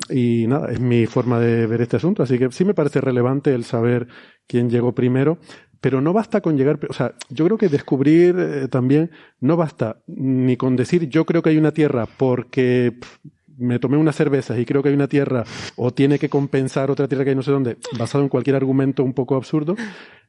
[0.09, 3.53] y nada, es mi forma de ver este asunto, así que sí me parece relevante
[3.53, 4.07] el saber
[4.47, 5.39] quién llegó primero,
[5.81, 9.97] pero no basta con llegar, o sea, yo creo que descubrir eh, también no basta
[10.07, 13.17] ni con decir yo creo que hay una tierra porque pff,
[13.59, 15.43] me tomé unas cervezas y creo que hay una tierra
[15.75, 19.03] o tiene que compensar otra tierra que hay no sé dónde, basado en cualquier argumento
[19.03, 19.75] un poco absurdo,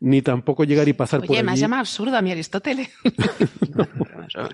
[0.00, 1.60] ni tampoco llegar y pasar por Oye, me has allí.
[1.60, 2.88] llamado absurdo a mi Aristóteles.
[3.74, 4.48] Perdón,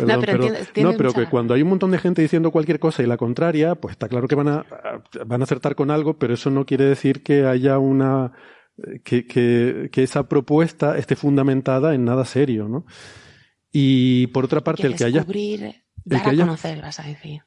[0.00, 2.22] No, pero pero, entiende- tiene no, pero mucha- que cuando hay un montón de gente
[2.22, 4.64] diciendo cualquier cosa y la contraria, pues está claro que van a,
[5.26, 8.32] van a acertar con algo, pero eso no quiere decir que haya una,
[9.04, 12.84] que, que, que esa propuesta esté fundamentada en nada serio, ¿no?
[13.72, 15.60] Y por otra parte, Que el que haya, descubrir,
[16.04, 17.42] dar que a haya- conocer, vas a decir.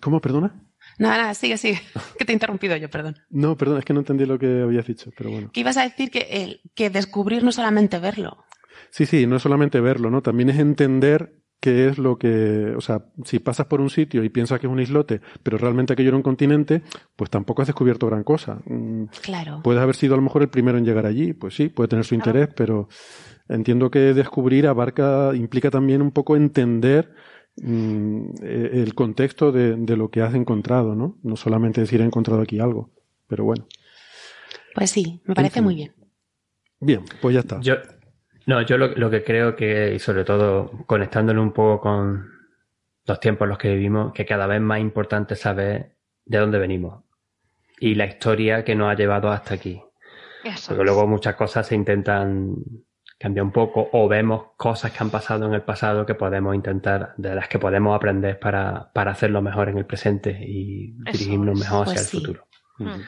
[0.00, 0.60] ¿cómo, perdona?
[0.98, 1.80] Nada, nada, sigue, sigue.
[2.18, 3.16] Que te he interrumpido yo, perdón.
[3.30, 5.50] No, perdón, es que no entendí lo que habías dicho, pero bueno.
[5.52, 8.44] Que ibas a decir que, el, que descubrir no solamente verlo.
[8.90, 10.20] Sí, sí, no es solamente verlo, ¿no?
[10.22, 14.28] También es entender qué es lo que, o sea, si pasas por un sitio y
[14.28, 16.82] piensas que es un islote, pero realmente aquello era un continente,
[17.16, 18.60] pues tampoco has descubierto gran cosa.
[18.66, 19.60] Mm, Claro.
[19.64, 22.04] Puedes haber sido a lo mejor el primero en llegar allí, pues sí, puede tener
[22.04, 22.88] su interés, pero
[23.48, 27.14] entiendo que descubrir abarca, implica también un poco entender
[27.56, 31.16] mm, eh, el contexto de, de lo que has encontrado, ¿no?
[31.22, 32.90] No solamente decir he encontrado aquí algo,
[33.26, 33.66] pero bueno.
[34.74, 35.64] Pues sí, me parece fin.
[35.64, 35.94] muy bien.
[36.78, 37.58] Bien, pues ya está.
[37.62, 37.76] Yo,
[38.46, 42.30] no, yo lo, lo que creo que, y sobre todo conectándolo un poco con
[43.06, 47.02] los tiempos en los que vivimos, que cada vez más importante saber de dónde venimos
[47.78, 49.82] y la historia que nos ha llevado hasta aquí.
[50.44, 50.86] Eso Porque es.
[50.86, 52.54] luego muchas cosas se intentan
[53.18, 57.14] cambiar un poco o vemos cosas que han pasado en el pasado que podemos intentar,
[57.16, 61.54] de las que podemos aprender para, para hacerlo mejor en el presente y Eso dirigirnos
[61.54, 61.60] es.
[61.60, 62.16] mejor hacia Pues el sí.
[62.18, 62.46] futuro.
[62.78, 63.00] Mm.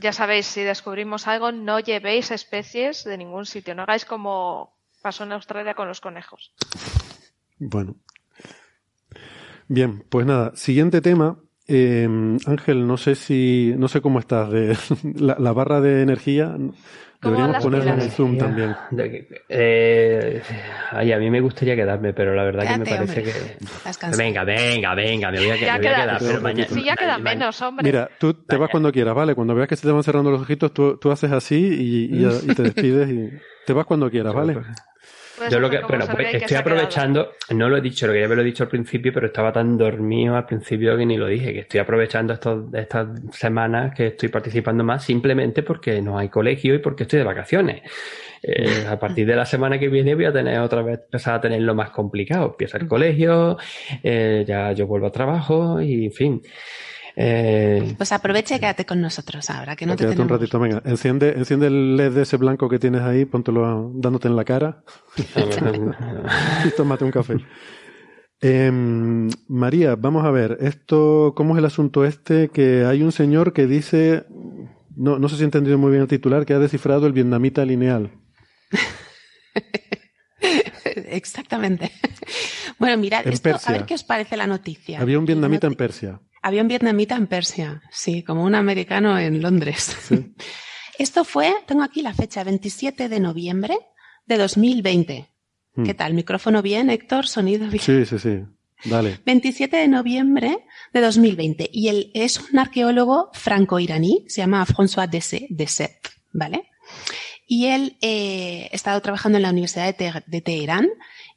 [0.00, 3.74] Ya sabéis, si descubrimos algo, no llevéis especies de ningún sitio.
[3.74, 6.54] No hagáis como pasó en Australia con los conejos.
[7.58, 7.96] Bueno.
[9.68, 11.38] Bien, pues nada, siguiente tema.
[11.68, 12.08] Eh,
[12.46, 14.76] Ángel, no sé si, no sé cómo estás de
[15.14, 16.56] la, la barra de energía.
[17.22, 18.10] Deberíamos ponerla en el?
[18.10, 18.74] Zoom también.
[19.48, 20.42] Eh,
[20.90, 23.32] ay, a mí me gustaría quedarme, pero la verdad que me parece hombre.
[23.32, 24.16] que...
[24.16, 26.18] Venga, venga, venga, me voy a, que- Ya me voy a queda- quedar.
[26.18, 27.84] Pero mañana, Sí, ya queda menos, hombre.
[27.84, 29.36] Mira, tú te vas cuando quieras, ¿vale?
[29.36, 32.50] Cuando veas que se te van cerrando los ojitos, tú, tú haces así y, y-
[32.50, 33.30] y te despides y
[33.66, 34.58] te vas cuando quieras, ¿vale?
[35.50, 38.36] Yo lo que, bueno, pues estoy aprovechando, no lo he dicho, lo que ya me
[38.36, 41.52] lo he dicho al principio, pero estaba tan dormido al principio que ni lo dije,
[41.52, 46.74] que estoy aprovechando estos, estas semanas que estoy participando más simplemente porque no hay colegio
[46.74, 47.82] y porque estoy de vacaciones.
[48.42, 51.40] Eh, a partir de la semana que viene voy a tener otra vez, empezar a
[51.40, 52.46] tener lo más complicado.
[52.46, 53.56] Empieza el colegio,
[54.02, 56.42] eh, ya yo vuelvo a trabajo y en fin.
[57.14, 60.82] Eh, pues aprovecha y quédate con nosotros ahora, que no te un ratito, venga.
[60.84, 64.82] Enciende, enciende el LED de ese blanco que tienes ahí, póntelo dándote en la cara
[65.16, 65.22] y
[66.76, 67.36] tómate un café.
[68.40, 72.48] Em, María, vamos a ver, esto, ¿cómo es el asunto este?
[72.48, 74.24] Que hay un señor que dice,
[74.96, 77.64] no, no sé si he entendido muy bien el titular, que ha descifrado el vietnamita
[77.64, 78.10] lineal.
[81.06, 81.92] Exactamente.
[82.78, 85.00] Bueno, mirad, esto, a ver qué os parece la noticia.
[85.00, 86.20] Había un vietnamita en Persia.
[86.42, 89.96] Había un vietnamita en Persia, sí, como un americano en Londres.
[90.98, 93.78] Esto fue, tengo aquí la fecha, 27 de noviembre
[94.26, 95.28] de 2020.
[95.74, 95.84] Hmm.
[95.84, 96.14] ¿Qué tal?
[96.14, 97.28] ¿Micrófono bien, Héctor?
[97.28, 97.80] ¿Sonido bien?
[97.82, 98.40] Sí, sí, sí.
[98.84, 99.20] Dale.
[99.24, 101.70] 27 de noviembre de 2020.
[101.72, 105.92] Y él es un arqueólogo franco-iraní, se llama François Dessep,
[106.32, 106.68] ¿vale?
[107.46, 110.88] Y él eh, ha estado trabajando en la Universidad de, Teherán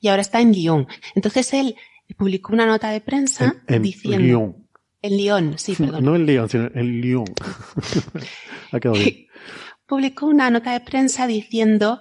[0.01, 0.87] y ahora está en Lyon.
[1.13, 1.75] Entonces él
[2.17, 4.25] publicó una nota de prensa en, diciendo...
[4.25, 4.64] Lyon.
[5.05, 6.03] En Lyon, sí, perdón.
[6.03, 7.25] No en Lyon, sino en Lyon.
[8.71, 9.27] ha quedado bien.
[9.85, 11.99] Publicó una nota de prensa diciendo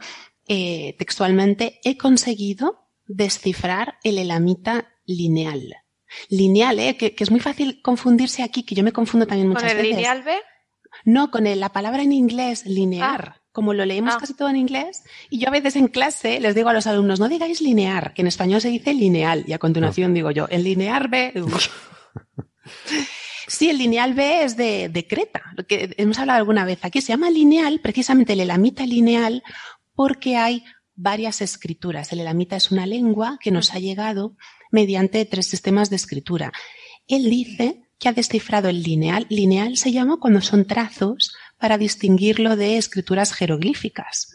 [0.48, 5.74] eh, textualmente, he conseguido descifrar el elamita lineal.
[6.30, 6.96] Lineal, ¿eh?
[6.96, 9.76] que, es muy fácil confundirse aquí, que yo me confundo también muchas veces.
[9.76, 10.32] ¿Con el lineal B?
[11.04, 13.34] No, con la palabra en inglés, linear.
[13.36, 13.40] Ah.
[13.52, 14.18] Como lo leemos ah.
[14.18, 17.20] casi todo en inglés, y yo a veces en clase les digo a los alumnos,
[17.20, 20.14] no digáis linear, que en español se dice lineal, y a continuación ah.
[20.14, 21.34] digo yo, el linear B.
[23.46, 27.00] Sí, el lineal B es de, Creta, lo que hemos hablado alguna vez aquí.
[27.00, 29.42] Se llama lineal, precisamente el elamita lineal,
[29.94, 30.64] porque hay
[30.94, 32.12] varias escrituras.
[32.12, 34.36] El elamita es una lengua que nos ha llegado
[34.70, 36.52] mediante tres sistemas de escritura.
[37.06, 39.26] Él dice que ha descifrado el lineal.
[39.28, 44.33] Lineal se llama cuando son trazos para distinguirlo de escrituras jeroglíficas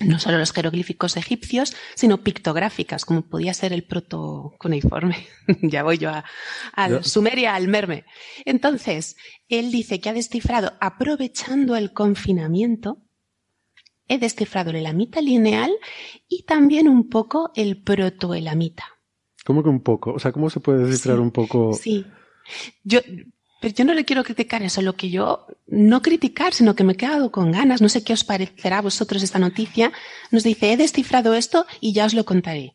[0.00, 5.26] no solo los jeroglíficos egipcios, sino pictográficas, como podía ser el proto-cuneiforme.
[5.62, 6.10] ya voy yo
[6.72, 8.04] al Sumeria, al Merme.
[8.44, 9.16] Entonces,
[9.48, 12.98] él dice que ha descifrado, aprovechando el confinamiento,
[14.08, 15.72] he descifrado el elamita lineal
[16.28, 18.84] y también un poco el protoelamita.
[19.44, 20.12] ¿Cómo que un poco?
[20.12, 21.72] O sea, ¿cómo se puede descifrar un poco?
[21.72, 22.04] Sí.
[22.84, 23.00] Yo,
[23.60, 26.92] pero yo no le quiero criticar eso, lo que yo, no criticar, sino que me
[26.92, 29.92] he quedado con ganas, no sé qué os parecerá a vosotros esta noticia,
[30.30, 32.74] nos dice, he descifrado esto y ya os lo contaré.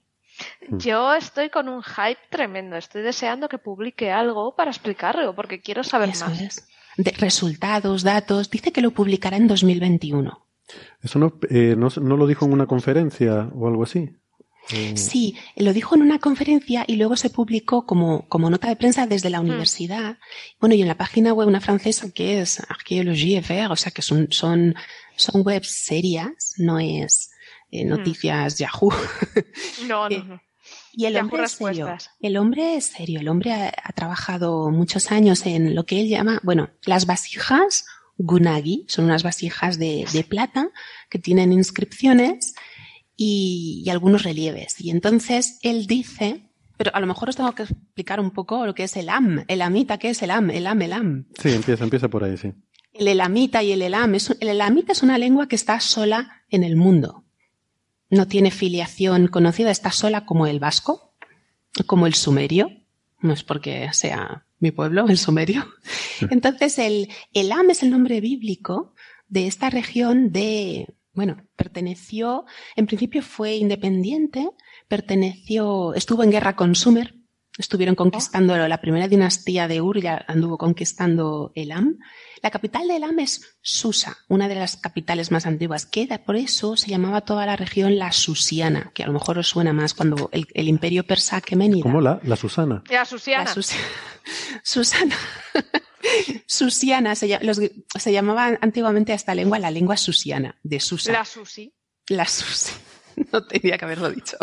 [0.67, 0.79] Hmm.
[0.79, 5.83] Yo estoy con un hype tremendo, estoy deseando que publique algo para explicarlo, porque quiero
[5.83, 6.67] saber más.
[6.97, 10.45] De resultados, datos, dice que lo publicará en 2021.
[11.01, 14.09] ¿Eso eh, no, no lo dijo en una conferencia o algo así?
[14.69, 14.95] Mm.
[14.95, 19.07] Sí, lo dijo en una conferencia y luego se publicó como, como nota de prensa
[19.07, 19.45] desde la mm.
[19.45, 20.17] universidad.
[20.59, 24.01] Bueno, y en la página web una francesa que es Archéologie Ver, o sea que
[24.01, 24.75] son, son,
[25.15, 27.31] son webs serias, no es
[27.71, 27.89] eh, mm.
[27.89, 28.93] noticias Yahoo.
[29.87, 30.41] No, no, no.
[30.93, 31.97] Y el hombre es serio.
[32.21, 33.19] El hombre es serio.
[33.19, 37.85] El hombre ha, trabajado muchos años en lo que él llama, bueno, las vasijas
[38.17, 40.69] gunagi, son unas vasijas de, de plata
[41.09, 42.53] que tienen inscripciones
[43.23, 44.81] y, algunos relieves.
[44.81, 48.73] Y entonces él dice, pero a lo mejor os tengo que explicar un poco lo
[48.73, 50.49] que es el am, el amita, ¿qué es el am?
[50.49, 51.25] El am, el am.
[51.39, 52.51] Sí, empieza, empieza por ahí, sí.
[52.93, 54.15] El elamita y el elam.
[54.15, 57.23] el elamita es una lengua que está sola en el mundo.
[58.09, 61.13] No tiene filiación conocida, está sola como el vasco,
[61.85, 62.71] como el sumerio.
[63.21, 65.65] No es porque sea mi pueblo, el sumerio.
[66.31, 68.93] Entonces, el elam es el nombre bíblico
[69.29, 74.49] de esta región de, bueno, perteneció, en principio fue independiente,
[74.87, 77.15] perteneció, estuvo en guerra con Sumer,
[77.61, 81.97] estuvieron conquistando la primera dinastía de Ur, ya anduvo conquistando Elam.
[82.41, 85.85] La capital de Elam es Susa, una de las capitales más antiguas.
[85.85, 89.47] Queda por eso se llamaba toda la región la Susiana, que a lo mejor os
[89.47, 91.83] suena más cuando el, imperio persa Aqueménida.
[91.83, 92.19] ¿Cómo la?
[92.23, 92.83] La Susana.
[92.89, 93.53] La Susiana.
[94.63, 95.15] Susana.
[96.47, 97.27] Susiana, se,
[98.07, 101.11] llamaba antiguamente a esta lengua la lengua susiana, de Susa.
[101.11, 101.73] La Susi.
[102.07, 102.73] La Susi.
[103.31, 104.37] No tenía que haberlo dicho.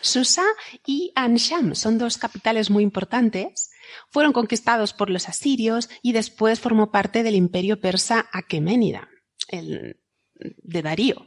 [0.00, 0.44] Susa
[0.86, 3.70] y Ansham son dos capitales muy importantes.
[4.10, 9.08] Fueron conquistados por los asirios y después formó parte del imperio persa Aqueménida,
[9.48, 10.00] el
[10.34, 11.26] de Darío.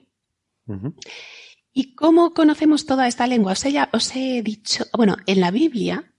[1.74, 3.54] ¿Y cómo conocemos toda esta lengua?
[3.92, 6.12] os he dicho, bueno, en la Biblia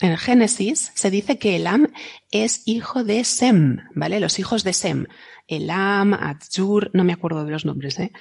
[0.00, 1.88] en Génesis se dice que Elam
[2.30, 4.18] es hijo de Sem, ¿vale?
[4.18, 5.06] Los hijos de Sem.
[5.46, 8.12] Elam, Adzur, no me acuerdo de los nombres, ¿eh?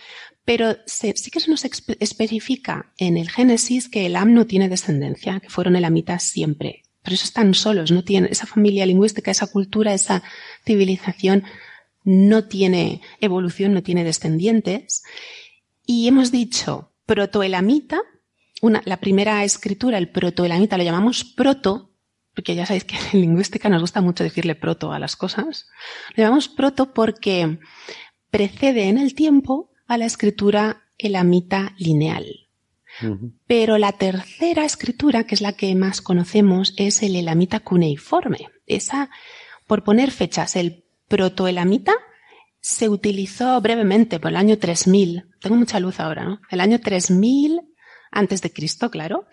[0.49, 5.51] Pero sí que se nos especifica en el Génesis que Elam no tiene descendencia, que
[5.51, 6.81] fueron elamitas siempre.
[7.03, 10.23] Por eso están solos, esa familia lingüística, esa cultura, esa
[10.65, 11.43] civilización
[12.03, 15.03] no tiene evolución, no tiene descendientes.
[15.85, 18.01] Y hemos dicho protoelamita,
[18.63, 21.91] una, la primera escritura, el protoelamita, lo llamamos proto,
[22.33, 25.67] porque ya sabéis que en lingüística nos gusta mucho decirle proto a las cosas.
[26.15, 27.59] Lo llamamos proto porque
[28.31, 32.47] precede en el tiempo a la escritura elamita lineal.
[33.47, 38.49] Pero la tercera escritura, que es la que más conocemos, es el elamita cuneiforme.
[38.67, 39.09] Esa,
[39.67, 41.93] por poner fechas, el protoelamita
[42.61, 45.25] se utilizó brevemente por el año 3000.
[45.41, 46.41] Tengo mucha luz ahora, ¿no?
[46.51, 47.61] El año 3000
[48.11, 49.27] antes de Cristo, claro.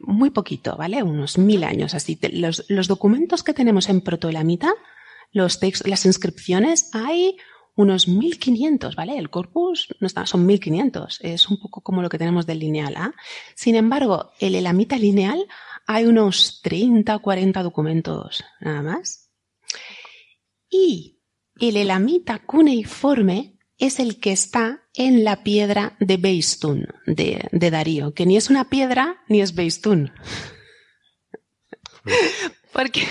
[0.00, 1.02] muy poquito, ¿vale?
[1.02, 2.18] Unos mil años así.
[2.32, 4.74] Los, los documentos que tenemos en protoelamita,
[5.32, 7.36] los textos, las inscripciones, hay
[7.80, 9.16] unos 1500, ¿vale?
[9.18, 11.20] El corpus no está, son 1500.
[11.22, 13.12] Es un poco como lo que tenemos del lineal ¿ah?
[13.54, 15.46] Sin embargo, el elamita lineal
[15.86, 19.30] hay unos 30 o 40 documentos nada más.
[20.68, 21.18] Y
[21.58, 28.26] el elamita cuneiforme es el que está en la piedra de Beistún, de, Darío, que
[28.26, 30.12] ni es una piedra ni es Beistún.
[32.72, 33.04] Porque,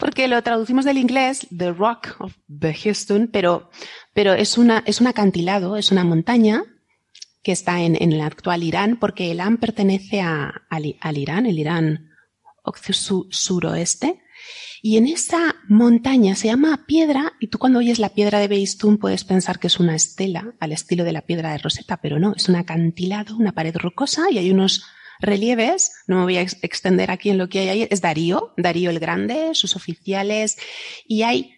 [0.00, 3.70] porque lo traducimos del inglés, The Rock of Behistun, pero,
[4.14, 6.64] pero es, una, es un acantilado, es una montaña
[7.42, 12.10] que está en, en el actual Irán, porque Elam pertenece a, al, Irán, el Irán
[13.28, 14.22] suroeste,
[14.80, 18.98] y en esa montaña se llama piedra, y tú cuando oyes la piedra de Beistún
[18.98, 22.34] puedes pensar que es una estela al estilo de la piedra de Rosetta, pero no,
[22.34, 24.84] es un acantilado, una pared rocosa y hay unos
[25.20, 28.90] relieves, no me voy a extender aquí en lo que hay ahí, es Darío, Darío
[28.90, 30.58] el Grande, sus oficiales,
[31.06, 31.54] y hay,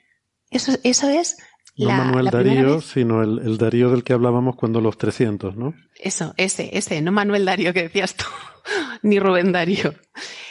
[0.50, 1.36] eso, eso es
[1.76, 5.74] no Manuel Darío, sino el, Darío del que hablábamos cuando los 300, ¿no?
[5.94, 8.24] Eso, ese, ese, no Manuel Darío que decías tú,
[9.02, 9.94] ni Rubén Darío.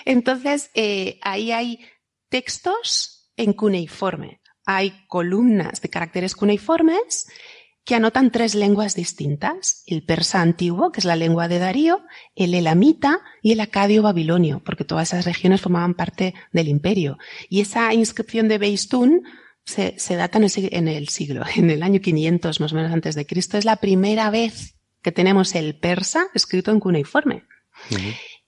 [0.06, 1.80] Entonces, eh, ahí hay
[2.30, 4.42] textos en cuneiforme.
[4.66, 7.28] Hay columnas de caracteres cuneiformes
[7.86, 12.04] que anotan tres lenguas distintas, el persa antiguo, que es la lengua de Darío,
[12.36, 17.20] el elamita y el acadio babilonio, porque todas esas regiones formaban parte del imperio.
[17.48, 19.22] Y esa inscripción de Beistún
[19.66, 23.58] se, data en el, siglo, en el año 500 más o menos antes de Cristo.
[23.58, 27.44] Es la primera vez que tenemos el persa escrito en cuneiforme.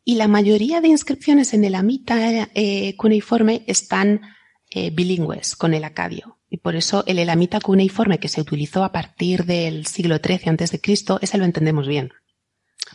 [0.03, 4.21] Y la mayoría de inscripciones en el Amita eh, cuneiforme están
[4.69, 6.37] eh, bilingües con el acadio.
[6.49, 10.71] Y por eso el elamita cuneiforme que se utilizó a partir del siglo XIII antes
[10.71, 12.13] de Cristo, ese lo entendemos bien.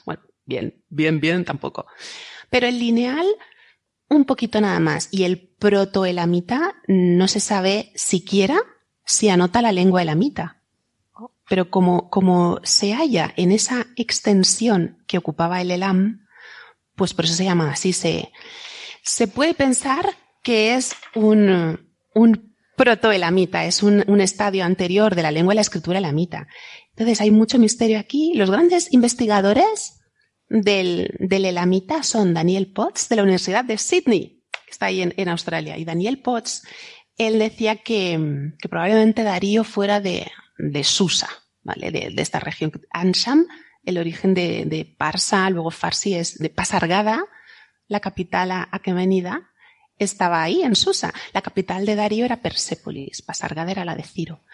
[0.07, 1.87] Bueno, bien, bien, bien tampoco.
[2.49, 3.27] Pero el lineal,
[4.13, 5.09] un poquito nada más.
[5.11, 8.59] Y el protoelamita no se sabe siquiera
[9.05, 10.63] si anota la lengua elamita.
[11.49, 16.27] Pero como, como se halla en esa extensión que ocupaba el elam,
[16.95, 17.93] pues por eso se llama así.
[17.93, 18.31] Se,
[19.03, 25.31] se puede pensar que es un, un protoelamita, es un, un, estadio anterior de la
[25.31, 26.49] lengua y la escritura elamita.
[26.91, 28.33] Entonces hay mucho misterio aquí.
[28.35, 30.02] Los grandes investigadores
[30.53, 35.15] del, del elamita son Daniel Potts de la Universidad de Sydney, que está ahí en,
[35.17, 35.79] en Australia.
[35.79, 36.63] Y Daniel Potts,
[37.17, 41.29] él decía que, que probablemente Darío fuera de, de Susa,
[41.63, 41.91] ¿vale?
[41.91, 42.71] De, de esta región.
[42.91, 43.47] Ansam
[43.85, 47.25] el origen de, de Parsa, luego Farsi es de Pasargada,
[47.89, 49.51] la capital aquemenida,
[49.99, 51.15] estaba ahí en Susa.
[51.33, 54.45] La capital de Darío era Persépolis, Pasargada era la de Ciro.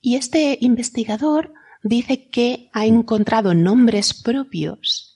[0.00, 1.52] Y este investigador
[1.82, 5.11] dice que ha encontrado nombres propios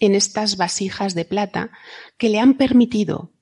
[0.00, 1.70] en estas vasijas de plata
[2.18, 3.32] que le han permitido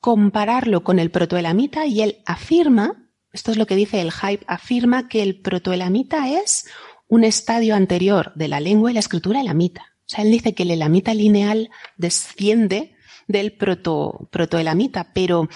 [0.00, 5.08] compararlo con el protoelamita y él afirma, esto es lo que dice el hype, afirma
[5.08, 6.66] que el protoelamita es
[7.08, 9.94] un estadio anterior de la lengua y la escritura elamita.
[10.00, 12.94] O sea, él dice que el elamita lineal desciende
[13.26, 15.48] del proto, protoelamita, pero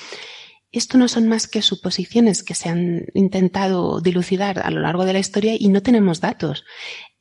[0.72, 5.12] esto no son más que suposiciones que se han intentado dilucidar a lo largo de
[5.12, 6.64] la historia y no tenemos datos.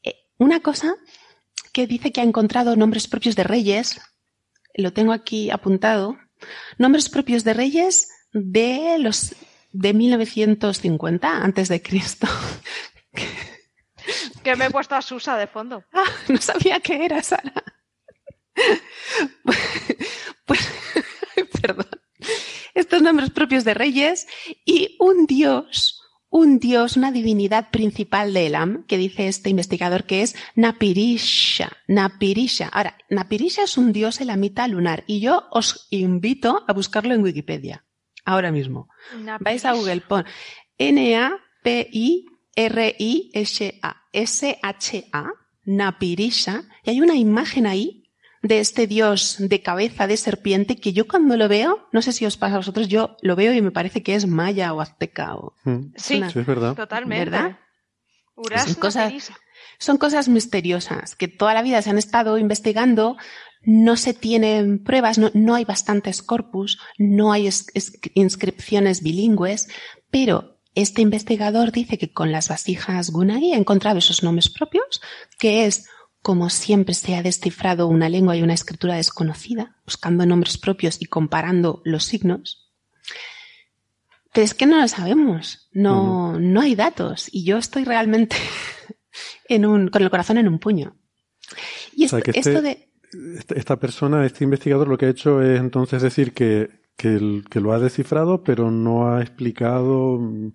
[0.04, 0.96] Eh, una cosa
[1.80, 4.02] que dice que ha encontrado nombres propios de reyes,
[4.76, 6.18] lo tengo aquí apuntado,
[6.78, 9.34] nombres propios de reyes de los
[9.72, 12.28] de 1950 antes de Cristo.
[14.44, 15.84] Que me he puesto a Susa de fondo.
[15.94, 17.54] Ah, no sabía qué era, Sara.
[20.46, 20.68] Pues,
[21.62, 21.90] perdón.
[22.74, 24.26] Estos nombres propios de reyes
[24.66, 25.99] y un dios,
[26.30, 31.72] un dios, una divinidad principal de Elam, que dice este investigador que es Napirisha.
[31.88, 32.68] Napirisha.
[32.68, 37.86] Ahora, Napirisha es un dios elamita lunar y yo os invito a buscarlo en Wikipedia.
[38.26, 38.90] Ahora mismo.
[39.40, 40.24] Vais a Google, pon
[40.78, 41.36] N-A-P-I-R-I-S-A.
[44.14, 45.34] S-H-A.
[45.66, 46.64] Napirisha.
[46.84, 47.99] Y hay una imagen ahí
[48.42, 52.26] de este dios de cabeza de serpiente que yo cuando lo veo, no sé si
[52.26, 55.36] os pasa a vosotros, yo lo veo y me parece que es maya o azteca
[55.36, 55.54] o...
[55.66, 55.92] Mm.
[55.96, 56.76] Sí, Sí, es verdad.
[56.76, 57.26] totalmente.
[57.32, 57.58] ¿Verdad?
[58.66, 59.32] Son cosas-.
[59.78, 63.18] Son cosas misteriosas que toda la vida se han estado investigando,
[63.64, 69.68] no se tienen pruebas, no, no hay bastantes corpus, no hay es- es- inscripciones bilingües,
[70.10, 75.02] pero este investigador dice que con las vasijas Gunagi ha encontrado esos nombres propios,
[75.38, 75.88] que es
[76.30, 81.06] como siempre se ha descifrado una lengua y una escritura desconocida, buscando nombres propios y
[81.06, 82.70] comparando los signos.
[84.32, 88.36] Pero es que no lo sabemos, no, no hay datos y yo estoy realmente
[89.50, 90.96] en un, con el corazón en un puño.
[91.96, 92.90] Y O sea, esto, que este- esto de...
[93.40, 97.44] Esta- Esta persona, este investigador, lo que ha hecho es entonces decir que, que, el-
[97.50, 100.52] que lo ha descifrado, pero no ha explicado, mm,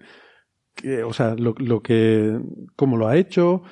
[0.76, 2.38] que, o sea, lo, lo que,
[2.76, 3.64] cómo lo ha hecho,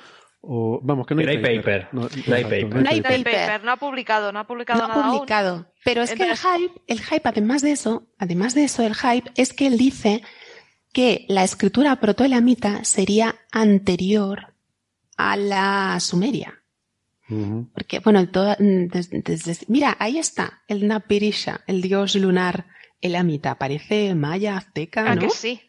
[0.45, 1.87] o vamos, que no hay, paper.
[1.93, 2.75] No, No hay paper.
[2.83, 3.63] No hay paper.
[3.63, 5.15] no ha publicado, no ha publicado No ha nada aún.
[5.19, 5.71] publicado.
[5.85, 9.31] Pero es que el hype, el hype, además de eso, además de eso, el hype
[9.35, 10.21] es que él dice
[10.91, 14.53] que la escritura protoelamita sería anterior
[15.17, 16.59] a la sumeria.
[17.73, 22.67] Porque, bueno, toda- mm, des- desde- mira, ahí está, el Napirisha, el dios lunar
[23.01, 23.55] elamita.
[23.55, 25.21] Parece maya, azteca, ¿A ¿no?
[25.21, 25.61] que sí?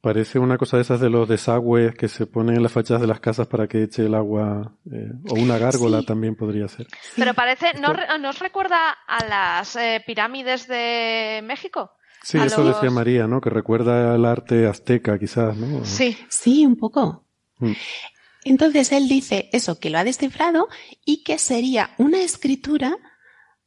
[0.00, 3.08] Parece una cosa de esas de los desagües que se ponen en las fachadas de
[3.08, 6.06] las casas para que eche el agua, eh, o una gárgola Sí.
[6.06, 6.86] también podría ser.
[7.16, 11.90] Pero parece, ¿no, ¿no os recuerda a las eh, pirámides de México?
[12.22, 13.40] Sí, A eso los- decía María, ¿no?
[13.40, 15.84] Que recuerda el arte azteca, quizás, ¿no?
[15.84, 16.16] Sí.
[16.28, 17.24] Sí, un poco.
[17.58, 17.72] Mm.
[18.44, 20.68] Entonces él dice eso, que lo ha descifrado
[21.04, 22.96] y que sería una escritura,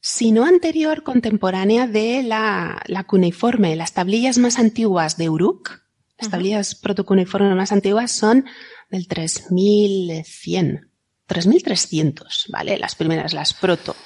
[0.00, 3.76] si no anterior, contemporánea de la, la cuneiforme.
[3.76, 5.82] Las tablillas más antiguas de Uruk,
[6.18, 8.44] las tablillas protocuneiformes más antiguas son
[8.90, 10.90] del 3100,
[11.26, 12.78] 3300, ¿vale?
[12.78, 13.96] Las primeras, las proto.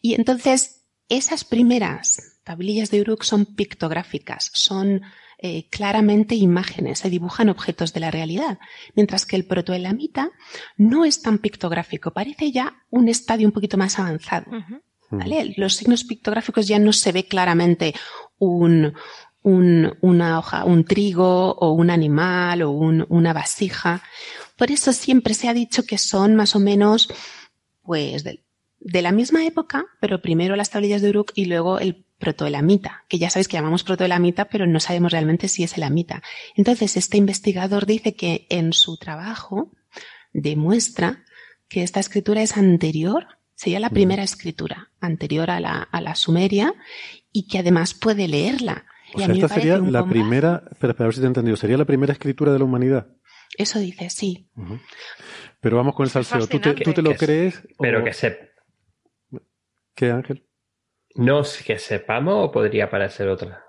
[0.00, 5.02] Y entonces, esas primeras tablillas de Uruk son pictográficas, son
[5.38, 8.58] eh, claramente imágenes, se dibujan objetos de la realidad,
[8.94, 10.30] mientras que el protoelamita
[10.76, 14.46] no es tan pictográfico, parece ya un estadio un poquito más avanzado.
[15.10, 15.54] ¿vale?
[15.56, 17.94] Los signos pictográficos ya no se ve claramente
[18.38, 18.94] un,
[19.44, 24.02] un- una hoja, un trigo o un animal o un- una vasija.
[24.56, 27.08] Por eso siempre se ha dicho que son más o menos,
[27.82, 28.42] pues, de,
[28.80, 33.18] de la misma época, pero primero las tablillas de Uruk y luego el protoelamita, que
[33.18, 36.22] ya sabéis que llamamos protoelamita, pero no sabemos realmente si es elamita.
[36.56, 39.72] Entonces, este investigador dice que en su trabajo
[40.32, 41.22] demuestra
[41.68, 46.74] que esta escritura es anterior, sería la primera escritura, anterior a la, a la sumeria,
[47.32, 48.86] y que además puede leerla.
[49.14, 50.08] O sea, esta sería la bombazo.
[50.08, 52.64] primera, espera, espera, a ver si te he entendido, sería la primera escritura de la
[52.64, 53.06] humanidad.
[53.56, 54.50] Eso dice, sí.
[55.60, 56.40] Pero vamos con el salseo.
[56.40, 56.84] ¿Tú te, fascinante.
[56.84, 57.62] tú te lo crees?
[57.78, 58.50] Pero o- que se,
[59.94, 60.44] ¿Qué, Ángel?
[61.14, 63.62] no que sepamos o podría parecer otra.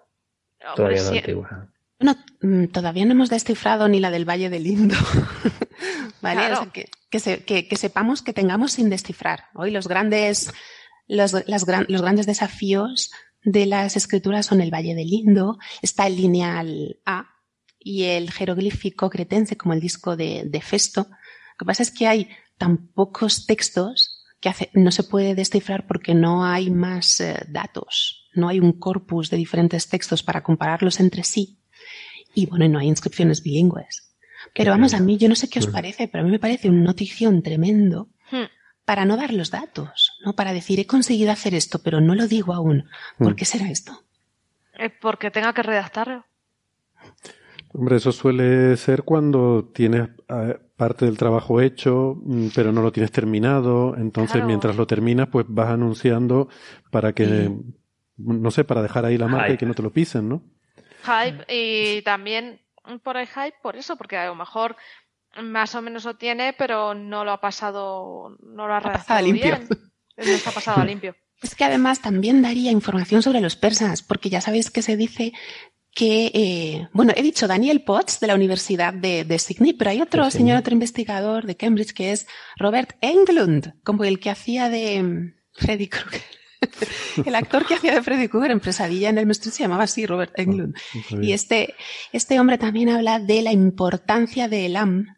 [0.75, 1.69] Todavía no antigua.
[1.99, 4.95] Bueno, mm, todavía no hemos descifrado ni la del Valle del Indo.
[6.21, 6.39] ¿Vale?
[6.41, 6.53] Claro.
[6.55, 9.45] O sea, que, que, se- que- que sepamos que tengamos sin descifrar.
[9.53, 10.51] Hoy los grandes,
[11.07, 13.11] los, las gran- los grandes desafíos
[13.45, 17.29] de las escrituras son el Valle del Indo, está el lineal A
[17.79, 21.07] y el jeroglífico cretense como el disco de, de Festo.
[21.09, 22.27] Lo que pasa es que hay
[22.57, 28.27] tan pocos textos que hace- no se puede descifrar porque no hay más eh, datos,
[28.33, 31.59] no hay un corpus de diferentes textos para compararlos entre sí.
[32.33, 34.11] Y bueno, no hay inscripciones bilingües.
[34.53, 36.69] Pero vamos, a mí, yo no sé qué os parece, pero a mí me parece
[36.69, 38.45] un notición tremendo Hmm.
[38.85, 40.33] Para no dar los datos, ¿no?
[40.33, 42.87] Para decir, he conseguido hacer esto, pero no lo digo aún.
[43.17, 43.35] ¿Por Mm.
[43.35, 44.03] qué será esto?
[44.77, 46.25] Eh, Porque tenga que redactarlo.
[47.73, 52.91] Hombre, eso suele ser cuando tienes eh, parte del trabajo hecho, mm, pero no lo
[52.91, 53.95] tienes terminado.
[53.97, 54.47] Entonces, Claro.
[54.47, 56.47] mientras lo terminas, pues vas anunciando
[56.89, 57.51] para que,
[58.17, 60.41] no sé, para dejar ahí la marca y que no te lo pisen, ¿no?
[61.03, 62.61] Hype y también
[63.03, 64.75] por el hype por eso, porque a lo mejor
[65.43, 69.25] más o menos lo tiene, pero no lo ha pasado, no lo ha pasado redactado
[69.25, 69.57] limpio.
[69.57, 69.67] bien.
[70.17, 71.15] No está pasado a limpio.
[71.41, 75.33] Es que además también daría información sobre los persas, porque ya sabéis que se dice
[75.93, 80.01] que, eh, bueno, he dicho Daniel Potts de la Universidad de, de Sydney, pero hay
[80.01, 85.33] otro señor, otro investigador de Cambridge que es Robert Englund, como el que hacía de
[85.53, 86.21] Freddy Krueger.
[87.25, 90.05] el actor que hacía de Freddy Krueger en Pesadilla en el Street se llamaba así,
[90.05, 90.75] Robert ah, Englund.
[91.21, 91.75] y este,
[92.11, 95.14] este hombre también habla de la importancia de Elam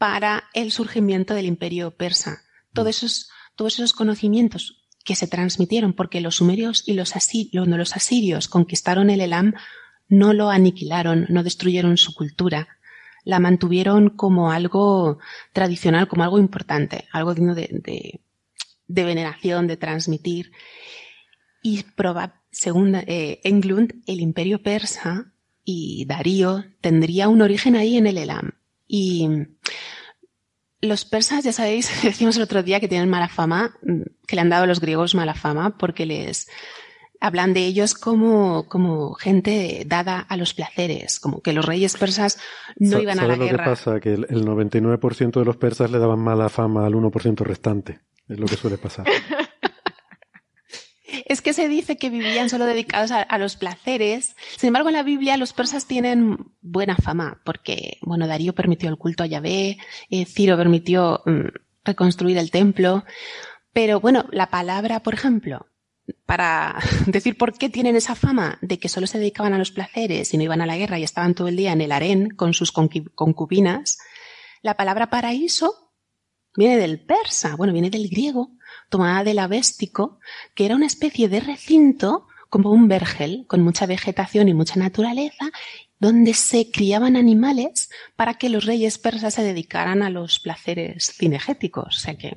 [0.00, 2.40] para el surgimiento del imperio persa.
[2.72, 7.12] Todos esos, todos esos conocimientos que se transmitieron porque los sumerios y los,
[7.52, 9.52] los asirios conquistaron el Elam
[10.08, 12.68] no lo aniquilaron, no destruyeron su cultura,
[13.24, 15.18] la mantuvieron como algo
[15.52, 17.68] tradicional, como algo importante, algo digno de,
[18.86, 20.50] de, veneración, de transmitir.
[21.62, 21.84] Y
[22.50, 28.52] según eh, Englund, el imperio persa y Darío tendría un origen ahí en el Elam.
[28.92, 29.28] Y
[30.80, 33.76] los persas, ya sabéis, decimos el otro día que tienen mala fama,
[34.26, 36.48] que le han dado a los griegos mala fama porque les,
[37.20, 42.38] hablan de ellos como, como gente dada a los placeres, como que los reyes persas
[42.76, 43.52] no iban a la lo guerra.
[43.52, 44.00] lo que pasa?
[44.00, 48.00] Que el, 99% de los persas le daban mala fama al 1% restante.
[48.28, 49.06] Es lo que suele pasar.
[51.30, 54.34] es que se dice que vivían solo dedicados a, los placeres.
[54.56, 58.98] Sin embargo, en la Biblia los persas tienen buena fama, porque, bueno, Darío permitió el
[58.98, 59.78] culto a Yahvé,
[60.10, 61.46] eh, Ciro permitió mm,
[61.84, 63.04] reconstruir el templo.
[63.72, 65.68] Pero bueno, la palabra, por ejemplo,
[66.26, 70.34] para decir por qué tienen esa fama de que solo se dedicaban a los placeres
[70.34, 72.54] y no iban a la guerra y estaban todo el día en el harén con
[72.54, 73.98] sus concubinas,
[74.62, 75.92] la palabra paraíso
[76.56, 78.50] viene del persa, bueno, viene del griego,
[78.90, 80.18] tomada del avéstico,
[80.54, 85.50] que era una especie de recinto como un vergel, con mucha vegetación y mucha naturaleza,
[85.98, 91.96] donde se criaban animales para que los reyes persas se dedicaran a los placeres cinegéticos.
[91.96, 92.36] O sea que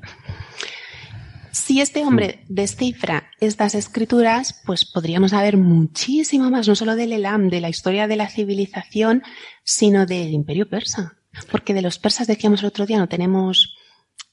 [1.51, 7.49] si este hombre descifra estas escrituras, pues podríamos saber muchísimo más, no solo del Elam,
[7.49, 9.23] de la historia de la civilización,
[9.63, 11.17] sino del imperio persa.
[11.51, 13.75] Porque de los persas, decíamos el otro día, no tenemos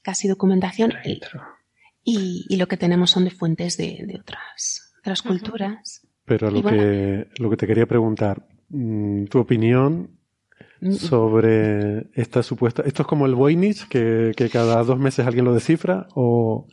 [0.01, 0.93] casi documentación
[2.03, 6.07] y, lo que tenemos son de fuentes de, otras, otras culturas.
[6.25, 10.17] Pero lo, que, lo que te quería preguntar, mm, tu opinión
[10.79, 10.91] mm.
[10.93, 12.83] sobre esta supuesta...
[12.85, 16.07] ¿Esto es como el Voynich, que, que cada dos meses alguien lo descifra?
[16.15, 16.67] ¿O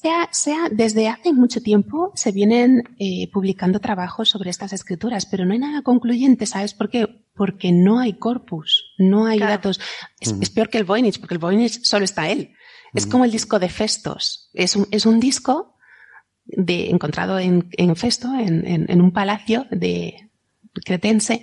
[0.00, 5.44] sea, sea, desde hace mucho tiempo se vienen eh, publicando trabajos sobre estas escrituras, pero
[5.44, 7.24] no hay nada concluyente, ¿sabes por qué?
[7.34, 9.80] Porque no hay corpus, no hay datos.
[10.20, 12.52] Es, peor que el Voynich, porque el Voynich solo está él.
[12.94, 14.50] Es como el disco de Festos.
[14.52, 15.76] Es un, es un disco
[16.44, 20.30] de, encontrado en, en Festo, en, en, un palacio de
[20.84, 21.42] cretense,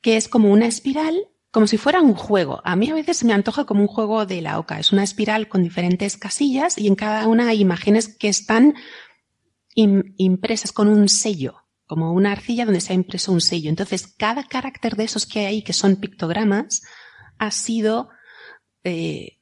[0.00, 2.60] que es como una espiral como si fuera un juego.
[2.64, 4.78] A mí a veces me antoja como un juego de la oca.
[4.78, 8.74] Es una espiral con diferentes casillas y en cada una hay imágenes que están
[9.74, 13.68] impresas con un sello, como una arcilla donde se ha impreso un sello.
[13.68, 16.82] Entonces, cada carácter de esos que hay ahí, que son pictogramas,
[17.38, 18.10] ha sido
[18.84, 19.39] eh,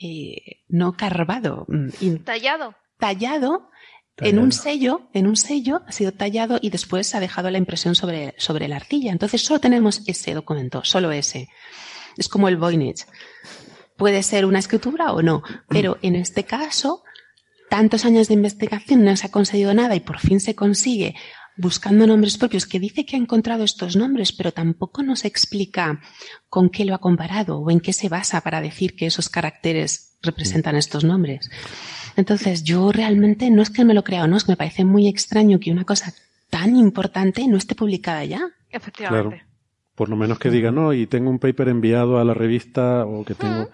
[0.00, 1.66] eh, no carvado.
[1.68, 2.74] Mm, tallado.
[2.98, 3.70] Tallado
[4.16, 7.94] en un sello, en un sello ha sido tallado y después ha dejado la impresión
[7.94, 9.12] sobre, sobre la arcilla.
[9.12, 11.48] Entonces solo tenemos ese documento, solo ese.
[12.16, 13.06] Es como el Voynich.
[13.96, 17.02] Puede ser una escritura o no, pero en este caso,
[17.68, 21.14] tantos años de investigación no se ha conseguido nada y por fin se consigue
[21.60, 26.00] buscando nombres propios, que dice que ha encontrado estos nombres, pero tampoco nos explica
[26.48, 30.16] con qué lo ha comparado o en qué se basa para decir que esos caracteres
[30.22, 31.50] representan estos nombres.
[32.16, 34.84] Entonces, yo realmente no es que me lo crea o no, es que me parece
[34.84, 36.12] muy extraño que una cosa
[36.50, 38.42] tan importante no esté publicada ya.
[38.70, 39.36] Efectivamente.
[39.36, 39.50] Claro.
[39.94, 43.24] Por lo menos que diga, no, y tengo un paper enviado a la revista o
[43.24, 43.68] que tengo.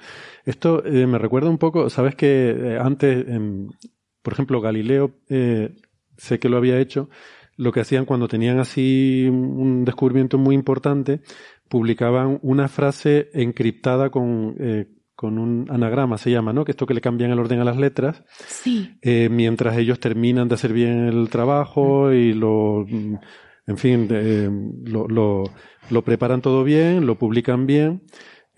[0.45, 3.25] Esto eh, me recuerda un poco, sabes que eh, antes,
[4.23, 5.71] por ejemplo, Galileo, eh,
[6.17, 7.09] sé que lo había hecho,
[7.57, 11.21] lo que hacían cuando tenían así un descubrimiento muy importante,
[11.69, 14.57] publicaban una frase encriptada con,
[15.17, 16.65] con un anagrama, se llama, ¿no?
[16.65, 18.23] Que esto que le cambian el orden a las letras.
[18.47, 18.99] Sí.
[19.01, 24.51] Eh, mientras ellos terminan de hacer bien el trabajo y lo, en fin, eh,
[24.85, 25.45] lo, lo,
[25.91, 28.03] lo, preparan todo bien, lo publican bien.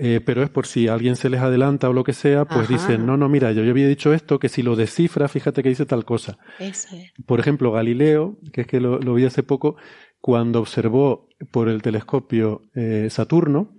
[0.01, 3.05] Eh, pero es por si alguien se les adelanta o lo que sea, pues dicen,
[3.05, 5.87] no, no, mira, yo, yo había dicho esto, que si lo descifra, fíjate que dice
[5.87, 6.39] tal cosa.
[6.61, 7.13] Eso es.
[7.27, 9.77] Por ejemplo, Galileo, que es que lo, lo vi hace poco,
[10.21, 13.77] cuando observó por el telescopio eh, Saturno,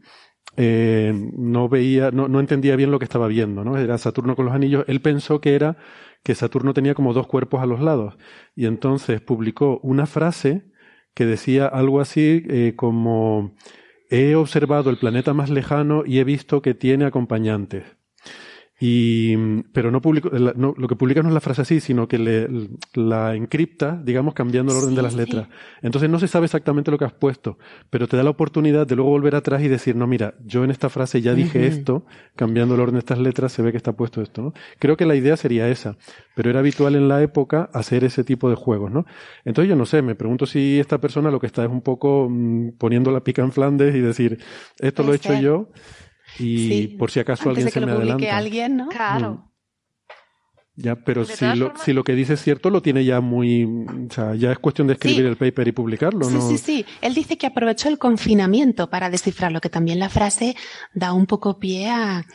[0.57, 3.77] eh, no veía, no, no, entendía bien lo que estaba viendo, ¿no?
[3.77, 4.83] Era Saturno con los anillos.
[4.87, 5.77] Él pensó que era
[6.23, 8.17] que Saturno tenía como dos cuerpos a los lados.
[8.55, 10.63] Y entonces publicó una frase
[11.13, 13.55] que decía algo así eh, como
[14.10, 17.98] he observado el planeta más lejano y he visto que tiene acompañantes.
[18.81, 19.35] Y,
[19.73, 22.47] pero no publico, no, lo que publica no es la frase así, sino que le,
[22.93, 25.49] la encripta, digamos, cambiando el orden de las letras.
[25.81, 27.57] Entonces no se sabe exactamente lo que has puesto,
[27.89, 30.72] pero te da la oportunidad de luego volver atrás y decir, no, mira, yo en
[30.72, 32.06] esta frase ya dije esto,
[32.38, 34.53] cambiando el orden de estas letras se ve que está puesto esto, ¿no?
[34.80, 35.97] Creo que la idea sería esa,
[36.34, 39.06] pero era habitual en la época hacer ese tipo de juegos, ¿no?
[39.43, 42.30] Entonces yo no sé, me pregunto si esta persona lo que está es un poco
[42.30, 44.39] mm, poniendo la pica en Flandes y decir,
[44.80, 45.69] esto lo he hecho yo
[46.39, 48.37] y por si acaso alguien se me adelanta.
[48.37, 48.87] alguien, ¿no?
[48.89, 49.33] Claro.
[49.33, 49.49] Mm.
[50.81, 53.65] Ya, pero si lo, si lo que dice es cierto, lo tiene ya muy.
[53.65, 56.41] O sea, ya es cuestión de escribir el paper y publicarlo, sí, ¿no?
[56.41, 60.55] Sí, sí, Él dice que aprovechó el confinamiento para descifrarlo, que también la frase
[60.93, 62.25] da un poco pie a.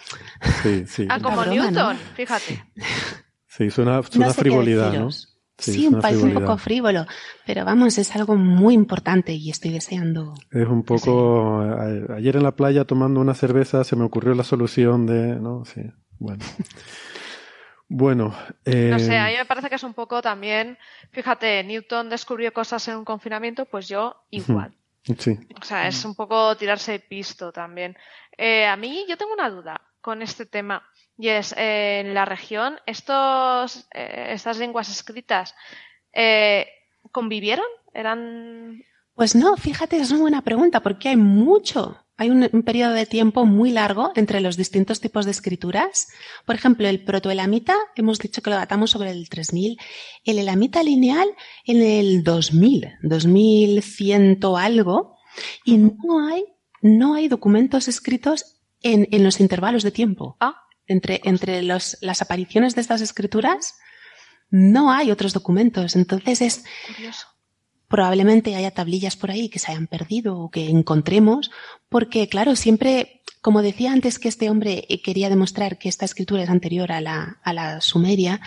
[0.62, 1.06] Sí, sí.
[1.09, 2.62] Ah, como Newton, fíjate.
[3.47, 5.09] Sí, suena, suena frivolidad, ¿no?
[5.56, 7.06] Sí, un país un poco frívolo,
[7.47, 10.35] pero vamos, es algo muy importante y estoy deseando.
[10.51, 11.60] Es un poco.
[12.16, 15.36] Ayer en la playa tomando una cerveza se me ocurrió la solución de.
[15.36, 15.64] ¿no?
[15.64, 15.82] Sí,
[16.18, 16.44] bueno.
[17.86, 18.35] Bueno.
[18.64, 18.89] Eh...
[18.90, 20.78] No sé, a mí me parece que es un poco también.
[21.12, 24.74] Fíjate, Newton descubrió cosas en un confinamiento, pues yo igual.
[25.18, 25.39] Sí.
[25.60, 27.94] O sea, es un poco tirarse de pisto también.
[28.36, 30.82] Eh, a mí, yo tengo una duda con este tema.
[31.16, 35.55] Y es, eh, en la región, estos, eh, estas lenguas escritas,
[36.12, 36.66] eh,
[37.12, 37.66] ¿convivieron?
[37.93, 38.82] ¿Eran...?
[39.15, 43.07] Pues no, fíjate, es una buena pregunta, porque hay mucho, hay un, un, periodo de
[43.07, 46.09] tiempo muy largo entre los distintos tipos de escrituras.
[46.45, 49.78] Por ejemplo, el protoelamita, hemos dicho que lo datamos sobre el 3000,
[50.24, 51.28] el elamita lineal
[51.65, 55.16] en el 2000, 2100 algo,
[55.65, 56.45] y no hay,
[56.82, 60.36] no hay documentos escritos en, en los intervalos de tiempo.
[60.41, 60.64] Ah.
[60.86, 63.74] Entre, entre los, las apariciones de estas escrituras
[64.51, 65.97] no hay otros documentos.
[65.97, 67.27] Entonces es Curioso.
[67.89, 71.51] probablemente haya tablillas por ahí que se hayan perdido o que encontremos,
[71.89, 76.51] porque claro, siempre, como decía antes que este hombre quería demostrar que esta escritura es
[76.51, 78.40] anterior a la, a la sumeria,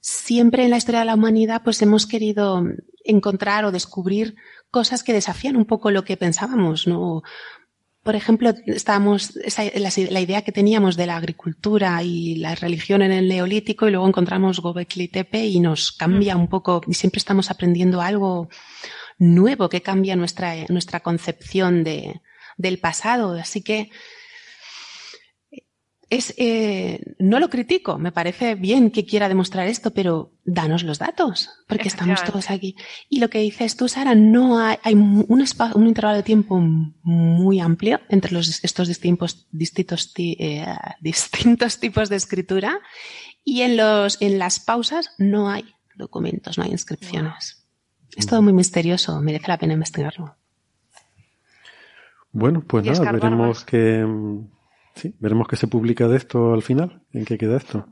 [0.00, 2.62] siempre en la historia de la humanidad pues hemos querido
[3.04, 4.36] encontrar o descubrir
[4.70, 7.22] cosas que desafían un poco lo que pensábamos, ¿no?
[8.06, 13.02] Por ejemplo, estábamos, esa, la, la, idea que teníamos de la agricultura y la religión
[13.02, 17.18] en el neolítico y luego encontramos Gobekli Tepe y nos cambia un poco y siempre
[17.18, 18.48] estamos aprendiendo algo
[19.18, 22.20] nuevo que cambia nuestra, nuestra concepción de,
[22.56, 23.32] del pasado.
[23.32, 23.90] Así que
[26.08, 31.00] es, eh, no lo critico, me parece bien que quiera demostrar esto, pero danos los
[31.00, 32.76] datos, porque estamos todos aquí.
[33.08, 36.60] Y lo que dices tú, Sara, no hay, hay un, espacio, un intervalo de tiempo
[36.60, 40.64] muy amplio entre los, estos distintos, distintos, eh,
[41.00, 42.78] distintos tipos de escritura
[43.42, 45.64] y en, los, en las pausas no hay
[45.96, 47.66] documentos, no hay inscripciones.
[48.16, 50.36] Es todo muy misterioso, merece la pena investigarlo.
[52.30, 54.06] Bueno, pues nada, veremos que
[54.96, 57.86] Sí, veremos qué se publica de esto al final, en qué queda esto.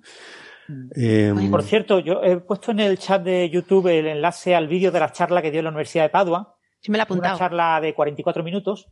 [0.97, 4.91] Eh, Por cierto, yo he puesto en el chat de YouTube el enlace al vídeo
[4.91, 6.57] de la charla que dio en la Universidad de Padua.
[6.81, 7.35] Sí, me la he apuntado.
[7.35, 8.89] Una charla de 44 minutos.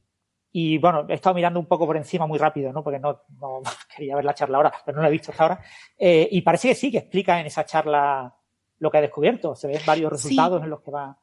[0.53, 2.85] Y bueno, he estado mirando un poco por encima muy rápido, ¿no?
[2.85, 3.63] Porque no, no
[3.97, 5.61] quería ver la charla ahora, pero no la he visto hasta ahora.
[5.99, 8.37] Eh, y parece que sí, que explica en esa charla
[8.79, 9.55] lo que ha descubierto.
[9.55, 10.65] Se ven varios resultados sí.
[10.65, 11.19] en los que va.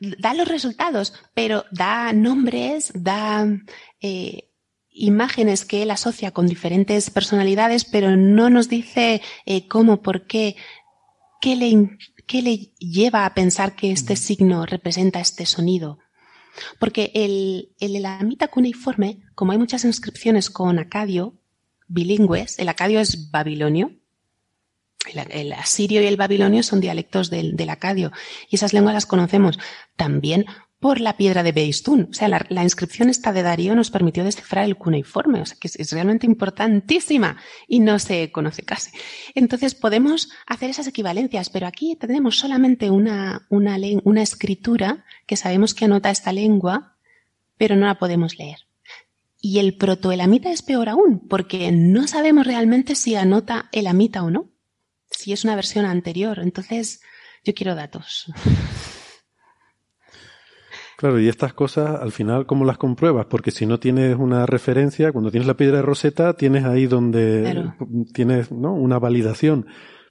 [0.00, 3.46] Da los resultados, pero da nombres, da
[4.00, 4.48] eh,
[4.94, 10.56] imágenes que él asocia con diferentes personalidades, pero no nos dice eh, cómo, por qué,
[11.40, 15.98] qué le, qué le lleva a pensar que este signo representa este sonido.
[16.78, 21.34] Porque el, el elamita cuneiforme, como hay muchas inscripciones con acadio,
[21.88, 23.90] bilingües, el acadio es babilonio,
[25.12, 28.10] el, el, asirio y el babilonio son dialectos del, del, acadio
[28.48, 29.58] y esas lenguas las conocemos.
[29.96, 30.46] También
[30.84, 32.08] por la piedra de Beistún.
[32.10, 35.68] O sea, la, inscripción esta de Darío nos permitió descifrar el cuneiforme, o sea, que
[35.68, 38.90] es, realmente importantísima y no se conoce casi.
[39.34, 45.72] Entonces podemos hacer esas equivalencias, pero aquí tenemos solamente una, una, una escritura que sabemos
[45.72, 46.98] que anota esta lengua,
[47.56, 48.58] pero no la podemos leer.
[49.40, 54.50] Y el protoelamita es peor aún, porque no sabemos realmente si anota elamita o no,
[55.10, 56.40] si es una versión anterior.
[56.40, 57.00] Entonces,
[57.42, 58.26] yo quiero datos.
[61.04, 63.26] Claro, y estas cosas al final, ¿cómo las compruebas?
[63.26, 67.42] Porque si no tienes una referencia, cuando tienes la piedra de Rosetta, tienes ahí donde
[67.42, 67.74] claro.
[68.14, 68.72] tienes ¿no?
[68.72, 69.66] una validación.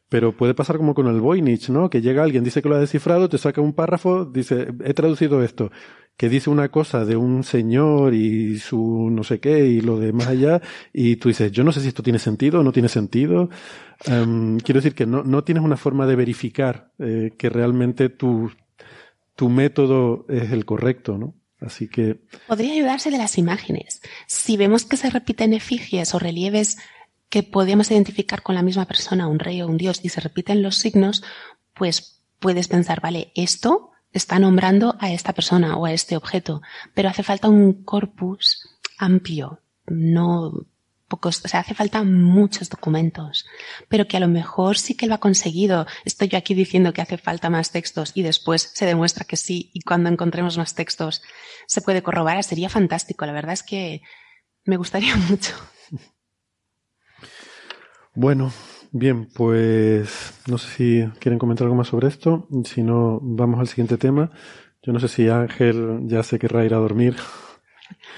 [0.07, 1.89] Pero puede pasar como con el Voynich, ¿no?
[1.89, 5.43] Que llega alguien, dice que lo ha descifrado, te saca un párrafo, dice, he traducido
[5.43, 5.71] esto,
[6.15, 10.13] que dice una cosa de un señor y su no sé qué y lo de
[10.13, 10.61] más allá,
[10.93, 13.49] y tú dices, yo no sé si esto tiene sentido o no tiene sentido.
[14.07, 18.51] Um, quiero decir que no, no tienes una forma de verificar eh, que realmente tu,
[19.35, 21.35] tu método es el correcto, ¿no?
[21.59, 22.21] Así que.
[22.47, 24.01] Podría ayudarse de las imágenes.
[24.27, 26.77] Si vemos que se repiten efigies o relieves
[27.29, 30.61] que podemos identificar con la misma persona, un rey o un dios, y se repiten
[30.61, 31.23] los signos,
[31.73, 36.61] pues puedes pensar, vale, esto está nombrando a esta persona o a este objeto,
[36.93, 38.69] pero hace falta un corpus
[38.99, 40.67] amplio, no
[41.13, 43.45] pocos, o sea, hace falta muchos documentos,
[43.87, 45.85] pero que a lo mejor sí que lo ha conseguido.
[46.05, 49.69] Estoy yo aquí diciendo que hace falta más textos y después se demuestra que sí
[49.75, 51.21] y cuando encontremos más textos
[51.67, 52.43] se puede corroborar.
[52.43, 53.27] Sería fantástico.
[53.27, 54.01] La verdad es que
[54.65, 55.53] me gustaría mucho.
[58.15, 58.51] Bueno,
[58.91, 62.47] bien, pues no sé si quieren comentar algo más sobre esto.
[62.65, 64.31] Si no, vamos al siguiente tema.
[64.81, 67.15] Yo no sé si Ángel ya se querrá ir a dormir.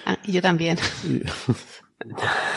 [0.06, 0.78] Ah, y yo también.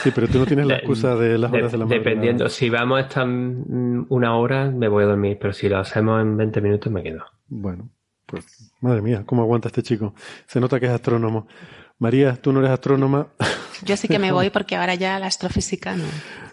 [0.02, 2.04] Sí, pero tú no tienes la excusa de las horas de, la mañana.
[2.04, 6.36] Dependiendo, si vamos hasta una hora, me voy a dormir, pero si lo hacemos en
[6.36, 7.24] 20 minutos, me quedo.
[7.46, 7.88] Bueno,
[8.26, 10.14] pues madre mía, ¿cómo aguanta este chico?
[10.46, 11.46] Se nota que es astrónomo.
[11.98, 13.28] María, tú no eres astrónoma.
[13.84, 16.04] Yo sí que me voy porque ahora ya la astrofísica no.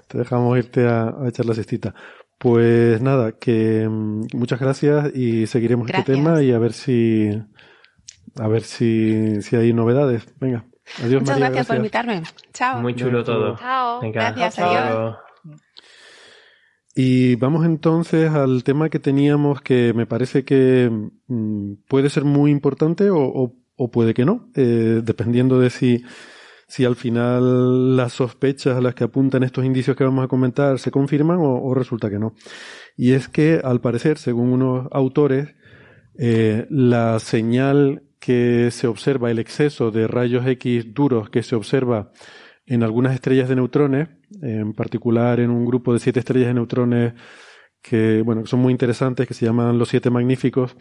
[0.07, 1.95] Te dejamos irte a, echar la cestita.
[2.37, 7.31] Pues nada, que mm, muchas gracias y seguiremos este tema y a ver si
[8.37, 10.27] a ver si, si hay novedades.
[10.39, 10.65] Venga.
[11.03, 12.23] Adiós, Muchas gracias, por invitarme.
[12.56, 12.82] Chao.
[12.82, 13.57] Muy chulo todo.
[13.57, 13.99] Chao.
[14.11, 15.18] gracias, adiós.
[16.95, 20.90] Y vamos entonces al tema que teníamos que me parece que
[21.27, 26.06] mm, puede ser muy importante o, o, puede que no, eh, dependiendo de si,
[26.69, 30.80] si al final las sospechas a las que apuntan estos indicios que vamos a comentar
[30.80, 32.34] se confirman o, o resulta que no.
[32.95, 35.53] Y es que, al parecer, según unos autores,
[36.18, 42.11] eh, la señal que se observa, el exceso de rayos X duros que se observa
[42.65, 44.09] en algunas estrellas de neutrones,
[44.41, 47.13] en particular en un grupo de siete estrellas de neutrones
[47.81, 50.75] que, bueno, son muy interesantes, que se llaman los siete magníficos,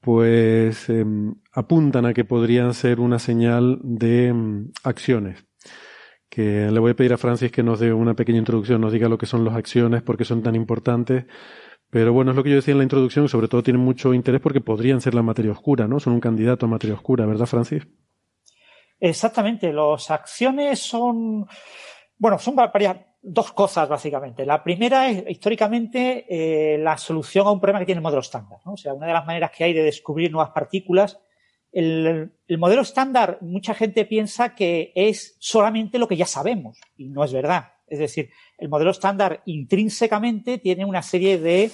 [0.00, 5.44] pues em, apuntan a que podrían ser una señal de em, acciones.
[6.30, 9.08] Que le voy a pedir a Francis que nos dé una pequeña introducción, nos diga
[9.08, 11.26] lo que son las acciones, por qué son tan importantes
[11.90, 14.40] pero bueno, es lo que yo decía en la introducción, sobre todo tienen mucho interés
[14.40, 15.98] porque podrían ser la materia oscura, ¿no?
[15.98, 17.86] Son un candidato a materia oscura, ¿verdad, Francis?
[19.00, 21.46] Exactamente, las acciones son,
[22.18, 24.44] bueno, son varias, dos cosas básicamente.
[24.44, 28.58] La primera es históricamente eh, la solución a un problema que tiene el modelo estándar,
[28.64, 28.74] ¿no?
[28.74, 31.18] O sea, una de las maneras que hay de descubrir nuevas partículas.
[31.72, 37.08] El, el modelo estándar, mucha gente piensa que es solamente lo que ya sabemos, y
[37.08, 37.72] no es verdad.
[37.86, 41.70] Es decir, el modelo estándar intrínsecamente tiene una serie de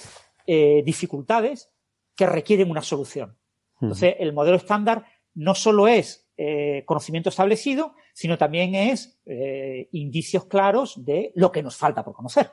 [0.46, 1.70] eh, dificultades
[2.14, 3.36] que requieren una solución.
[3.80, 5.04] Entonces, el modelo estándar
[5.34, 11.62] no solo es eh, conocimiento establecido, sino también es eh, indicios claros de lo que
[11.62, 12.50] nos falta por conocer.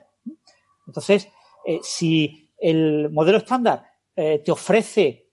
[0.87, 1.29] Entonces,
[1.81, 5.29] si el modelo estándar te ofrece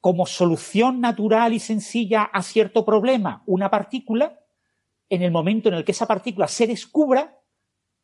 [0.00, 4.38] como solución natural y sencilla a cierto problema una partícula,
[5.08, 7.38] en el momento en el que esa partícula se descubra,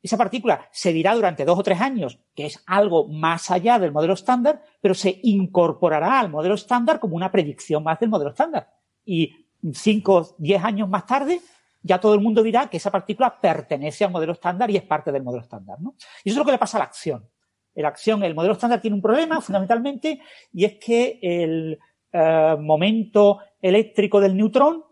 [0.02, 3.92] esa partícula se dirá durante dos o tres años que es algo más allá del
[3.92, 8.68] modelo estándar, pero se incorporará al modelo estándar como una predicción más del modelo estándar.
[9.04, 11.40] Y cinco, o diez años más tarde,
[11.82, 15.12] ya todo el mundo dirá que esa partícula pertenece al modelo estándar y es parte
[15.12, 15.80] del modelo estándar.
[15.80, 15.94] ¿no?
[16.24, 17.28] Y eso es lo que le pasa a la acción.
[17.74, 20.20] La acción, el modelo estándar tiene un problema fundamentalmente
[20.52, 21.78] y es que el
[22.12, 24.84] eh, momento eléctrico del neutrón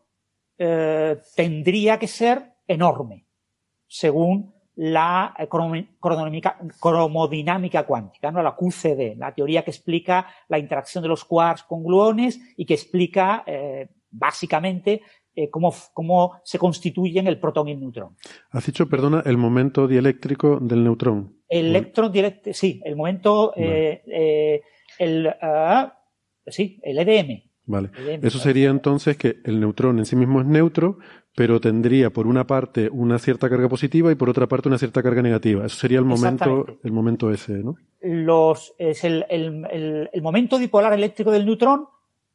[0.57, 3.27] eh, tendría que ser enorme,
[3.87, 5.35] según la
[6.81, 8.43] cromodinámica cuántica, ¿no?
[8.43, 12.73] la QCD, la teoría que explica la interacción de los quarks con gluones y que
[12.73, 15.02] explica eh, básicamente
[15.36, 18.16] eh, cómo, cómo, se constituyen el protón y el neutrón.
[18.52, 21.36] Has dicho, perdona, el momento dieléctrico del neutrón.
[21.47, 22.11] El electrón
[22.55, 25.94] sí, el momento, el, ah,
[26.47, 27.90] sí, el EDM, Vale.
[28.23, 30.98] Eso sería entonces que el neutrón en sí mismo es neutro,
[31.35, 35.02] pero tendría por una parte una cierta carga positiva y por otra parte una cierta
[35.02, 35.66] carga negativa.
[35.66, 37.77] Eso sería el momento, el momento ese, ¿no?
[38.01, 41.86] Los, es el, el, el, momento dipolar eléctrico del neutrón.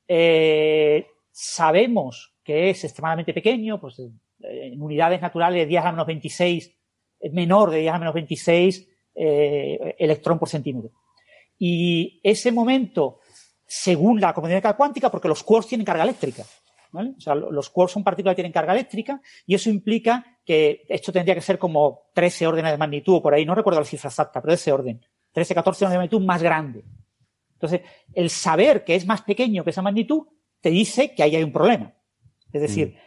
[0.08, 4.00] Eh, sabemos que es extremadamente pequeño, pues
[4.40, 6.72] en unidades naturales de 10 a menos 26,
[7.32, 10.92] menor de 10 a menos 26 eh, electrón por centímetro.
[11.58, 13.20] Y ese momento
[13.68, 16.44] según la cromodinámica cuántica, porque los quarks tienen carga eléctrica.
[16.96, 17.14] ¿Vale?
[17.18, 21.12] O sea, los quarks son partículas que tienen carga eléctrica y eso implica que esto
[21.12, 24.42] tendría que ser como 13 órdenes de magnitud, por ahí no recuerdo la cifra exacta,
[24.42, 25.06] pero ese orden.
[25.32, 26.84] 13, 14 órdenes de magnitud más grande.
[27.54, 27.82] Entonces,
[28.14, 30.24] el saber que es más pequeño que esa magnitud
[30.62, 31.94] te dice que ahí hay un problema.
[32.52, 32.98] Es decir, mm.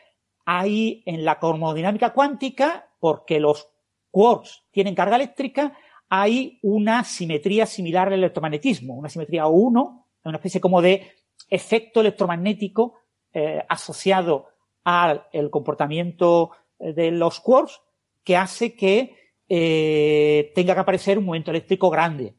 [0.47, 3.69] hay en la cromodinámica cuántica, porque los
[4.11, 5.77] quarks tienen carga eléctrica,
[6.09, 11.11] hay una simetría similar al electromagnetismo, una simetría 1 una especie como de
[11.51, 12.98] efecto electromagnético
[13.33, 14.49] eh, asociado
[14.85, 17.81] al comportamiento eh, de los quarks
[18.25, 19.17] que hace que
[19.49, 22.35] eh, tenga que aparecer un momento eléctrico grande.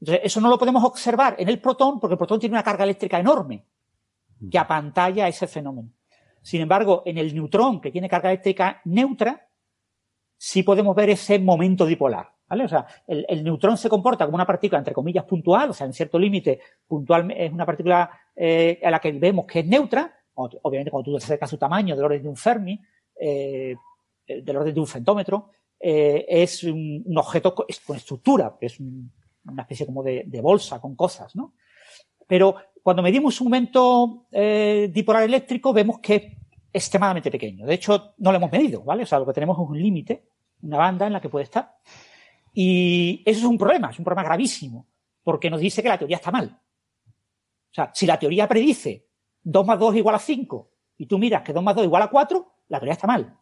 [0.00, 2.84] Entonces, eso no lo podemos observar en el protón porque el protón tiene una carga
[2.84, 3.64] eléctrica enorme
[4.50, 5.90] que apantalla ese fenómeno.
[6.42, 9.48] Sin embargo, en el neutrón, que tiene carga eléctrica neutra,
[10.36, 12.37] sí podemos ver ese momento dipolar.
[12.48, 12.64] ¿Vale?
[12.64, 15.92] O sea, el, neutrón se comporta como una partícula, entre comillas, puntual, o sea, en
[15.92, 20.90] cierto límite, puntual es una partícula eh, a la que vemos que es neutra, obviamente
[20.90, 22.80] cuando tú te acercas su tamaño del orden de un Fermi,
[23.20, 23.74] eh,
[24.26, 25.50] del orden de un centómetro,
[25.80, 31.54] eh, es un, objeto con estructura, es una especie como de, bolsa con cosas, ¿no?
[32.26, 36.22] Pero cuando medimos un momento eh, dipolar eléctrico vemos que es
[36.72, 37.64] extremadamente pequeño.
[37.64, 39.04] De hecho, no lo hemos medido, ¿vale?
[39.04, 40.28] O sea, lo que tenemos es un límite,
[40.62, 41.76] una banda en la que puede estar.
[42.52, 44.86] Y eso es un problema, es un problema gravísimo,
[45.22, 46.60] porque nos dice que la teoría está mal.
[47.70, 49.06] O sea, si la teoría predice
[49.42, 52.08] 2 más 2 igual a 5 y tú miras que 2 más 2 igual a
[52.08, 53.36] 4, la teoría está mal.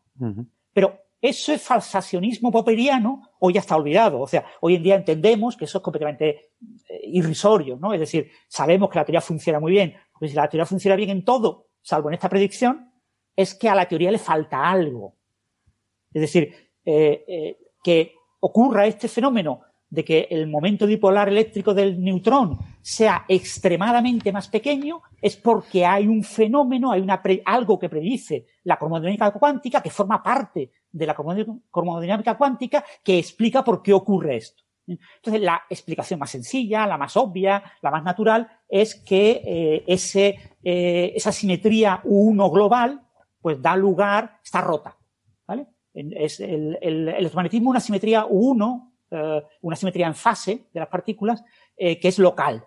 [0.73, 4.21] Pero eso es falsacionismo popperiano o ya está olvidado.
[4.21, 6.53] O sea, hoy en día entendemos que eso es completamente
[6.89, 7.95] eh, irrisorio, ¿no?
[7.95, 9.95] Es decir, sabemos que la teoría funciona muy bien.
[10.19, 12.93] Pues si la teoría funciona bien en todo, salvo en esta predicción,
[13.35, 15.17] es que a la teoría le falta algo.
[16.13, 16.55] Es decir,
[16.85, 18.16] eh, eh, que
[18.47, 25.03] ocurra este fenómeno de que el momento dipolar eléctrico del neutrón sea extremadamente más pequeño
[25.21, 30.23] es porque hay un fenómeno, hay una algo que predice la cromodinámica cuántica que forma
[30.23, 34.63] parte de la cromodinámica cuántica que explica por qué ocurre esto.
[34.87, 40.39] Entonces, la explicación más sencilla, la más obvia, la más natural, es que eh, ese,
[40.63, 43.03] eh, esa simetría U1 global,
[43.41, 44.97] pues da lugar, está rota.
[45.47, 45.67] ¿vale?
[45.97, 51.43] Es el, el, electromagnetismo una simetría U1, eh, una simetría en fase de las partículas,
[51.77, 52.65] que es local.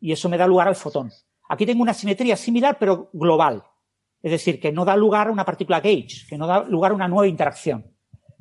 [0.00, 1.10] Y eso me da lugar al fotón.
[1.48, 3.64] Aquí tengo una simetría similar, pero global.
[4.22, 6.94] Es decir, que no da lugar a una partícula gauge, que no da lugar a
[6.94, 7.94] una nueva interacción.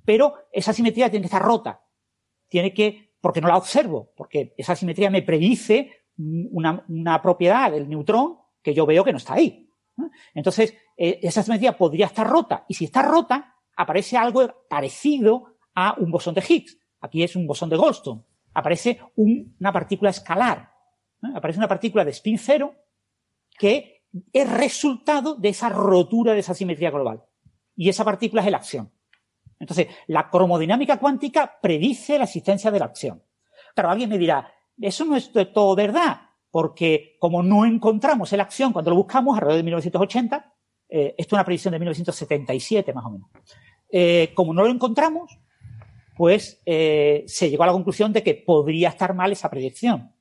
[0.06, 1.82] Pero esa simetría tiene que estar rota.
[2.48, 7.90] Tiene que, porque no la observo, porque esa simetría me predice una, una propiedad del
[7.90, 9.70] neutrón que yo veo que no está ahí.
[10.34, 12.66] Entonces, eh, esa simetría podría estar rota.
[12.68, 16.78] Y si está rota, aparece algo parecido a un bosón de Higgs.
[17.02, 18.24] Aquí es un bosón de Goldstone.
[18.54, 20.72] Aparece una partícula escalar.
[21.36, 22.76] Aparece una partícula de spin cero
[23.58, 27.24] que es resultado de esa rotura de esa simetría global.
[27.76, 28.92] Y esa partícula es la acción.
[29.60, 33.24] Entonces, la cromodinámica cuántica predice la existencia de la acción.
[33.74, 36.22] Claro, alguien me dirá, eso no es todo verdad,
[36.52, 40.53] porque como no encontramos la acción cuando lo buscamos, alrededor de 1980,
[40.94, 43.30] eh, esto es una predicción de 1977 más o menos,
[43.90, 45.40] eh, como no lo encontramos,
[46.16, 50.14] pues eh, se llegó a la conclusión de que podría estar mal esa predicción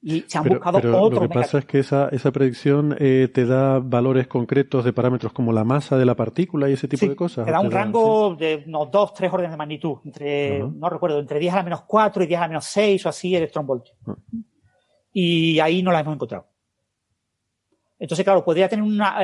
[0.00, 3.46] y se han buscado pero Lo que pasa es que esa, esa predicción eh, te
[3.46, 7.16] da valores concretos de parámetros como la masa de la partícula y ese tipo de
[7.16, 7.44] cosas.
[7.44, 11.40] Te da un rango de unos dos, tres órdenes de magnitud, entre, no recuerdo, entre
[11.40, 13.96] 10 a la menos 4 y 10 a la menos 6 o así electronvoltios.
[14.06, 14.16] Ah.
[15.12, 16.47] Y ahí no la hemos encontrado.
[17.98, 19.18] Entonces, claro, podría tener una,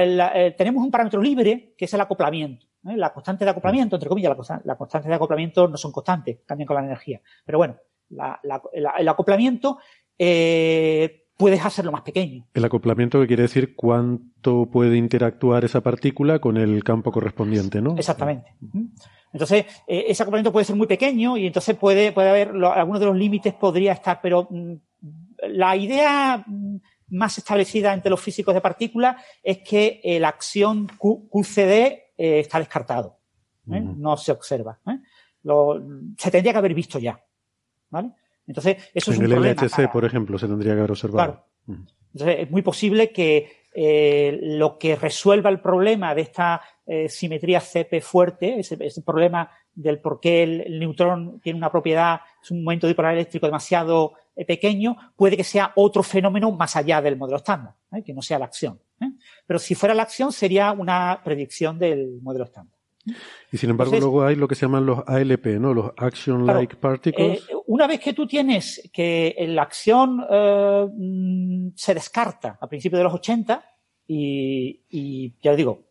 [0.56, 2.66] tenemos un parámetro libre que es el acoplamiento.
[2.88, 2.96] ¿eh?
[2.96, 6.66] La constante de acoplamiento, entre comillas, las la constantes de acoplamiento no son constantes, cambian
[6.66, 7.20] con la energía.
[7.44, 7.76] Pero bueno,
[8.72, 9.78] el acoplamiento
[10.18, 12.46] eh, puedes hacerlo más pequeño.
[12.54, 17.96] El acoplamiento que quiere decir cuánto puede interactuar esa partícula con el campo correspondiente, ¿no?
[17.96, 18.54] Exactamente.
[19.32, 23.06] Entonces, eh, ese acoplamiento puede ser muy pequeño y entonces puede, puede haber, algunos de
[23.06, 24.74] los límites podría estar, pero mm,
[25.48, 26.76] la idea mm,
[27.08, 31.60] más establecida entre los físicos de partículas es que la acción QCD
[32.16, 33.18] eh, está descartado.
[33.66, 34.78] No se observa.
[36.18, 37.18] se tendría que haber visto ya.
[37.90, 38.12] ¿Vale?
[38.46, 41.46] Entonces, eso es un el LHC, por ejemplo, se tendría que haber observado.
[41.66, 41.86] Claro.
[42.12, 47.60] Entonces, es muy posible que eh, lo que resuelva el problema de esta eh, simetría
[47.60, 52.86] CP fuerte, ese, problema del por qué el, neutrón tiene una propiedad, es un momento
[52.86, 57.74] dipolar eléctrico demasiado eh, pequeño, puede que sea otro fenómeno más allá del modelo estándar,
[58.04, 58.80] que no sea la acción.
[59.46, 62.74] Pero si fuera la acción, sería una predicción del modelo estándar.
[63.52, 65.74] Y sin embargo, luego hay lo que se llaman los ALP, ¿no?
[65.74, 67.40] Los Action Like Particles.
[67.48, 70.86] Eh, una vez que tú tienes que la acción eh,
[71.76, 73.62] se descarta a principios de los 80,
[74.06, 75.84] y, y ya digo,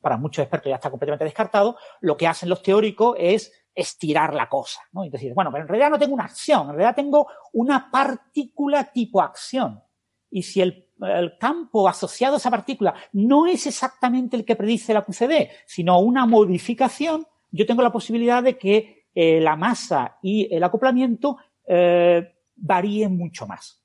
[0.00, 4.48] para muchos expertos ya está completamente descartado, lo que hacen los teóricos es estirar la
[4.48, 5.04] cosa, ¿no?
[5.04, 8.84] Y decir, bueno, pero en realidad no tengo una acción, en realidad tengo una partícula
[8.92, 9.82] tipo acción.
[10.30, 14.94] Y si el el campo asociado a esa partícula no es exactamente el que predice
[14.94, 20.52] la QCD, sino una modificación, yo tengo la posibilidad de que eh, la masa y
[20.54, 23.82] el acoplamiento eh, varíen mucho más.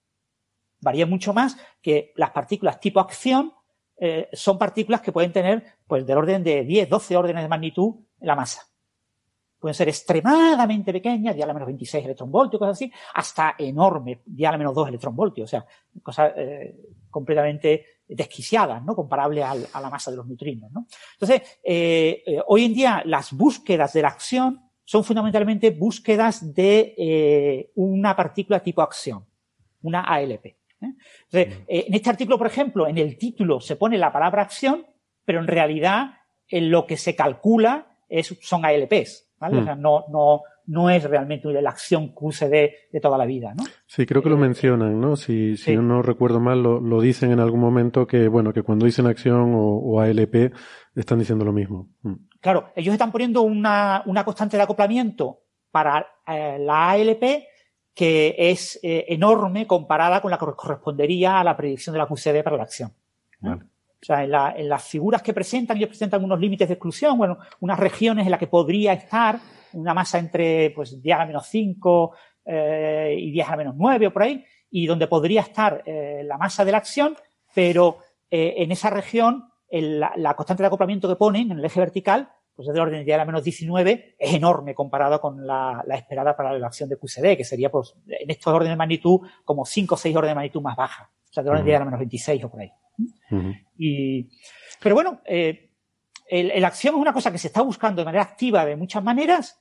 [0.82, 3.54] Varíen mucho más que las partículas tipo acción
[3.98, 7.96] eh, son partículas que pueden tener pues del orden de 10, 12 órdenes de magnitud
[8.20, 8.64] la masa.
[9.64, 14.90] Pueden ser extremadamente pequeñas, dial menos 26 electronvoltios, cosas así, hasta enorme, dial menos 2
[14.90, 15.66] electronvoltios, o sea,
[16.02, 16.76] cosas eh,
[17.10, 18.94] completamente desquiciadas, ¿no?
[18.94, 20.86] Comparables a la masa de los neutrinos, ¿no?
[21.14, 27.72] Entonces, eh, eh, hoy en día las búsquedas de la acción son fundamentalmente búsquedas de
[27.76, 29.26] una partícula tipo acción,
[29.82, 30.58] una ALP.
[30.82, 34.86] Entonces, en este artículo, por ejemplo, en el título se pone la palabra acción,
[35.24, 36.18] pero en realidad
[36.50, 39.30] en lo que se calcula es, son ALPs.
[39.40, 39.58] ¿Vale?
[39.58, 39.60] Mm.
[39.60, 42.52] O sea, no, no, no es realmente la acción QCD
[42.92, 43.54] de toda la vida.
[43.56, 43.64] ¿no?
[43.86, 45.16] Sí, creo que lo Eh, mencionan, ¿no?
[45.16, 45.76] Si, si sí.
[45.78, 49.54] no recuerdo mal, lo, lo dicen en algún momento que, bueno, que cuando dicen acción
[49.56, 50.54] o, o ALP
[50.96, 51.90] están diciendo lo mismo.
[52.02, 52.14] Mm.
[52.40, 55.40] Claro, ellos están poniendo una, una constante de acoplamiento
[55.72, 57.24] para eh, la ALP
[57.96, 62.44] que es eh, enorme comparada con la que correspondería a la predicción de la QCD
[62.44, 62.92] para la acción.
[64.04, 67.18] O sea, en, la- en las figuras que presentan, ellos presentan unos límites de exclusión,
[67.18, 69.40] bueno, unas regiones en las que podría estar
[69.72, 72.12] una masa entre pues 10 a la menos 5
[72.46, 76.22] eh, y 10 a la menos 9 o por ahí, y donde podría estar eh,
[76.26, 77.16] la masa de la acción,
[77.56, 77.98] pero
[78.30, 82.68] eh, en esa región la, constante de acoplamiento que ponen en el eje vertical, pues
[82.68, 85.96] es del orden de 10 a la menos 19, es enorme comparado con la, la
[85.96, 89.66] esperada para la acción de QCD, que sería pues en estos órdenes de magnitud como
[89.66, 91.80] 5 o 6 órdenes de magnitud más baja, o sea, del orden de 10 a
[91.80, 92.72] la menos 26 o por ahí.
[93.78, 94.30] Y,
[94.82, 95.72] pero bueno, eh,
[96.28, 99.04] el, el acción es una cosa que se está buscando de manera activa de muchas
[99.04, 99.58] maneras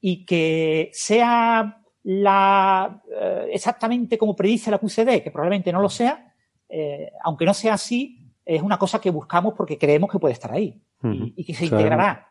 [0.00, 6.34] y que sea la, eh, exactamente como predice la QCD, que probablemente no lo sea,
[6.68, 10.52] eh, aunque no sea así, es una cosa que buscamos porque creemos que puede estar
[10.52, 12.28] ahí y, y que se integrará.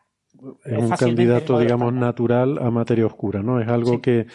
[0.64, 3.60] Es un en el candidato, digamos, natural a materia oscura, ¿no?
[3.60, 3.98] Es algo Sí.
[4.00, 4.26] que,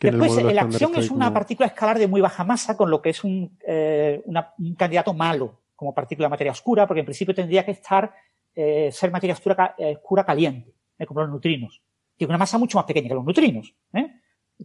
[0.00, 2.42] que en el Después, la estándar acción es una como- partícula escalar de muy baja
[2.44, 6.52] masa, con lo que es un, eh, una- un candidato malo como partícula de materia
[6.52, 8.12] oscura, porque en principio tendría que estar,
[8.54, 11.82] eh, ser materia oscura, eh, oscura caliente, eh, como los neutrinos.
[12.16, 13.74] Tiene una masa mucho más pequeña que los neutrinos.
[13.92, 14.12] ¿eh?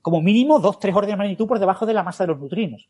[0.01, 2.89] Como mínimo dos, tres órdenes de magnitud por debajo de la masa de los neutrinos.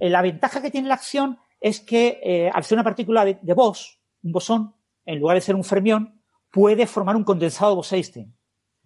[0.00, 3.38] Eh, la ventaja que tiene la acción es que eh, al ser una partícula de,
[3.40, 4.74] de Bose, un bosón,
[5.06, 6.20] en lugar de ser un fermión,
[6.50, 8.34] puede formar un condensado Bose-Einstein.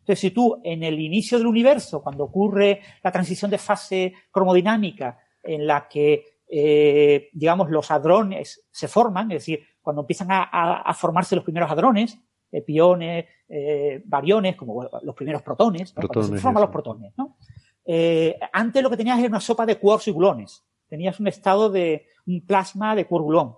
[0.00, 5.18] Entonces, si tú en el inicio del universo, cuando ocurre la transición de fase cromodinámica,
[5.42, 10.82] en la que, eh, digamos, los hadrones se forman, es decir, cuando empiezan a, a-
[10.82, 12.16] a formarse los primeros hadrones,
[12.52, 16.00] eh, piones, eh, bariones, como bueno, los primeros protones, ¿no?
[16.02, 16.66] Protones, se forman eso.
[16.66, 17.36] los protones, ¿no?
[17.84, 20.64] Eh, antes lo que tenías era una sopa de quarks y gluones.
[20.88, 23.56] Tenías un estado de un plasma de quark-gluón.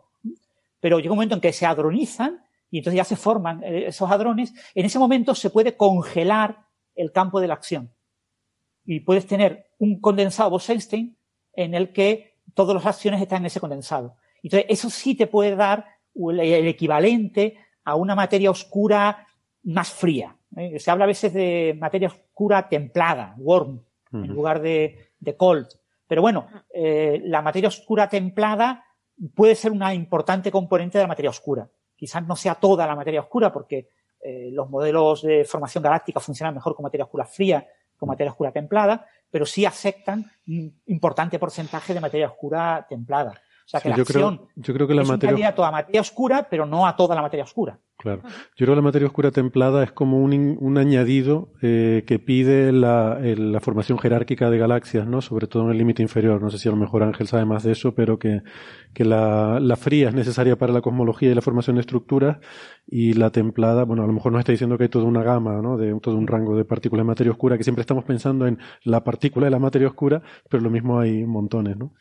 [0.81, 4.11] Pero llega un momento en que se hadronizan y entonces ya se forman eh, esos
[4.11, 4.55] hadrones.
[4.75, 6.65] En ese momento se puede congelar
[6.95, 7.93] el campo de la acción.
[8.87, 11.17] Y puedes tener un condensado Bose-Einstein
[11.53, 14.17] en el que todas las acciones están en ese condensado.
[14.43, 15.85] Entonces, eso sí te puede dar
[16.15, 19.27] el equivalente a una materia oscura
[19.65, 20.35] más fría.
[20.57, 20.79] ¿eh?
[20.79, 25.67] Se habla a veces de materia oscura templada, warm, en lugar de, de cold.
[26.09, 28.83] Pero bueno, eh, la materia oscura templada
[29.35, 31.69] puede ser una importante componente de la materia oscura.
[31.95, 33.91] Quizás no sea toda la materia oscura porque
[34.23, 37.67] eh, los modelos de formación galáctica funcionan mejor con materia oscura fría
[37.97, 43.35] con materia oscura templada, pero sí aceptan un importante porcentaje de materia oscura templada.
[43.67, 45.31] O sea que Sí, la yo, acción creo, yo creo que la es un materia
[45.33, 47.81] candidato a materia oscura, pero no a toda la materia oscura.
[47.99, 48.21] Claro.
[48.25, 48.31] Yo
[48.67, 53.19] creo que la materia oscura templada es como un, un añadido eh, que pide la,
[53.21, 55.21] el- la formación jerárquica de galaxias, ¿no?
[55.23, 56.41] Sobre todo en el límite inferior.
[56.41, 58.43] No sé si a lo mejor Ángel sabe más de eso, pero que,
[58.95, 62.37] que la, la fría es necesaria para la cosmología y la formación de estructuras
[62.87, 65.61] y la templada, bueno, a lo mejor nos está diciendo que hay toda una gama,
[65.61, 65.77] ¿no?
[65.77, 69.03] De todo un rango de partículas de materia oscura, que siempre estamos pensando en la
[69.03, 71.95] partícula de la materia oscura, pero lo mismo hay montones, ¿no?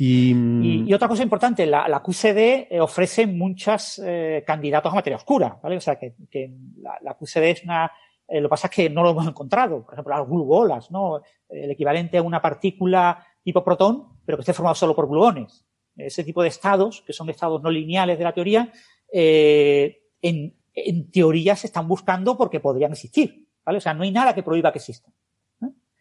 [0.00, 4.00] Y, mm, Y, y otra cosa importante, la, la QCD eh, ofrece muchos
[4.46, 5.76] candidatos a materia oscura, ¿vale?
[5.76, 6.50] O sea, que, que
[6.80, 7.90] la, la QCD es una...
[8.28, 9.84] eh, lo que pasa es que no lo hemos encontrado.
[9.84, 11.20] Por ejemplo, las gluolas, ¿no?
[11.48, 15.64] El equivalente a una partícula tipo protón, pero que esté formado solo por gluones.
[15.96, 18.70] Ese tipo de estados, que son estados no lineales de la teoría,
[19.12, 23.78] eh, en, en teoría se están buscando porque podrían existir, ¿vale?
[23.78, 25.12] O sea, no hay nada que prohíba que existan.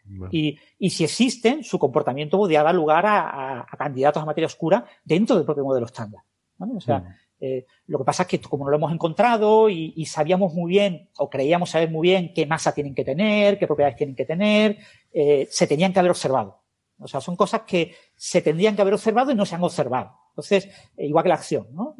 [0.09, 0.29] Vale.
[0.38, 4.47] Y, y si existen, su comportamiento podría dar lugar a, a- a candidatos a materia
[4.47, 6.21] oscura dentro del propio modelo estándar.
[6.57, 6.73] ¿vale?
[6.75, 7.13] O sea, Mm.
[7.41, 10.69] eh, lo que pasa es que como no lo hemos encontrado y, y sabíamos muy
[10.71, 14.25] bien, o creíamos saber muy bien qué masa tienen que tener, qué propiedades tienen que
[14.25, 14.77] tener,
[15.13, 16.61] eh, se tenían que haber observado.
[16.99, 20.13] O sea, son cosas que se tendrían que haber observado y no se han observado.
[20.31, 20.65] Entonces,
[20.97, 21.95] eh, igual que la acción, ¿no?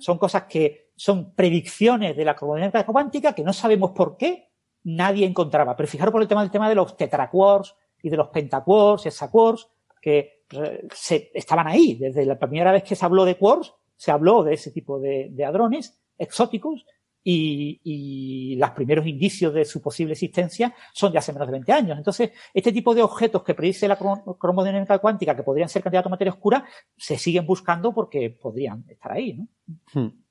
[0.00, 4.48] Son cosas que son predicciones de la cromodinámica cuántica que no sabemos por qué
[4.84, 5.76] nadie encontraba.
[5.76, 9.68] Pero fijaros por el tema del tema de los tetraquarks y de los pentaquarks, hexaquarks,
[10.00, 11.94] que eh, se, estaban ahí.
[11.94, 15.28] Desde la primera vez que se habló de quarks, se habló de ese tipo de,
[15.30, 16.84] de hadrones exóticos
[17.24, 21.72] y, y, los primeros indicios de su posible existencia son de hace menos de 20
[21.72, 21.98] años.
[21.98, 26.10] Entonces, este tipo de objetos que predice la cromodinámica cuántica, que podrían ser candidatos a
[26.10, 26.64] materia oscura,
[26.96, 29.34] se siguen buscando porque podrían estar ahí.
[29.34, 29.46] ¿no?
[29.94, 30.22] Hmm.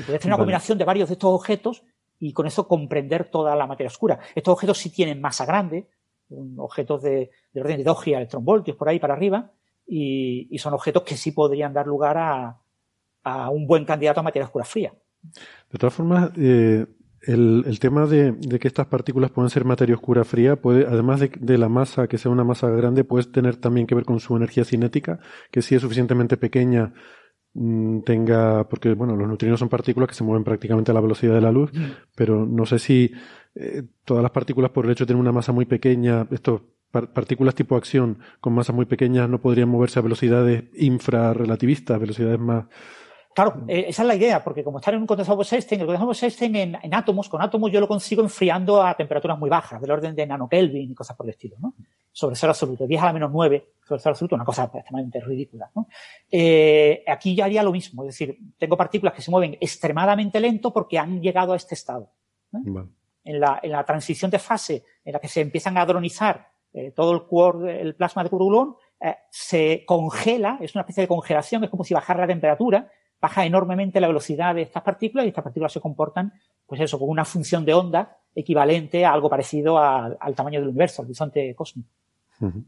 [0.00, 1.84] Y puedes tener una combinación de varios de estos objetos
[2.18, 4.20] y con eso comprender toda la materia oscura.
[4.34, 5.88] Estos objetos sí tienen masa grande,
[6.56, 9.52] objetos de, de orden de 2 electronvoltios por ahí para arriba,
[9.86, 12.58] y, son objetos que sí podrían dar lugar a,
[13.22, 14.94] a un buen candidato a materia oscura fría.
[15.70, 16.86] De todas formas, eh,
[17.22, 21.20] el, el, tema de, de, que estas partículas pueden ser materia oscura fría, puede, además
[21.20, 24.20] de, de, la masa, que sea una masa grande, puede tener también que ver con
[24.20, 25.20] su energía cinética,
[25.50, 26.92] que si es suficientemente pequeña,
[28.04, 31.40] tenga, porque bueno, los neutrinos son partículas que se mueven prácticamente a la velocidad de
[31.40, 31.84] la luz, mm.
[32.16, 33.12] pero no sé si
[33.54, 37.56] eh, todas las partículas por el hecho de tener una masa muy pequeña, estos partículas
[37.56, 42.66] tipo acción con masas muy pequeñas no podrían moverse a velocidades infrarrelativistas, velocidades más,
[43.34, 46.10] Claro, eh, esa es la idea, porque como estar en un condensador Bose-Einstein, el condensador
[46.10, 49.90] Bose-Einstein en, en, átomos, con átomos yo lo consigo enfriando a temperaturas muy bajas, del
[49.90, 51.74] orden de nanokelvin y cosas por el estilo, ¿no?
[52.16, 55.68] Sobre cero absoluto, 10 a la menos 9 sobre cero absoluto, una cosa extremadamente ridícula,
[55.74, 55.88] ¿no?
[56.30, 60.72] Eh, aquí ya haría lo mismo, es decir, tengo partículas que se mueven extremadamente lento
[60.72, 62.12] porque han llegado a este estado.
[62.52, 66.92] En, la, en, la, transición de fase en la que se empiezan a adronizar eh,
[66.92, 71.64] todo el, core, el plasma de Coulomb, eh, se congela, es una especie de congelación,
[71.64, 72.88] es como si bajara la temperatura,
[73.20, 76.32] baja enormemente la velocidad de estas partículas y estas partículas se comportan,
[76.64, 81.02] pues eso, con una función de onda equivalente a algo parecido al tamaño del universo,
[81.02, 81.88] al horizonte cósmico.
[82.40, 82.64] Uh -huh.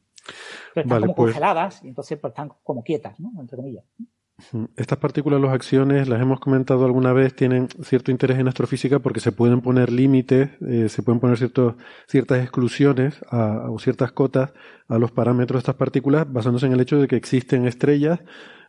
[0.75, 1.33] Pero están vale, como pues...
[1.33, 3.33] congeladas y entonces pues, están como quietas, ¿no?
[3.41, 3.85] Entre comillas.
[4.77, 9.19] Estas partículas, las acciones, las hemos comentado alguna vez, tienen cierto interés en astrofísica porque
[9.19, 11.77] se pueden poner límites, eh, se pueden poner ciertos,
[12.07, 14.53] ciertas exclusiones a, o ciertas cotas
[14.89, 18.21] a los parámetros de estas partículas basándose en el hecho de que existen estrellas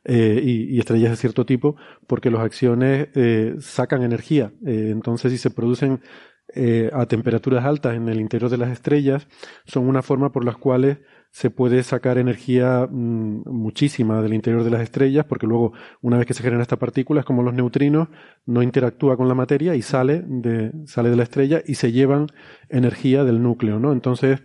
[0.05, 1.75] eh, y, y, estrellas de cierto tipo,
[2.07, 4.53] porque las acciones eh, sacan energía.
[4.65, 5.99] Entonces, si se producen
[6.55, 9.27] eh, a temperaturas altas en el interior de las estrellas,
[9.65, 10.99] son una forma por las cuales
[11.29, 16.25] se puede sacar energía mmm, muchísima del interior de las estrellas, porque luego, una vez
[16.25, 18.07] que se generan estas partículas, como los neutrinos,
[18.45, 22.27] no interactúa con la materia y sale de, sale de la estrella y se llevan
[22.69, 23.91] energía del núcleo, ¿no?
[23.91, 24.41] Entonces,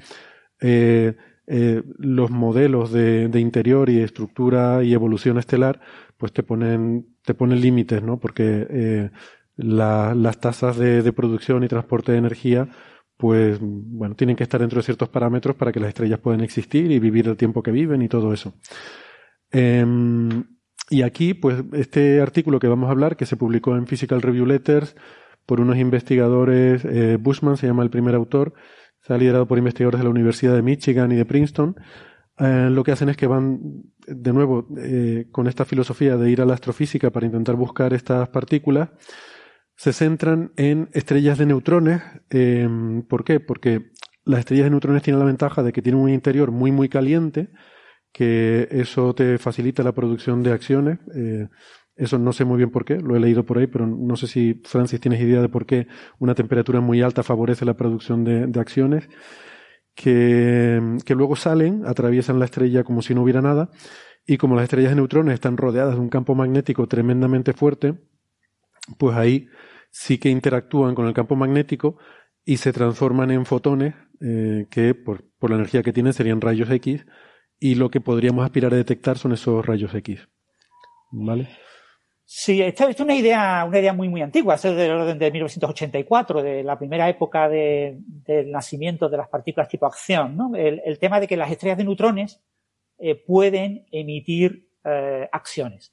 [0.61, 1.16] eh,
[1.47, 5.81] eh, los modelos de, interior y estructura y evolución estelar,
[6.16, 8.19] pues te ponen, te ponen límites, ¿no?
[8.19, 9.11] Porque
[9.63, 12.69] la, las tasas de, producción y transporte de energía,
[13.17, 16.91] pues, bueno, tienen que estar dentro de ciertos parámetros para que las estrellas puedan existir
[16.91, 18.55] y vivir el tiempo que viven y todo eso.
[19.53, 19.85] Eh,
[20.91, 24.47] y aquí, pues, este artículo que vamos a hablar, que se publicó en Physical Review
[24.47, 24.97] Letters
[25.47, 28.55] por unos investigadores, eh, Bushman se llama el primer autor,
[29.03, 31.75] Está liderado por investigadores de la Universidad de Michigan y de Princeton.
[32.39, 36.41] Eh, lo que hacen es que van, de nuevo, eh, con esta filosofía de ir
[36.41, 38.91] a la astrofísica para intentar buscar estas partículas,
[39.83, 42.03] se centran en estrellas de neutrones.
[42.31, 42.69] Eh,
[43.09, 43.41] ¿Por qué?
[43.41, 43.91] Porque
[44.25, 47.49] las estrellas de neutrones tienen la ventaja de que tienen un interior muy, muy caliente,
[48.13, 51.01] que eso te facilita la producción de acciones.
[51.17, 51.49] Eh,
[51.97, 54.29] eso no sé muy bien por qué, lo he leído por ahí, pero no sé
[54.29, 55.89] si, Francis, tienes idea de por qué
[56.21, 59.09] una temperatura muy alta favorece la producción de, de acciones,
[59.97, 63.69] que, que luego salen, atraviesan la estrella como si no hubiera nada,
[64.29, 67.95] y como las estrellas de neutrones están rodeadas de un campo magnético tremendamente fuerte,
[68.97, 69.49] pues ahí
[69.93, 71.98] sí que interactúan con el campo magnético
[72.44, 77.06] y se transforman en fotones eh, que por, la energía que tienen serían rayos X
[77.60, 80.28] y lo que podríamos aspirar a detectar son esos rayos X.
[81.12, 81.48] ¿Vale?
[82.24, 86.43] Sí, esta, es una idea, una idea muy, muy antigua, es del orden de 1984,
[86.43, 90.56] de la primera época de, del nacimiento de las partículas tipo acción, ¿no?
[90.56, 92.40] El, el, tema de que las estrellas de neutrones
[92.98, 95.91] eh, pueden emitir eh, acciones.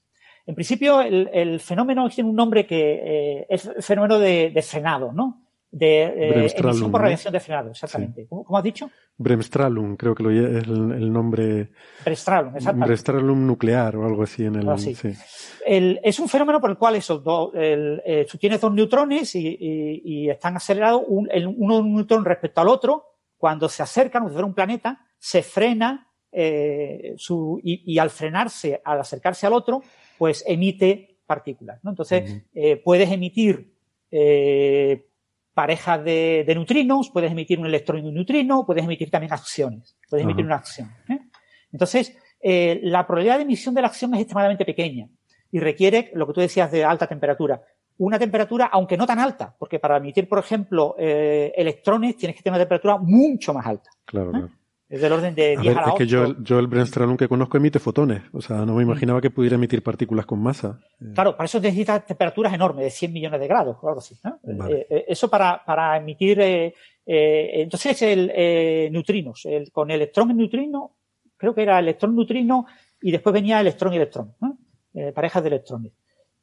[0.50, 4.62] En principio, el, el, fenómeno tiene un nombre que eh, es el fenómeno de, de
[4.64, 5.44] frenado, ¿no?
[5.72, 7.36] de eh, emisión por radiación ¿no?
[7.36, 8.24] de frenado, exactamente.
[8.24, 8.28] Sí.
[8.28, 8.90] ¿Cómo, ¿Cómo, has dicho?
[9.16, 11.70] Bremstralum, creo que lo, es el, el nombre.
[12.04, 12.88] Bremstralum, exactamente.
[12.88, 14.68] Bremstralum nuclear o algo así en el.
[14.68, 14.98] Ah, sí.
[15.68, 19.36] El es un fenómeno por el cual esos dos, el, eh, tú tienes dos neutrones
[19.36, 23.06] y, y, y están acelerados, un, uno un neutrón respecto al otro,
[23.38, 29.00] cuando se acercan, fuera un planeta, se frena eh, su, y, y, al frenarse, al
[29.02, 29.82] acercarse al otro,
[30.20, 31.80] pues emite partículas.
[31.82, 31.92] ¿no?
[31.92, 32.44] Entonces, uh -huh.
[32.54, 33.74] eh, puedes emitir
[34.12, 35.08] eh,
[35.54, 39.98] parejas de, de, neutrinos, puedes emitir un electrón y un neutrino, puedes emitir también acciones,
[40.10, 40.52] puedes emitir uh -huh.
[40.52, 40.90] una acción.
[41.10, 41.20] ¿eh?
[41.72, 45.08] Entonces, la probabilidad de emisión de la acción es extremadamente pequeña
[45.52, 47.62] y requiere lo que tú decías de alta temperatura.
[47.98, 52.56] Una temperatura, aunque no tan alta, porque para emitir, por ejemplo, electrones tienes que tener
[52.56, 53.90] una temperatura mucho más alta.
[54.06, 54.50] Claro, claro.
[54.90, 57.16] Es del orden de 10 a, ver, a la Es que yo, yo el Brennström
[57.16, 58.24] que conozco emite fotones.
[58.34, 60.80] O sea, no me imaginaba que pudiera emitir partículas con masa.
[61.14, 64.18] Claro, para eso necesita temperaturas enormes, de 100 millones de grados o algo así.
[64.24, 64.40] ¿no?
[64.68, 66.42] Eh, eh, eso para, para emitir.
[66.42, 66.74] Eh,
[67.06, 69.46] entonces, el neutrinos.
[69.46, 70.96] El, con electrón y neutrino,
[71.38, 72.66] creo que era electrón neutrino
[73.00, 74.34] y después venía electrón y electrón.
[75.14, 75.92] parejas de electrones.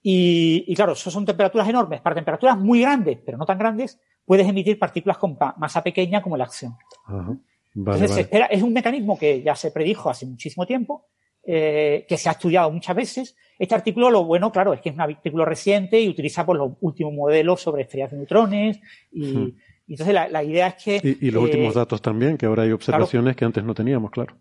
[0.02, 2.01] Y, y, claro, eso son temperaturas enormes.
[2.01, 6.36] Para temperaturas muy grandes, pero no tan grandes, puedes emitir partículas con masa pequeña como
[6.36, 6.77] la acción.
[7.06, 7.36] Ajá.
[7.77, 11.09] Entonces, espera, es un mecanismo que ya se predijo hace muchísimo tiempo,
[11.44, 13.36] eh, que se ha estudiado muchas veces.
[13.59, 16.73] Este artículo, lo bueno, claro, es que es un artículo reciente y utiliza pues, los
[16.81, 18.81] últimos modelos sobre estrellas de neutrones
[19.12, 19.57] y, hmm.
[19.89, 21.16] entonces la, idea es que...
[21.20, 24.36] Y, los últimos eh, datos también, que ahora hay observaciones que antes no teníamos, claro.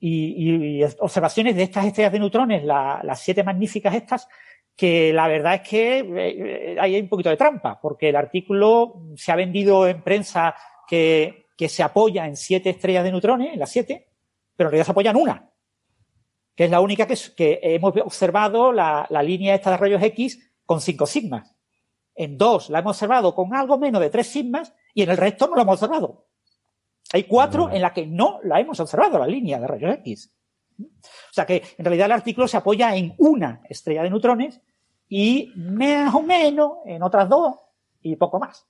[0.00, 4.28] Y, observaciones de estas estrellas de neutrones, las siete magníficas estas,
[4.76, 9.32] que la verdad es que eh, hay un poquito de trampa, porque el artículo se
[9.32, 10.54] ha vendido en prensa
[10.86, 14.06] que que se apoya en siete estrellas de neutrones, en las siete,
[14.54, 15.50] pero en realidad se apoya en una,
[16.54, 20.80] que es la única que, que hemos observado la, línea esta de rayos X con
[20.80, 21.56] cinco sigmas.
[22.14, 25.48] En dos la hemos observado con algo menos de tres sigmas y en el resto
[25.48, 26.26] no la hemos observado.
[27.12, 30.32] Hay cuatro en las que no la hemos observado, la línea de rayos X.
[30.80, 34.60] O sea que en realidad el artículo se apoya en una estrella de neutrones
[35.08, 37.56] y más o menos en otras dos
[38.00, 38.64] y poco más.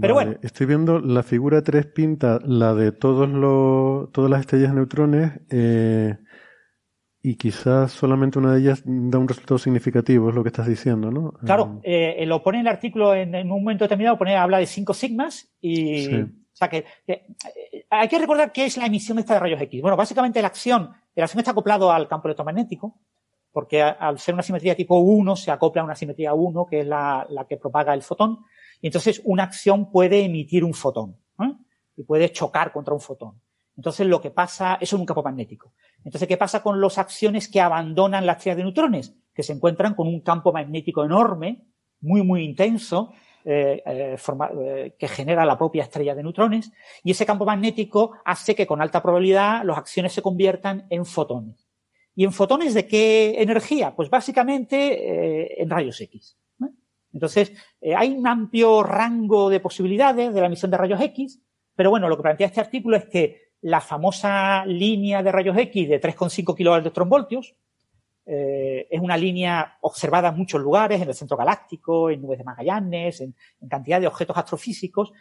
[0.00, 0.34] Pero bueno.
[0.42, 5.32] Estoy viendo la figura 3 pinta la de todos los, todas las estrellas de neutrones
[5.50, 6.16] eh,
[7.22, 11.10] y quizás solamente una de ellas da un resultado significativo, es lo que estás diciendo,
[11.10, 11.32] ¿no?
[11.44, 14.66] Claro, eh, eh lo pone en el artículo en, un momento determinado, pone, habla de
[14.66, 16.08] 5 sigmas y...
[16.16, 16.86] O sea que,
[17.88, 19.80] hay que recordar qué es la emisión esta de rayos X.
[19.80, 22.98] Bueno, básicamente la acción, la acción está acoplado al campo electromagnético,
[23.52, 26.86] porque al ser una simetría tipo 1 se acopla a una simetría 1, que es
[26.86, 28.40] la, la que propaga el fotón.
[28.80, 31.52] Y entonces una acción puede emitir un fotón ¿eh?
[31.96, 33.40] y puede chocar contra un fotón.
[33.76, 35.72] Entonces lo que pasa, eso es un campo magnético.
[36.04, 39.14] Entonces, ¿qué pasa con las acciones que abandonan la estrella de neutrones?
[39.32, 41.64] Que se encuentran con un campo magnético enorme,
[42.00, 43.12] muy, muy intenso,
[43.44, 46.72] eh, eh, que genera la propia estrella de neutrones,
[47.04, 51.68] y ese campo magnético hace que con alta probabilidad las acciones se conviertan en fotones.
[52.16, 53.94] ¿Y en fotones de qué energía?
[53.94, 56.36] Pues básicamente en rayos X.
[57.12, 61.40] Entonces, eh, hay un amplio rango de posibilidades de la emisión de rayos X,
[61.74, 65.88] pero bueno, lo que plantea este artículo es que la famosa línea de rayos X
[65.88, 67.54] de 3,5 kiloelectronvoltios
[68.30, 72.44] eh, es una línea observada en muchos lugares, en el centro galáctico, en nubes de
[72.44, 73.34] Magallanes, en,
[73.68, 75.12] cantidad de objetos astrofísicos.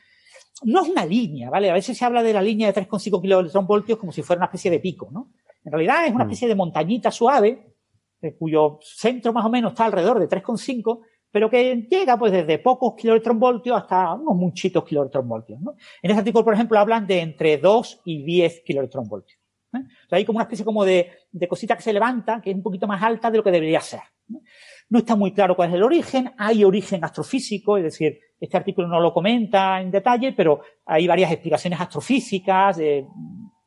[0.63, 1.69] No es una línea, ¿vale?
[1.69, 4.69] A veces se habla de la línea de 3,5 kiloelectronvoltios como si fuera una especie
[4.69, 5.31] de pico, ¿no?
[5.63, 6.27] En realidad es una mm.
[6.27, 7.75] especie de montañita suave,
[8.21, 10.99] eh, cuyo centro más o menos está alrededor de 3,5
[11.31, 15.59] pero que llega pues desde pocos kiloelectronvoltios hasta unos muchitos kiloelectronvoltios.
[15.59, 15.75] ¿no?
[16.01, 19.39] En este artículo, por ejemplo, hablan de entre 2 y 10 kiloelectronvoltios.
[19.73, 19.79] ¿eh?
[20.11, 22.87] Hay como una especie como de, de, cosita que se levanta, que es un poquito
[22.87, 24.01] más alta de lo que debería ser.
[24.27, 24.99] ¿no?
[24.99, 28.99] está muy claro cuál es el origen, hay origen astrofísico, es decir, este artículo no
[28.99, 33.05] lo comenta en detalle, pero hay varias explicaciones astrofísicas, de,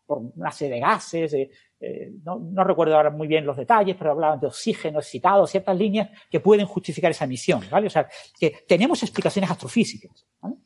[0.06, 1.50] por una serie de gases, de,
[1.80, 6.10] eh, no, recuerdo ahora muy bien los detalles, pero hablaban de oxígeno excitado, ciertas líneas
[6.30, 7.86] que pueden justificar esa emisión, ¿vale?
[7.86, 8.06] O sea,
[8.38, 10.56] que tenemos explicaciones astrofísicas, ¿vale?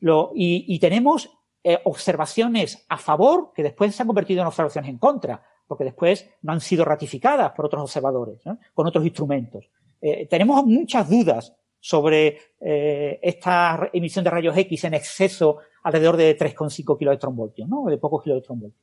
[0.00, 1.30] Lo, y, tenemos
[1.62, 6.28] eh, observaciones a favor que después se han convertido en observaciones en contra, porque después
[6.40, 8.40] no han sido ratificadas por otros observadores,
[8.74, 9.70] con otros instrumentos.
[10.00, 16.96] Eh, tenemos muchas dudas sobre esta emisión de rayos X en exceso alrededor de 3,5
[16.96, 17.84] kiloelectronvoltios, ¿no?
[17.86, 18.80] De pocos kiloelectronvoltios.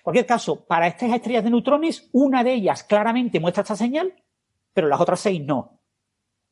[0.00, 4.14] En cualquier caso, para estas estrellas de neutrones, una de ellas claramente muestra esta señal,
[4.72, 5.78] pero las otras seis no.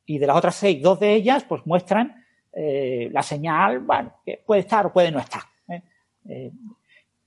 [0.05, 2.23] Y de las otras seis, dos de ellas pues muestran
[2.53, 5.41] eh, la señal, bueno, que puede estar o puede no estar.
[5.67, 5.81] ¿eh?
[6.29, 6.51] Eh,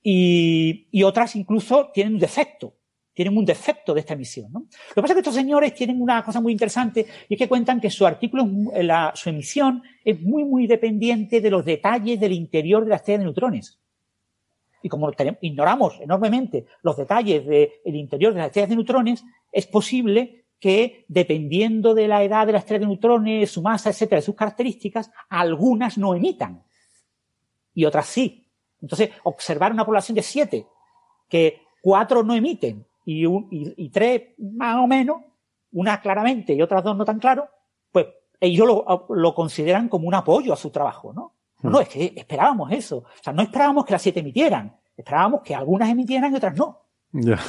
[0.01, 2.73] y, y, otras incluso tienen un defecto,
[3.13, 4.49] tienen un defecto de esta emisión.
[4.49, 4.59] ¿no?
[4.59, 7.49] Lo que pasa es que estos señores tienen una cosa muy interesante y es que
[7.49, 8.47] cuentan que su artículo,
[8.81, 13.19] la, su emisión es muy, muy dependiente de los detalles del interior de la estrella
[13.19, 13.82] de neutrones
[14.83, 15.09] y como
[15.41, 21.95] ignoramos enormemente los detalles del interior de las estrellas de neutrones, es posible que, dependiendo
[21.95, 25.97] de la edad de la estrella de neutrones, su masa, etcétera, de sus características, algunas
[25.97, 26.63] no emitan
[27.73, 28.51] y otras sí.
[28.81, 30.67] Entonces, observar una población de siete,
[31.29, 35.21] que cuatro no emiten y, tres más o menos,
[35.71, 37.47] una claramente y otras dos no tan claro,
[37.91, 38.07] pues
[38.39, 41.33] ellos lo, lo consideran como un apoyo a su trabajo, ¿no?
[41.63, 42.97] No, es que esperábamos eso.
[42.97, 44.75] O sea, no esperábamos que las siete emitieran.
[44.95, 46.83] Esperábamos que algunas emitieran y otras no.
[47.13, 47.39] Ya.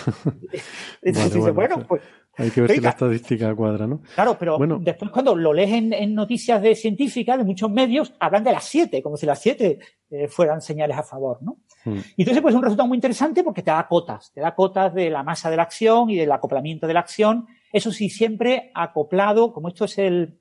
[1.03, 2.03] Entonces, bueno, pues
[2.37, 4.03] hay que ver si la estadística cuadra, ¿no?
[4.15, 8.53] Claro, pero después cuando lo lees en, noticias de científicas, de muchos medios, hablan de
[8.53, 9.79] las siete, como si las siete
[10.11, 11.59] eh, fueran señales a favor, ¿no?
[11.85, 11.99] Hmm.
[12.17, 14.93] Y entonces, pues es un resultado muy interesante porque te da cotas, te da cotas
[14.95, 17.47] de la masa de la acción y del acoplamiento de la acción.
[17.73, 20.41] Eso sí, siempre acoplado, como esto es el,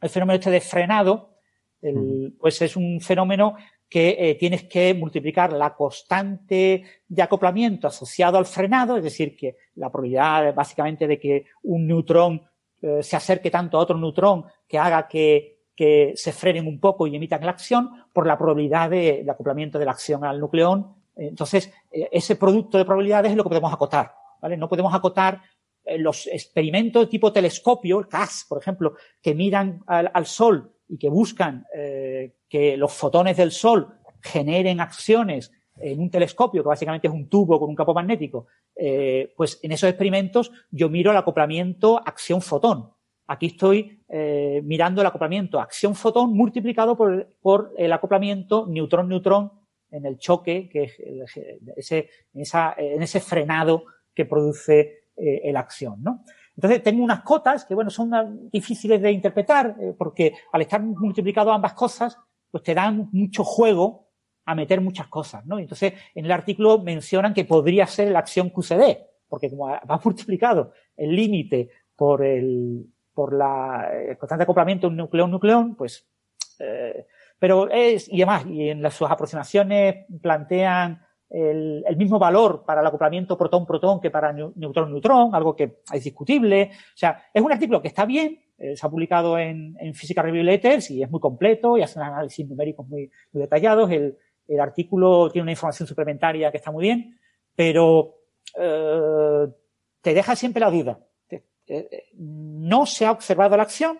[0.00, 1.33] fenómeno este de frenado,
[2.38, 3.56] pues es un fenómeno
[3.88, 9.56] que eh, tienes que multiplicar la constante de acoplamiento asociado al frenado, es decir, que
[9.76, 12.42] la probabilidad básicamente de que un neutrón
[12.82, 15.52] eh, se acerque tanto a otro neutrón que haga que,
[16.14, 19.90] se frenen un poco y emitan la acción, por la probabilidad de, acoplamiento de la
[19.90, 20.94] acción al nucleón.
[21.16, 24.56] Entonces, eh, ese producto de probabilidades es lo que podemos acotar, ¿vale?
[24.56, 25.40] No podemos acotar
[25.98, 31.66] los experimentos tipo telescopio, el CAS, por ejemplo, que miran al Sol y que buscan
[31.74, 33.88] eh, que los fotones del Sol
[34.20, 38.46] generen acciones en un telescopio, que básicamente es un tubo con un campo magnético,
[38.76, 42.90] eh, pues en esos experimentos yo miro el acoplamiento acción-fotón.
[43.26, 49.52] Aquí estoy eh, mirando el acoplamiento acción-fotón multiplicado por, el acoplamiento neutrón-neutrón
[49.90, 51.00] en el choque, que es
[51.76, 56.24] ese, en, ese frenado que produce la acción, ¿no?
[56.56, 61.52] Entonces tengo unas cotas que, bueno, son difíciles de interpretar eh, porque al estar multiplicado
[61.52, 62.16] ambas cosas,
[62.50, 64.08] pues te dan mucho juego
[64.44, 65.58] a meter muchas cosas, ¿no?
[65.58, 68.98] Entonces en el artículo mencionan que podría ser la acción QCD,
[69.28, 75.74] porque como va multiplicado el límite por el, por la el constante acoplamiento un nucleón-nucleón,
[75.74, 76.06] pues,
[76.60, 77.06] eh,
[77.38, 82.86] pero es, y además, y en las, sus aproximaciones plantean el, mismo valor para el
[82.86, 86.70] acoplamiento protón-protón que para neutrón-neutrón, algo que es discutible.
[86.72, 90.26] O sea, es un artículo que está bien, eh, se ha publicado en, en Physical
[90.26, 93.90] Review Letters y es muy completo y hace un análisis numéricos muy, detallados.
[93.90, 94.16] El,
[94.60, 97.18] artículo tiene una información suplementaria que está muy bien,
[97.56, 98.16] pero
[98.58, 99.46] eh,
[100.02, 101.00] te deja siempre la duda.
[101.66, 103.98] Eh, no se ha observado la acción,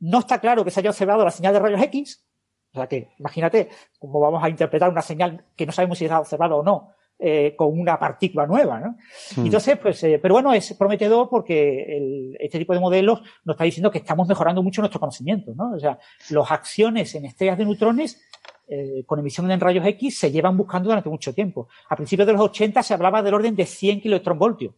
[0.00, 2.29] no está claro que se haya observado la señal de rayos X,
[2.72, 3.68] o sea que, imagínate
[3.98, 6.94] cómo vamos a interpretar una señal que no sabemos si se ha observado o no,
[7.22, 8.96] eh, con una partícula nueva, ¿no?
[9.36, 9.44] Hmm.
[9.44, 13.90] Entonces, pues, eh, pero bueno, es prometedor porque este tipo de modelos nos está diciendo
[13.90, 15.72] que estamos mejorando mucho nuestro conocimiento, ¿no?
[15.74, 15.98] O sea,
[16.30, 18.22] las acciones en estrellas de neutrones
[18.68, 21.68] eh, con emisión en rayos X se llevan buscando durante mucho tiempo.
[21.90, 24.74] A principios de los 80 se hablaba del orden de 100 kiloelectronvoltios.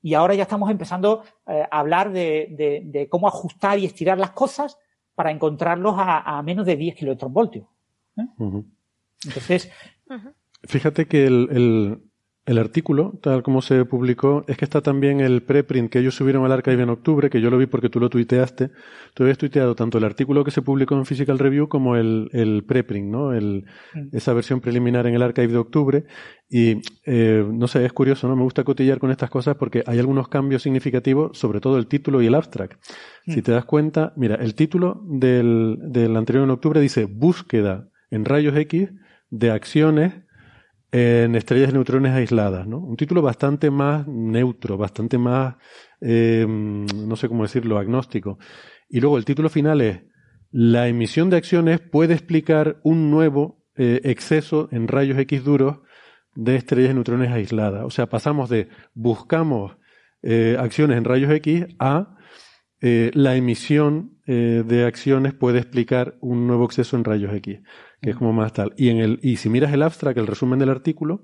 [0.00, 4.78] Y ahora ya estamos empezando a hablar de, de cómo ajustar y estirar las cosas
[5.14, 7.66] para encontrarlos a, menos de 10 kiloelectronvoltios.
[8.16, 8.22] ¿eh?
[9.24, 9.70] Entonces.
[10.64, 12.11] Fíjate que el, el,
[12.46, 16.50] artículo, tal como se publicó, es que está también el preprint que ellos subieron al
[16.50, 18.70] archive en octubre, que yo lo vi porque tú lo tuiteaste.
[19.14, 22.64] Tú habías tuiteado tanto el artículo que se publicó en Physical Review como el, el
[22.64, 23.32] preprint, ¿no?
[23.32, 24.16] El, mm.
[24.16, 26.04] Esa versión preliminar en el archive de octubre.
[26.50, 28.34] Y eh, no sé, es curioso, ¿no?
[28.34, 32.22] Me gusta cotillar con estas cosas porque hay algunos cambios significativos, sobre todo el título
[32.22, 32.82] y el abstract.
[33.24, 33.42] Si mm.
[33.42, 38.56] te das cuenta, mira, el título del, del anterior en octubre dice búsqueda en rayos
[38.56, 38.90] X
[39.30, 40.12] de acciones
[40.92, 42.78] en estrellas de neutrones aisladas, ¿no?
[42.78, 45.56] Un título bastante más neutro, bastante más,
[46.02, 48.38] eh, no sé cómo decirlo, agnóstico.
[48.90, 50.02] Y luego el título final es
[50.50, 55.78] la emisión de acciones puede explicar un nuevo eh, exceso en rayos X duros
[56.34, 57.84] de estrellas de neutrones aisladas.
[57.84, 59.78] O sea, pasamos de buscamos
[60.22, 62.16] eh, acciones en rayos X a
[62.84, 67.60] la emisión de acciones puede explicar un nuevo exceso en rayos X,
[68.02, 68.74] que es como más tal.
[68.76, 71.22] Y, en el, y si miras el abstract, el resumen del artículo,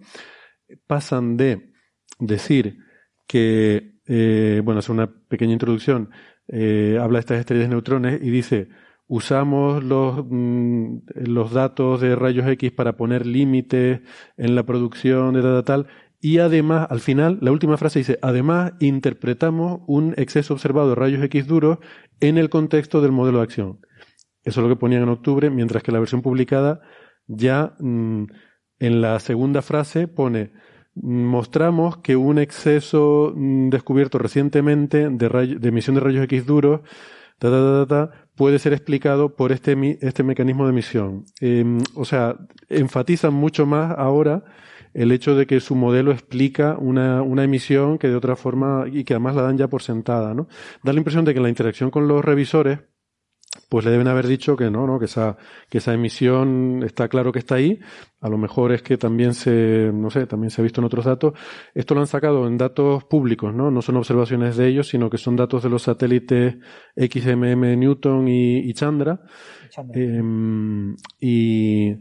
[0.87, 1.73] pasan de
[2.19, 2.79] decir
[3.27, 3.95] que,
[4.65, 6.11] bueno, es una pequeña introducción,
[6.49, 8.69] habla de estas estrellas de neutrones y dice,
[9.09, 14.01] usamos los, mm, los datos de rayos X para poner límites
[14.37, 15.87] en la producción de tal, tal,
[16.21, 21.23] y además, al final, la última frase dice, además interpretamos un exceso observado de rayos
[21.25, 21.79] X duros
[22.21, 23.81] en el contexto del modelo de acción.
[24.49, 26.81] Eso es lo que ponían en octubre, mientras que la versión publicada
[27.27, 28.25] ya mm,
[28.79, 30.53] en la segunda frase pone,
[30.95, 36.81] mostramos que un exceso mm, descubierto recientemente de, emisión de rayos X duros
[38.35, 41.27] puede ser explicado por este, este mecanismo de emisión.
[41.41, 42.37] Em, o sea,
[42.71, 44.45] enfatizan mucho más ahora
[44.95, 49.05] el hecho de que su modelo explica una, una, emisión que de otra forma y
[49.05, 50.49] que además la dan ya por sentada, ¿no?
[50.83, 52.81] Da la impresión de que la interacción con los revisores
[53.69, 54.99] pues le deben haber dicho que no, ¿no?
[54.99, 55.37] Que esa,
[55.69, 57.81] que esa emisión está claro que está ahí.
[58.21, 61.05] A lo mejor es que también se, no sé, también se ha visto en otros
[61.05, 61.35] datos.
[61.75, 63.71] Esto lo han sacado en datos públicos, ¿no?
[63.71, 66.57] No son observaciones de ellos, sino que son datos de los satélites
[66.97, 69.21] XMM Newton y, Chandra.
[69.71, 70.01] Chandra.
[70.01, 71.97] Em, y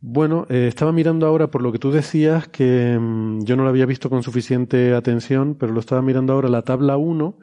[0.00, 3.70] Bueno, eh, estaba mirando ahora por lo que tú decías que mm, yo no lo
[3.70, 7.38] había visto con suficiente atención, pero lo estaba mirando ahora la tabla 1.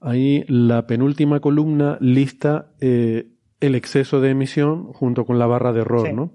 [0.00, 3.28] Ahí la penúltima columna lista eh,
[3.60, 6.34] el exceso de emisión junto con la barra de error, ¿no?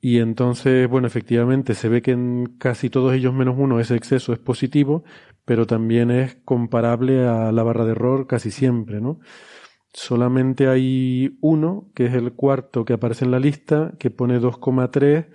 [0.00, 4.34] Y entonces, bueno, efectivamente se ve que en casi todos ellos menos uno ese exceso
[4.34, 5.04] es positivo,
[5.46, 9.20] pero también es comparable a la barra de error casi siempre, ¿no?
[9.94, 15.28] Solamente hay uno, que es el cuarto que aparece en la lista, que pone 2,3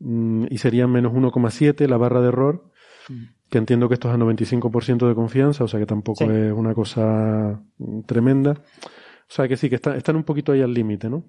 [0.00, 2.72] mm, y sería menos 1,7 la barra de error,
[3.08, 3.35] mm.
[3.48, 6.74] Que entiendo que esto es a 95% de confianza, o sea que tampoco es una
[6.74, 8.52] cosa mm, tremenda.
[8.52, 11.24] O sea que sí, que están un poquito ahí al límite, ¿no?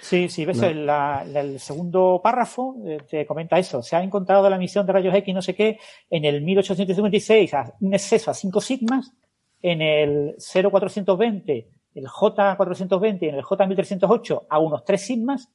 [0.00, 3.82] Sí, sí, ves, el, el, segundo párrafo eh, te comenta eso.
[3.82, 5.78] Se ha encontrado la emisión de rayos X, no sé qué,
[6.10, 9.12] en el 1856 un exceso a 5 sigmas,
[9.60, 15.50] en el 0420, el J420 y en el J1308 a unos 3 sigmas,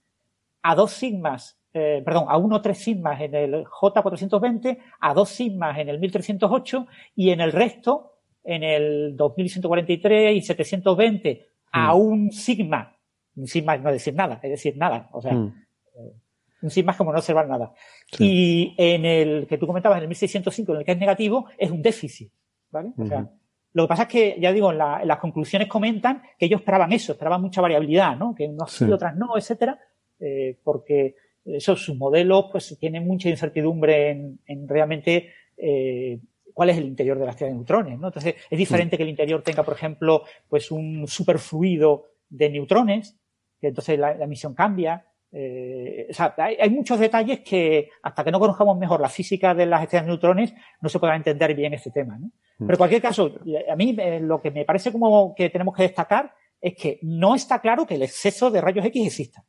[0.61, 5.77] a 2 sigmas, eh, perdón, a 1 3 sigmas en el J420, a 2 sigmas
[5.77, 8.13] en el 1308 y en el resto,
[8.43, 11.99] en el 2143 y 720, a mm.
[11.99, 12.97] un sigma
[13.45, 15.09] sin más no decir nada, es decir, nada.
[15.11, 15.53] O sea, mm.
[15.95, 17.73] eh, sin más como no observar nada.
[18.17, 21.69] Y en el que tú comentabas, en el 1605, en el que es negativo, es
[21.69, 22.31] un déficit.
[22.69, 22.91] ¿Vale?
[22.97, 23.29] O sea,
[23.73, 27.13] lo que pasa es que, ya digo, en, las conclusiones comentan que ellos esperaban eso,
[27.13, 28.35] esperaban mucha variabilidad, ¿no?
[28.35, 29.79] Que unas sí otras no, etcétera,
[30.19, 31.15] eh, porque
[31.55, 36.19] esos sus modelos pues tienen mucha incertidumbre en, en realmente eh,
[36.53, 38.07] cuál es el interior de la estrella de neutrones, ¿no?
[38.07, 43.19] Entonces, es diferente que el interior tenga, por ejemplo, pues un superfluido de neutrones
[43.59, 45.05] que entonces la, emisión cambia.
[45.31, 49.65] Eh, o sea, hay, muchos detalles que hasta que no conozcamos mejor la física de
[49.65, 52.17] las estrellas de neutrones no se podrá entender bien este tema.
[52.17, 52.27] ¿no?
[52.27, 52.65] Mm.
[52.65, 53.31] Pero en cualquier caso,
[53.69, 57.35] a mí eh, lo que me parece como que tenemos que destacar es que no
[57.35, 59.45] está claro que el exceso de rayos X exista.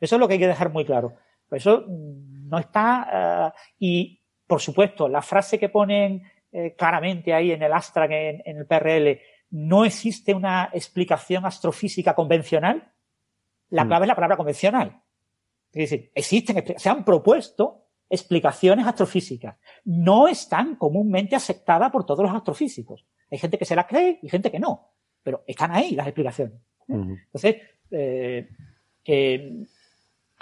[0.00, 1.14] Eso es lo que hay que dejar muy claro.
[1.50, 3.52] eso no está.
[3.54, 6.22] Uh, y, por supuesto, la frase que ponen
[6.52, 9.20] eh, claramente ahí en el Astra, en, en el PRL,
[9.50, 12.92] no existe una explicación astrofísica convencional,
[13.70, 13.88] la mm.
[13.88, 15.02] clave es la palabra convencional.
[15.72, 19.56] Es decir, existen, se han propuesto explicaciones astrofísicas.
[19.84, 23.06] No están comúnmente aceptadas por todos los astrofísicos.
[23.30, 24.92] Hay gente que se las cree y gente que no.
[25.22, 26.60] Pero están ahí las explicaciones.
[26.86, 27.56] Entonces,
[27.90, 28.48] eh,
[29.04, 29.66] eh,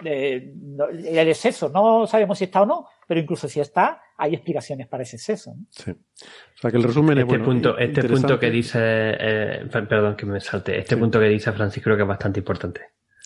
[0.05, 5.03] el exceso no sabemos si está o no, pero incluso si está, hay explicaciones para
[5.03, 5.55] ese exceso.
[5.71, 5.91] Sí.
[5.91, 10.27] O sea que el resumen este es Punto, este punto que dice, eh, perdón que
[10.27, 12.81] me salte, este punto que dice Francis creo que es bastante importante.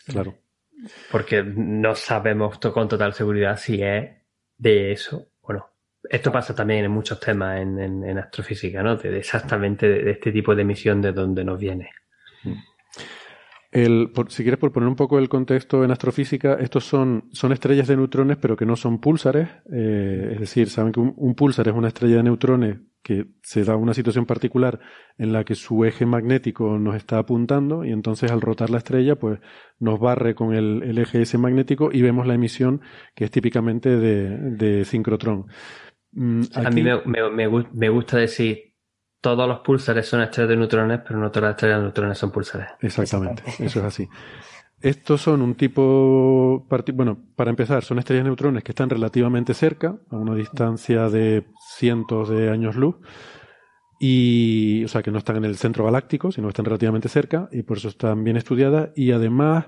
[0.06, 0.34] Claro.
[1.10, 4.10] Porque no sabemos con total seguridad si es
[4.58, 5.70] de eso o no.
[6.08, 8.96] Esto pasa también en muchos temas en, astrofísica, ¿no?
[8.96, 11.90] De, exactamente de, este tipo de emisión de donde nos viene.
[12.44, 12.75] Mm
[14.28, 17.96] si quieres, por poner un poco el contexto en astrofísica, estos son, son estrellas de
[17.96, 19.48] neutrones, pero que no son púlsares.
[19.72, 23.62] Eh, es decir, saben que un, un, púlsar es una estrella de neutrones que se
[23.62, 24.80] da una situación particular
[25.16, 29.14] en la que su eje magnético nos está apuntando y entonces al rotar la estrella,
[29.16, 29.38] pues
[29.78, 32.80] nos barre con el, el eje ese magnético y vemos la emisión
[33.14, 35.46] que es típicamente de, de sincrotrón.
[36.12, 38.72] Mm, A mí me, me, me gusta decir
[39.34, 42.30] todos los pulsares son estrellas de neutrones, pero no todas las estrellas de neutrones son
[42.30, 42.68] pulsares.
[42.80, 44.08] Exactamente, eso es así.
[44.80, 49.96] Estos son un tipo, bueno, para empezar, son estrellas de neutrones que están relativamente cerca,
[50.10, 51.44] a una distancia de
[51.76, 52.96] cientos de años luz,
[53.98, 57.48] y, o sea, que no están en el centro galáctico, sino que están relativamente cerca,
[57.50, 59.66] y por eso están bien estudiadas, y además,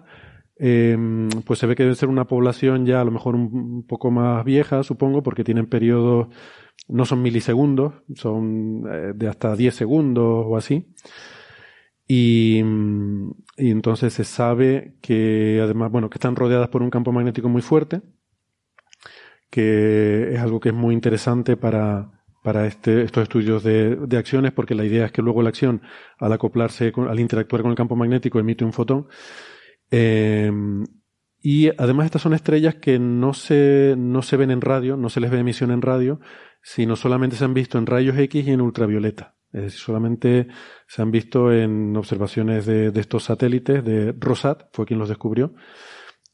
[0.56, 4.12] em, pues se ve que debe ser una población ya a lo mejor un poco
[4.12, 6.28] más vieja, supongo, porque tienen periodos
[6.89, 10.86] no son milisegundos, son eh, de hasta 10 segundos o así.
[12.06, 12.60] Y,
[13.59, 18.01] entonces se sabe que además, bueno, que están rodeadas por un campo magnético muy fuerte,
[19.51, 24.52] que es algo que es muy interesante para, para este, estos estudios de, de, acciones,
[24.52, 25.82] porque la idea es que luego la acción,
[26.19, 29.09] al acoplarse, al interactuar con el campo magnético, emite un fotón.
[29.90, 30.51] Eh,
[31.40, 35.20] y además estas son estrellas que no se, no se ven en radio, no se
[35.20, 36.20] les ve emisión en radio,
[36.70, 39.35] sino solamente se han visto en rayos X y en ultravioleta.
[39.55, 40.49] Es decir, solamente
[40.86, 45.55] se han visto en observaciones de, de estos satélites, de Rosat, fue quien los descubrió.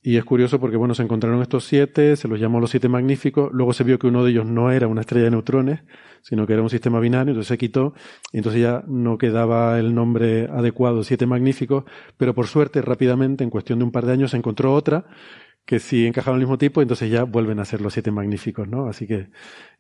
[0.03, 3.49] Y es curioso porque, bueno, se encontraron estos siete, se los llamó los siete magníficos,
[3.53, 5.85] luego se vio que uno de ellos no era una estrella de neutrones,
[6.21, 7.95] sino que era un sistema binario, entonces se quitó,
[8.33, 11.85] y entonces ya no quedaba el nombre adecuado, siete magníficos,
[12.19, 15.07] pero por suerte, rápidamente, en cuestión de un par de años, se encontró otra,
[15.65, 18.87] que sí encajaban al mismo tipo, entonces ya vuelven a ser los siete magníficos, ¿no?
[18.87, 19.31] Así que,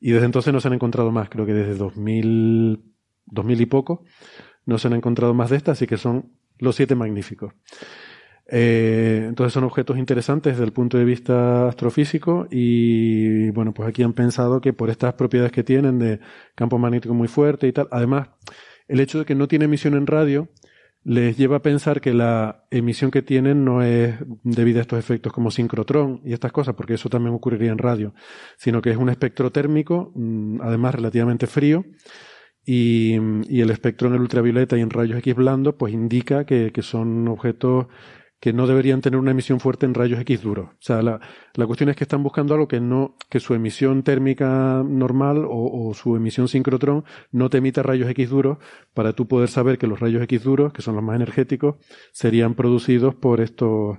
[0.00, 2.82] y desde entonces no se han encontrado más, creo que desde 2000,
[3.26, 4.04] 2000 y poco,
[4.66, 7.52] no se han encontrado más de estas, así que son los siete magníficos.
[8.46, 14.02] Eh, entonces son objetos interesantes desde el punto de vista astrofísico y bueno, pues aquí
[14.02, 16.20] han pensado que por estas propiedades que tienen de
[16.54, 18.28] campo magnético muy fuerte y tal, además
[18.86, 20.50] el hecho de que no tiene emisión en radio
[21.04, 25.32] les lleva a pensar que la emisión que tienen no es debido a estos efectos
[25.32, 28.14] como sincrotrón y estas cosas, porque eso también ocurriría en radio,
[28.56, 31.84] sino que es un espectro térmico, mm, además relativamente frío,
[32.66, 36.80] y, el espectro en el ultravioleta y en rayos X blando, pues indica que, que
[36.80, 37.86] son objetos
[38.44, 40.68] que no deberían tener una emisión fuerte en rayos X duros.
[40.68, 41.18] O sea, la,
[41.54, 45.94] la cuestión es que están buscando algo que no, que su emisión térmica normal o,
[45.94, 48.58] su emisión sincrotrón no te emita rayos X duros
[48.92, 51.76] para tú poder saber que los rayos X duros, que son los más energéticos,
[52.12, 53.96] serían producidos por estos,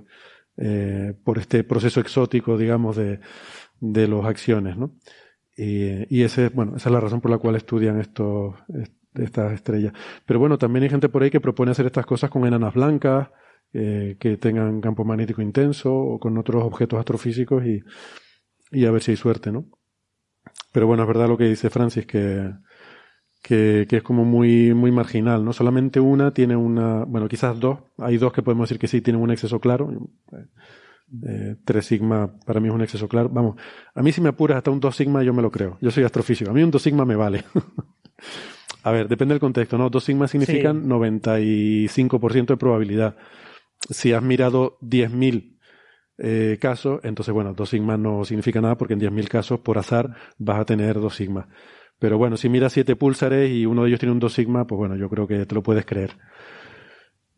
[0.58, 3.18] eh, por este proceso exótico, digamos, de,
[3.80, 4.94] de los acciones, ¿no?
[5.56, 8.54] Y, y ese, bueno, esa es la razón por la cual estudian estos,
[9.12, 9.92] estas estrellas.
[10.24, 13.30] Pero bueno, también hay gente por ahí que propone hacer estas cosas con enanas blancas,
[13.72, 17.82] eh, que tengan campo magnético intenso o con otros objetos astrofísicos y,
[18.70, 19.66] y a ver si hay suerte, ¿no?
[20.72, 22.52] Pero bueno, es verdad lo que dice Francis, que,
[23.42, 25.52] que, que, es como muy, muy marginal, ¿no?
[25.52, 29.22] Solamente una tiene una, bueno, quizás dos, hay dos que podemos decir que sí tienen
[29.22, 29.90] un exceso claro.
[31.24, 33.28] Eh, 3 sigma para mí es un exceso claro.
[33.28, 33.56] Vamos,
[33.94, 35.78] a mí si me apuras hasta un 2 sigma yo me lo creo.
[35.80, 36.50] Yo soy astrofísico.
[36.50, 37.44] A mí un 2 sigma me vale.
[38.82, 39.88] a ver, depende del contexto, ¿no?
[39.88, 40.88] 2 sigma significan sí.
[40.88, 43.16] 95% de probabilidad
[43.90, 45.58] si has mirado 10.000
[46.18, 50.16] eh, casos, entonces bueno, dos sigmas no significa nada porque en 10.000 casos por azar
[50.38, 51.46] vas a tener dos sigmas.
[51.98, 54.78] Pero bueno, si miras siete púlsares y uno de ellos tiene un dos sigma, pues
[54.78, 56.12] bueno, yo creo que te lo puedes creer.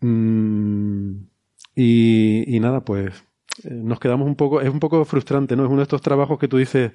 [0.01, 1.27] Mm,
[1.77, 3.25] y, y, nada, pues
[3.65, 5.65] eh, nos quedamos un poco, es un poco frustrante, ¿no?
[5.65, 6.93] Es uno de estos trabajos que tú dices,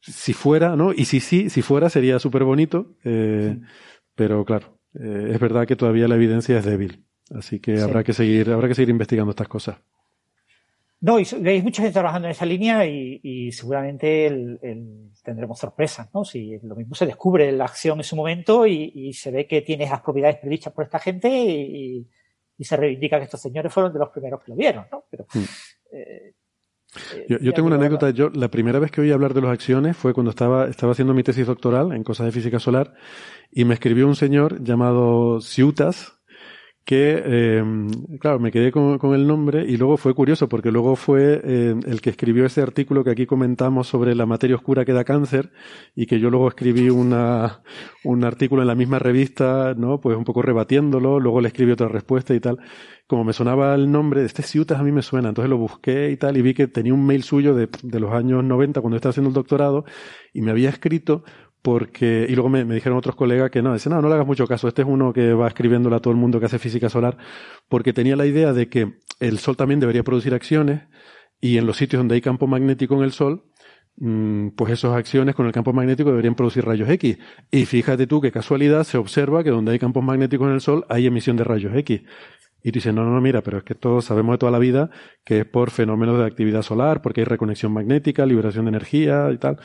[0.00, 0.92] si fuera, ¿no?
[0.92, 3.66] Y si sí, si fuera sería súper bonito, eh, sí.
[4.14, 7.04] pero claro, eh, es verdad que todavía la evidencia es débil.
[7.30, 7.82] Así que sí.
[7.82, 9.78] habrá que seguir, habrá que seguir investigando estas cosas.
[11.00, 15.58] No, y hay mucha gente trabajando en esa línea y, y seguramente el, el, tendremos
[15.58, 16.24] sorpresas, ¿no?
[16.24, 19.60] Si lo mismo se descubre la acción en su momento y, y se ve que
[19.60, 22.08] tiene esas propiedades predichas por esta gente y,
[22.56, 25.04] y, se reivindica que estos señores fueron de los primeros que lo vieron, ¿no?
[25.10, 25.44] Pero, mm.
[25.92, 26.34] eh,
[27.28, 28.10] yo, yo tengo una anécdota.
[28.10, 31.12] Yo la primera vez que oí hablar de las acciones fue cuando estaba, estaba haciendo
[31.12, 32.94] mi tesis doctoral en cosas de física solar
[33.50, 36.14] y me escribió un señor llamado Ciutas,
[36.84, 37.64] que, eh,
[38.20, 42.00] claro, me quedé con, el nombre y luego fue curioso porque luego fue eh, el
[42.02, 45.50] que escribió ese artículo que aquí comentamos sobre la materia oscura que da cáncer
[45.96, 47.62] y que yo luego escribí una,
[48.04, 50.00] un artículo en la misma revista, ¿no?
[50.00, 52.58] Pues un poco rebatiéndolo, luego le escribí otra respuesta y tal.
[53.06, 56.16] Como me sonaba el nombre, este Ciutas a mí me suena, entonces lo busqué y
[56.18, 59.10] tal y vi que tenía un mail suyo de, de los años 90 cuando estaba
[59.10, 59.84] haciendo el doctorado
[60.34, 61.24] y me había escrito
[61.64, 64.46] porque, y luego me, dijeron otros colegas que no, dice, no, no le hagas mucho
[64.46, 67.16] caso, este es uno que va escribiéndole a todo el mundo que hace física solar,
[67.70, 70.82] porque tenía la idea de que el Sol también debería producir acciones,
[71.40, 73.46] y en los sitios donde hay campo magnético en el Sol,
[73.96, 77.16] mmm, pues esas acciones con el campo magnético deberían producir rayos X.
[77.50, 80.84] Y fíjate tú qué casualidad se observa que donde hay campos magnéticos en el Sol
[80.90, 82.02] hay emisión de rayos X.
[82.66, 84.58] Y tú dices, no, no, no, mira, pero es que todos sabemos de toda la
[84.58, 84.88] vida
[85.22, 89.36] que es por fenómenos de actividad solar, porque hay reconexión magnética, liberación de energía y
[89.36, 89.58] tal.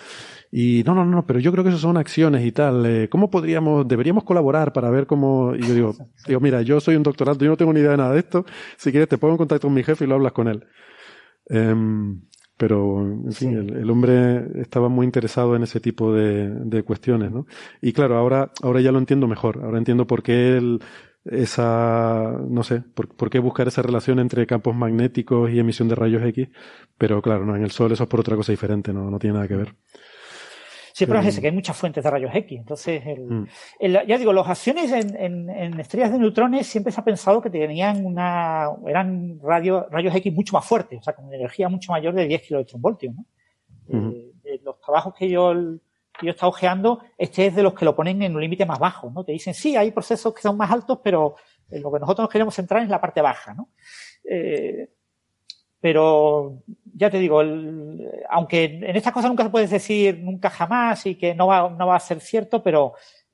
[0.52, 2.86] Y no, no, no, pero yo creo que eso son acciones y tal.
[2.86, 5.56] Eh, ¿Cómo podríamos, deberíamos colaborar para ver cómo?
[5.56, 5.96] Y yo digo,
[6.28, 8.46] digo, mira, yo soy un doctorado, yo no tengo ni idea de nada de esto.
[8.76, 10.66] Si quieres, te pongo en contacto con mi jefe y lo hablas con él.
[11.50, 12.24] Um,
[12.58, 13.56] pero, en fin, sí.
[13.56, 17.46] el, el, hombre estaba muy interesado en ese tipo de, de, cuestiones, ¿no?
[17.82, 19.62] Y claro, ahora, ahora ya lo entiendo mejor.
[19.64, 20.82] Ahora entiendo por qué él,
[21.32, 25.96] esa, no sé, por, por, qué buscar esa relación entre campos magnéticos y emisión de
[25.96, 26.50] rayos X,
[26.98, 29.36] pero claro, no, en el Sol eso es por otra cosa diferente, no, no tiene
[29.36, 29.76] nada que ver.
[30.94, 32.60] Sí, pero es ese, que hay muchas fuentes de rayos X.
[32.60, 33.48] Entonces, el, mm.
[33.80, 37.42] el, ya digo, las acciones en, en, en, estrellas de neutrones siempre se ha pensado
[37.42, 41.94] que tenían una, eran radio, rayos X mucho más fuertes, o sea, con energía mucho
[41.94, 43.26] mayor de 10 kiloelectronvoltios, ¿no?
[43.92, 45.54] Eh, los trabajos que yo,
[46.22, 48.80] yo he estado ojeando, este es de los que lo ponen en un límite más
[48.80, 49.24] bajo, ¿no?
[49.24, 51.36] Te dicen, sí, hay procesos que son más altos, pero
[51.70, 53.70] lo que nosotros nos queremos centrar es la parte baja, ¿no?
[54.24, 54.90] Eh,
[55.82, 56.64] pero
[56.94, 57.42] ya te digo,
[58.30, 61.88] aunque en estas cosas nunca se puede decir nunca jamás y que no va, no
[61.88, 62.94] va a ser cierto, pero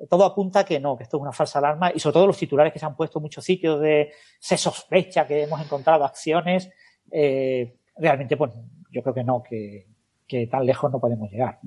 [0.10, 2.38] todo apunta a que no, que esto es una falsa alarma y sobre todo los
[2.38, 6.70] titulares que se han puesto en muchos sitios de se sospecha que hemos encontrado acciones,
[7.12, 8.52] eh, realmente pues
[8.92, 9.88] yo creo que no, que,
[10.50, 11.60] tan lejos no podemos llegar.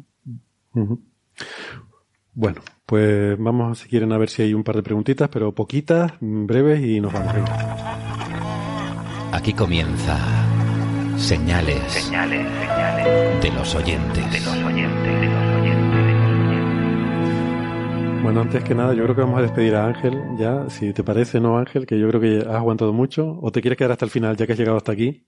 [2.34, 6.12] Bueno, pues vamos si quieren a ver si hay un par de preguntitas, pero poquitas,
[6.20, 7.34] breves y nos vamos.
[9.32, 10.16] Aquí comienza
[11.18, 14.32] Señales, señales, señales de los oyentes.
[14.32, 18.22] De los oyentes, de los oyentes, de los oyentes.
[18.22, 21.02] Bueno, antes que nada, yo creo que vamos a despedir a Ángel ya, si te
[21.02, 21.86] parece, ¿no, Ángel?
[21.86, 23.36] Que yo creo que has aguantado mucho.
[23.42, 25.26] ¿O te quieres quedar hasta el final, ya que has llegado hasta aquí?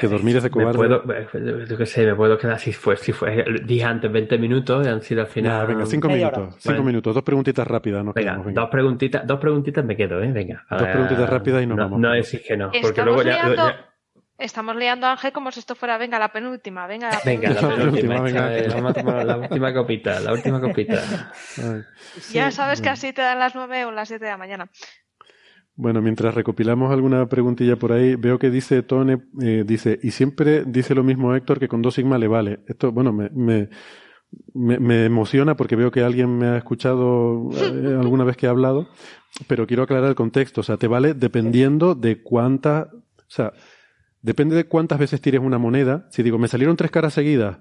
[0.00, 0.88] Que dormir es de cobarde.
[0.88, 4.38] Me puedo, yo qué sé, me puedo quedar si fue, si fue, dije antes 20
[4.38, 5.66] minutos, han sido al final.
[5.66, 9.96] venga, 5 minutos, 5 minutos, dos preguntitas rápidas, nos venga, Dos preguntitas, dos preguntitas me
[9.96, 10.64] quedo, eh, venga.
[10.70, 12.00] Dos preguntitas rápidas y nos no, vamos.
[12.00, 13.86] No decís que no, porque luego ya,
[14.40, 17.52] Estamos liando a Ángel como si esto fuera, venga, la penúltima, venga, la penúltima.
[17.52, 18.74] Venga, la penúltima, venga.
[18.74, 21.02] Vamos a tomar la última copita, la última copita.
[22.32, 24.70] ya sabes que así te dan las 9 o las 7 de la mañana.
[25.80, 30.64] Bueno, mientras recopilamos alguna preguntilla por ahí, veo que dice Tone, eh, dice, y siempre
[30.66, 32.60] dice lo mismo Héctor que con dos sigma le vale.
[32.66, 33.70] Esto, bueno, me, me,
[34.52, 38.88] me, emociona porque veo que alguien me ha escuchado eh, alguna vez que he hablado,
[39.46, 40.60] pero quiero aclarar el contexto.
[40.60, 43.54] O sea, te vale dependiendo de cuánta, o sea,
[44.22, 46.06] Depende de cuántas veces tires una moneda.
[46.10, 47.58] Si digo, me salieron tres caras seguidas,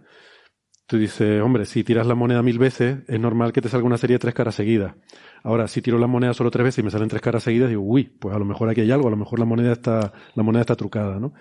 [0.90, 4.00] tú dices, hombre, si tiras la moneda mil veces, es normal que te salga una
[4.00, 4.96] serie de tres caras seguidas.
[5.44, 7.84] Ahora, si tiro la moneda solo tres veces y me salen tres caras seguidas, digo,
[7.84, 10.42] uy, pues a lo mejor aquí hay algo, a lo mejor la moneda está, la
[10.42, 11.34] moneda está trucada, ¿no?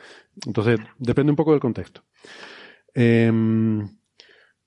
[0.47, 2.03] Entonces, depende un poco del contexto.
[2.95, 3.33] Eh,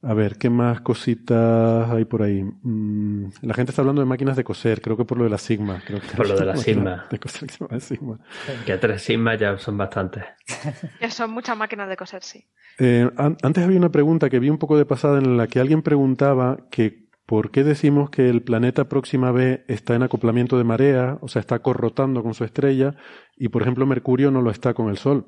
[0.04, 2.44] a ver, ¿qué más cositas hay por ahí?
[2.44, 5.38] Mm, la gente está hablando de máquinas de coser, creo que por lo de la
[5.38, 5.82] Sigma.
[5.86, 7.06] Creo que por lo de la Sigma.
[7.12, 8.20] De coser que, Sigma.
[8.66, 10.24] que tres Sigma ya son bastantes.
[11.00, 12.46] Ya son muchas máquinas de coser, sí.
[12.80, 15.82] Eh, antes había una pregunta que vi un poco de pasada en la que alguien
[15.82, 21.18] preguntaba que por qué decimos que el planeta Próxima B está en acoplamiento de marea,
[21.22, 22.96] o sea, está corrotando con su estrella,
[23.38, 25.28] y por ejemplo Mercurio no lo está con el Sol.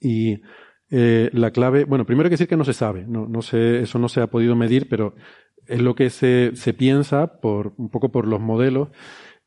[0.00, 0.42] Y
[0.90, 3.80] eh, la clave, bueno, primero hay que decir que no se sabe, no, no sé,
[3.80, 5.14] eso no se ha podido medir, pero
[5.66, 8.88] es lo que se, se piensa por, un poco por los modelos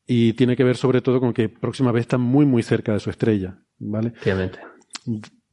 [0.05, 2.99] y tiene que ver sobre todo con que Próxima B está muy, muy cerca de
[2.99, 4.13] su estrella, ¿vale?
[4.21, 4.59] Obviamente.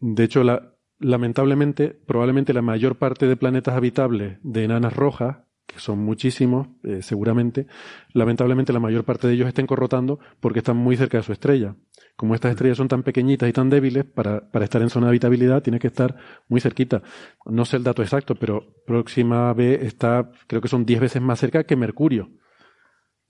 [0.01, 5.81] De hecho, la, lamentablemente, probablemente la mayor parte de planetas habitables de enanas rojas que
[5.81, 7.67] son muchísimos, eh, seguramente,
[8.13, 11.75] lamentablemente la mayor parte de ellos estén corrotando porque están muy cerca de su estrella.
[12.17, 15.11] Como estas estrellas son tan pequeñitas y tan débiles, para, para estar en zona de
[15.11, 16.17] habitabilidad tiene que estar
[16.49, 17.03] muy cerquita.
[17.45, 21.39] No sé el dato exacto, pero Próxima B está, creo que son 10 veces más
[21.39, 22.31] cerca que Mercurio.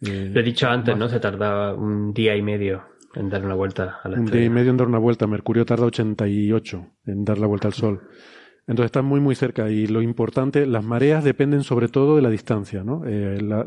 [0.02, 1.08] Eh, Lo he dicho antes, ¿no?
[1.08, 2.84] Se tardaba un día y medio
[3.14, 4.20] en dar una vuelta a la estrella.
[4.20, 5.26] Un día y medio en dar una vuelta.
[5.26, 8.02] Mercurio tarda 88 en dar la vuelta al Sol.
[8.66, 9.70] Entonces están muy, muy cerca.
[9.70, 13.04] Y lo importante, las mareas dependen sobre todo de la distancia, ¿no?
[13.06, 13.62] Eh, la,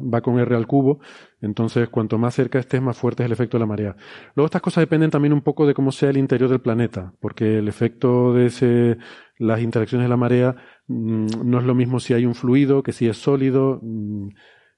[0.00, 1.00] va con R al cubo.
[1.40, 3.96] Entonces, cuanto más cerca estés, más fuerte es el efecto de la marea.
[4.34, 7.12] Luego, estas cosas dependen también un poco de cómo sea el interior del planeta.
[7.20, 8.98] Porque el efecto de ese,
[9.38, 10.54] las interacciones de la marea,
[10.86, 13.80] mmm, no es lo mismo si hay un fluido que si es sólido.
[13.82, 14.28] Mmm,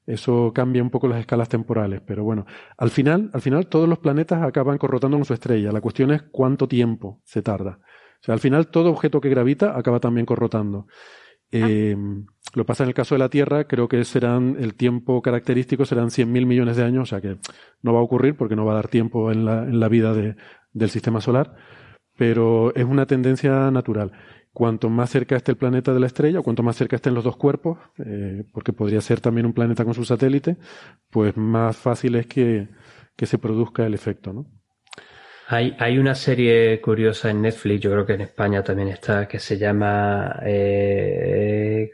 [0.07, 2.45] eso cambia un poco las escalas temporales, pero bueno,
[2.79, 5.71] al final, al final todos los planetas acaban corrotando con su estrella.
[5.71, 7.79] La cuestión es cuánto tiempo se tarda.
[8.21, 10.87] O sea, al final todo objeto que gravita acaba también corrotando.
[11.53, 11.97] Eh,
[12.55, 16.11] lo pasa en el caso de la Tierra, creo que serán, el tiempo característico serán
[16.11, 17.39] 100.000 millones de años, o sea que
[17.83, 20.15] no va a ocurrir porque no va a dar tiempo en la, en la vida
[20.15, 20.37] de,
[20.73, 21.57] del sistema solar,
[22.17, 24.13] pero es una tendencia natural.
[24.53, 27.25] Cuanto más cerca esté el planeta de la estrella, o cuanto más cerca estén los
[27.25, 30.57] dos cuerpos, eh, porque podría ser también un planeta con su satélite,
[31.09, 32.69] pues más fácil es que,
[33.17, 34.47] que se produzca el efecto, ¿no?
[35.53, 39.41] Hay, hay una serie curiosa en Netflix, yo creo que en España también está, que
[39.41, 41.91] se llama eh,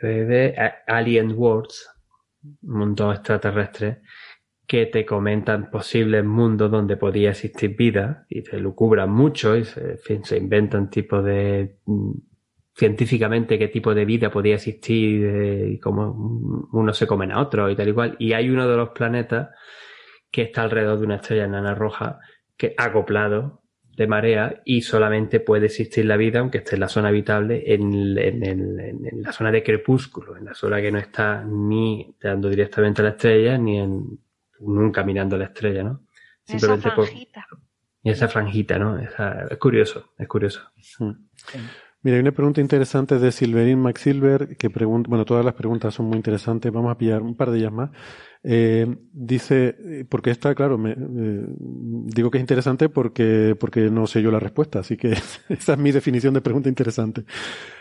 [0.86, 1.88] Alien Worlds,
[2.60, 4.02] mundo extraterrestre,
[4.66, 10.36] que te comentan posibles mundos donde podía existir vida y te lucubran mucho y se,
[10.36, 11.78] inventan tipo de
[12.74, 17.70] científicamente qué tipo de vida podía existir eh, y cómo uno se comen a otro
[17.70, 18.16] y tal y cual.
[18.18, 19.48] Y hay uno de los planetas
[20.30, 22.20] que está alrededor de una estrella enana roja
[22.56, 23.62] que acoplado
[23.96, 28.18] de marea y solamente puede existir la vida aunque esté en la zona habitable en,
[28.18, 32.50] en, en, en, la zona de crepúsculo, en la zona que no está ni dando
[32.50, 34.18] directamente a la estrella ni en
[34.60, 36.02] nunca mirando a la estrella, ¿no?
[36.44, 37.46] Simplemente esa franjita.
[37.48, 37.58] Por,
[38.02, 38.98] y esa franjita, ¿no?
[38.98, 40.60] Esa, es curioso, es curioso.
[40.80, 41.04] Sí.
[42.02, 46.06] Mira, hay una pregunta interesante de Silverin McSilver que pregunta, bueno, todas las preguntas son
[46.06, 47.90] muy interesantes, vamos a pillar un par de ellas más.
[48.48, 50.96] Eh, dice, porque esta, claro, me, eh,
[51.58, 55.14] digo que es interesante porque, porque no sé yo la respuesta, así que
[55.48, 57.24] esa es mi definición de pregunta interesante.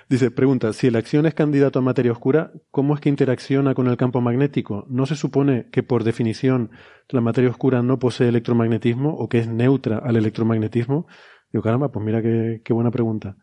[0.09, 3.85] Dice, pregunta, si la acción es candidato a materia oscura, ¿cómo es que interacciona con
[3.87, 4.87] el campo magnético?
[4.89, 6.71] ¿No se supone que por definición
[7.09, 11.05] la materia oscura no posee electromagnetismo o que es neutra al electromagnetismo?
[11.53, 13.37] Digo, caramba, pues mira qué, qué buena pregunta.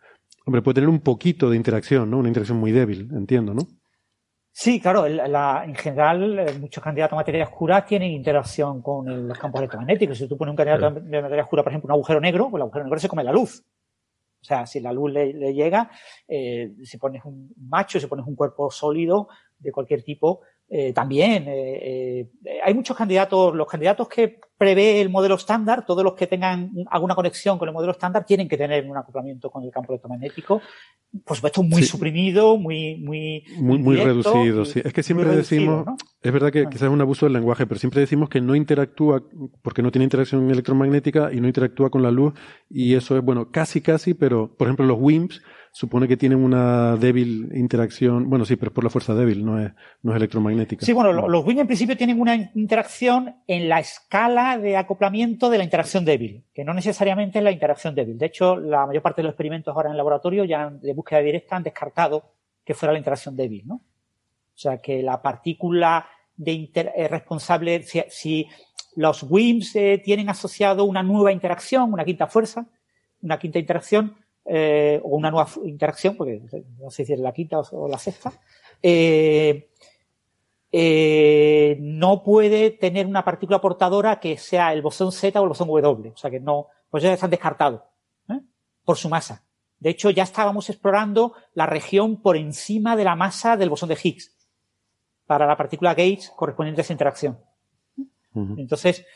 [0.45, 2.19] Hombre, puede tener un poquito de interacción, ¿no?
[2.19, 3.69] Una interacción muy débil, entiendo, ¿no?
[4.55, 9.27] Sí, claro, la, en general eh, muchos candidatos a materia oscura tienen interacción con el,
[9.27, 10.19] los campos electromagnéticos.
[10.19, 11.01] Si tú pones un candidato claro.
[11.01, 13.33] de materia oscura, por ejemplo, un agujero negro, pues el agujero negro se come la
[13.33, 13.65] luz.
[14.43, 15.91] O sea, si la luz le, le llega,
[16.29, 20.41] eh, si pones un macho, si pones un cuerpo sólido de cualquier tipo,
[20.75, 26.03] eh, también eh, eh, hay muchos candidatos, los candidatos que prevé el modelo estándar, todos
[26.03, 29.65] los que tengan alguna conexión con el modelo estándar tienen que tener un acoplamiento con
[29.65, 30.63] el campo electromagnético,
[31.27, 34.81] por supuesto muy suprimido, muy muy muy, muy reducido, sí.
[34.83, 35.85] Es que siempre decimos,
[36.23, 39.23] es verdad que quizás es un abuso del lenguaje, pero siempre decimos que no interactúa
[39.61, 42.33] porque no tiene interacción electromagnética y no interactúa con la luz
[42.71, 45.43] y eso es bueno, casi casi, pero por ejemplo los WIMPs
[45.73, 49.59] supone que tienen una débil interacción, bueno, sí, pero es por la fuerza débil, no
[49.59, 50.85] es, no es electromagnética.
[50.85, 55.59] Sí, bueno, los WIN en principio tienen una interacción en la escala de acoplamiento de
[55.59, 58.19] la interacción débil, que no necesariamente es la interacción débil.
[58.19, 61.21] De hecho, la mayor parte de los experimentos ahora en el laboratorio ya de búsqueda
[61.21, 62.35] directa han descartado
[62.65, 63.77] que fuera la interacción débil, ¿no?
[63.77, 68.47] O sea, que la partícula de eh, responsable, si,
[68.95, 72.67] los WIMPs eh, tienen asociado una nueva interacción, una quinta fuerza,
[73.23, 76.43] una quinta interacción, eh, o una nueva interacción, porque
[76.81, 78.33] no sé si es la quinta o, la sexta,
[78.83, 79.71] eh,
[80.73, 85.69] eh, no puede tener una partícula portadora que sea el bosón Z o el bosón
[85.69, 86.11] W.
[86.11, 87.83] O sea que no, pues ya están descartados
[88.85, 89.45] por su masa.
[89.79, 93.99] De hecho, ya estábamos explorando la región por encima de la masa del bosón de
[94.03, 94.37] Higgs
[95.25, 97.39] para la partícula Gates correspondiente a esa interacción.
[98.35, 99.07] Entonces,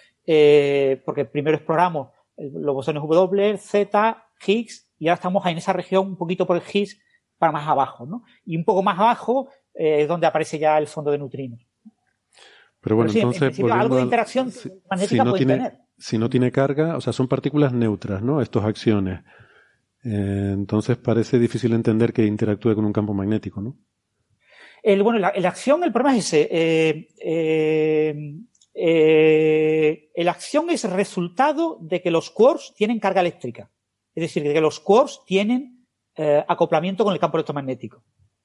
[1.05, 6.16] porque primero exploramos los bosones W, Z, Higgs y ahora estamos en esa región un
[6.16, 6.99] poquito por el Higgs
[7.39, 8.25] para más abajo, ¿no?
[8.44, 11.60] Y un poco más abajo eh, es donde aparece ya el fondo de neutrinos.
[12.81, 13.58] Pero bueno, entonces.
[13.70, 14.52] algo de interacción
[14.89, 15.78] magnética no puede tiene, tener.
[15.99, 18.41] Si no tiene carga, o sea, son partículas neutras, ¿no?
[18.41, 19.20] Estas acciones.
[20.05, 23.76] Eh, entonces parece difícil entender que interactúe con un campo magnético, ¿no?
[24.83, 26.49] El, bueno, la, acción, el problema es ese.
[28.78, 33.70] Eh, la acción es resultado de que los quarks tienen carga eléctrica.
[34.17, 35.86] Es decir, que los quarks tienen
[36.17, 38.03] eh, acoplamiento con el campo electromagnético.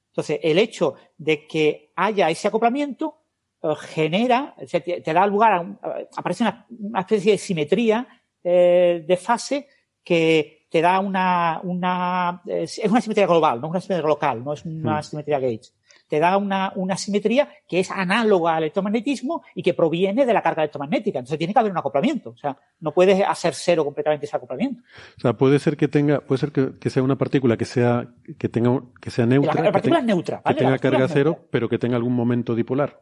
[0.10, 3.16] Entonces, el hecho de que haya ese acoplamiento
[3.64, 8.06] eh, genera, te, da lugar a, aparece una, especie de simetría
[8.44, 9.68] eh, de fase
[10.04, 14.54] que te da una, una es una simetría global, no es una simetría local, no
[14.54, 15.04] es una hmm.
[15.04, 15.74] simetría Gates
[16.12, 20.42] te da una, una simetría que es análoga al electromagnetismo y que proviene de la
[20.42, 21.20] carga electromagnética.
[21.20, 22.32] Entonces tiene que haber un acoplamiento.
[22.32, 24.84] O sea, no puedes hacer cero completamente ese acoplamiento.
[25.16, 28.50] O sea, puede ser que tenga, puede ser que, sea una partícula que sea, que
[28.50, 29.64] tenga, que sea neutra.
[29.64, 33.00] La, partícula es neutra, Que tenga carga cero, pero que tenga algún momento dipolar.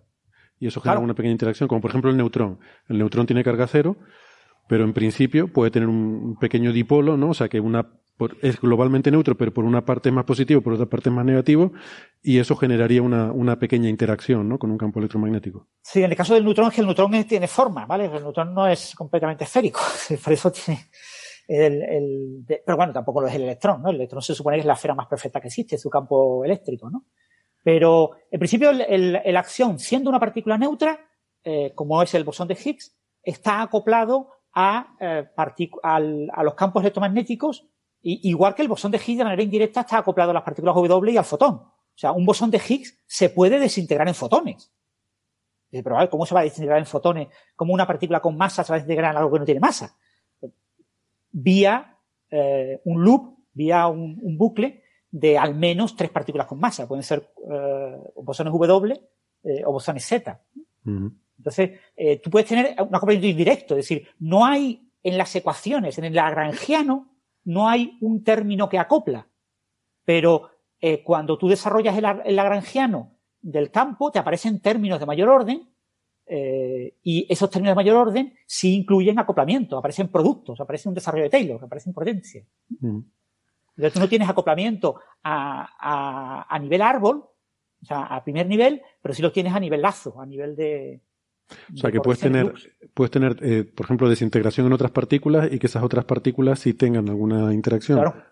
[0.59, 2.59] Y eso genera una pequeña interacción, como por ejemplo el neutrón.
[2.87, 3.97] El neutrón tiene carga cero,
[4.67, 7.31] pero en principio puede tener un pequeño dipolo, ¿no?
[7.31, 7.87] O sea, que una
[8.41, 11.25] es globalmente neutro, pero por una parte es más positivo, por otra parte es más
[11.25, 11.71] negativo,
[12.21, 14.59] y eso generaría una, una, pequeña interacción ¿no?
[14.59, 15.67] con un campo electromagnético.
[15.81, 18.05] Sí, en el caso del neutrón es que el neutrón tiene forma, ¿vale?
[18.05, 19.79] El neutrón no es completamente esférico,
[20.23, 20.89] por eso tiene
[21.47, 23.89] el, el pero bueno, tampoco lo es el electrón, ¿no?
[23.89, 26.89] El electrón se supone que es la esfera más perfecta que existe, su campo eléctrico,
[26.89, 27.05] ¿no?
[27.63, 30.99] Pero en principio la acción, siendo una partícula neutra,
[31.43, 35.27] eh, como es el bosón de Higgs, está acoplado a, eh,
[35.83, 37.67] a los campos electromagnéticos
[38.01, 41.11] igual que el bosón de Higgs de manera indirecta está acoplado a las partículas W
[41.11, 41.55] y al fotón.
[41.55, 44.71] O sea, un bosón de Higgs se puede desintegrar en fotones.
[45.69, 47.27] Pero a ver, ¿cómo se va a desintegrar en fotones?
[47.55, 49.95] ¿Cómo una partícula con masa se va a desintegrar en algo que no tiene masa?
[51.31, 51.97] Vía
[52.31, 56.87] eh, un loop, vía un, bucle de al menos tres partículas con masa.
[56.87, 59.01] Pueden ser eh, bosones W
[59.43, 60.41] eh, o bosones Z.
[61.37, 61.79] Entonces,
[62.23, 66.15] tú puedes tener un acoplamiento indirecto, es decir, no hay en las ecuaciones, en el
[66.15, 67.09] lagrangiano,
[67.45, 69.27] no hay un término que acopla,
[70.05, 70.51] pero
[70.81, 75.69] eh, cuando tú desarrollas el, lagrangiano del campo, te aparecen términos de mayor orden
[76.25, 81.23] eh, y esos términos de mayor orden sí incluyen acoplamiento, aparecen productos, aparece un desarrollo
[81.23, 82.45] de Taylor, aparecen potencia.
[82.79, 82.99] Mm.
[83.69, 87.25] Entonces tú no tienes acoplamiento a, nivel árbol,
[87.81, 91.01] o sea, a primer nivel, pero sí lo tienes a nivel lazo, a nivel de,
[91.73, 92.53] o sea, que puedes tener,
[92.93, 96.73] puedes tener eh, por ejemplo, desintegración en otras partículas y que esas otras partículas sí
[96.73, 97.99] tengan alguna interacción.
[97.99, 98.23] Claro.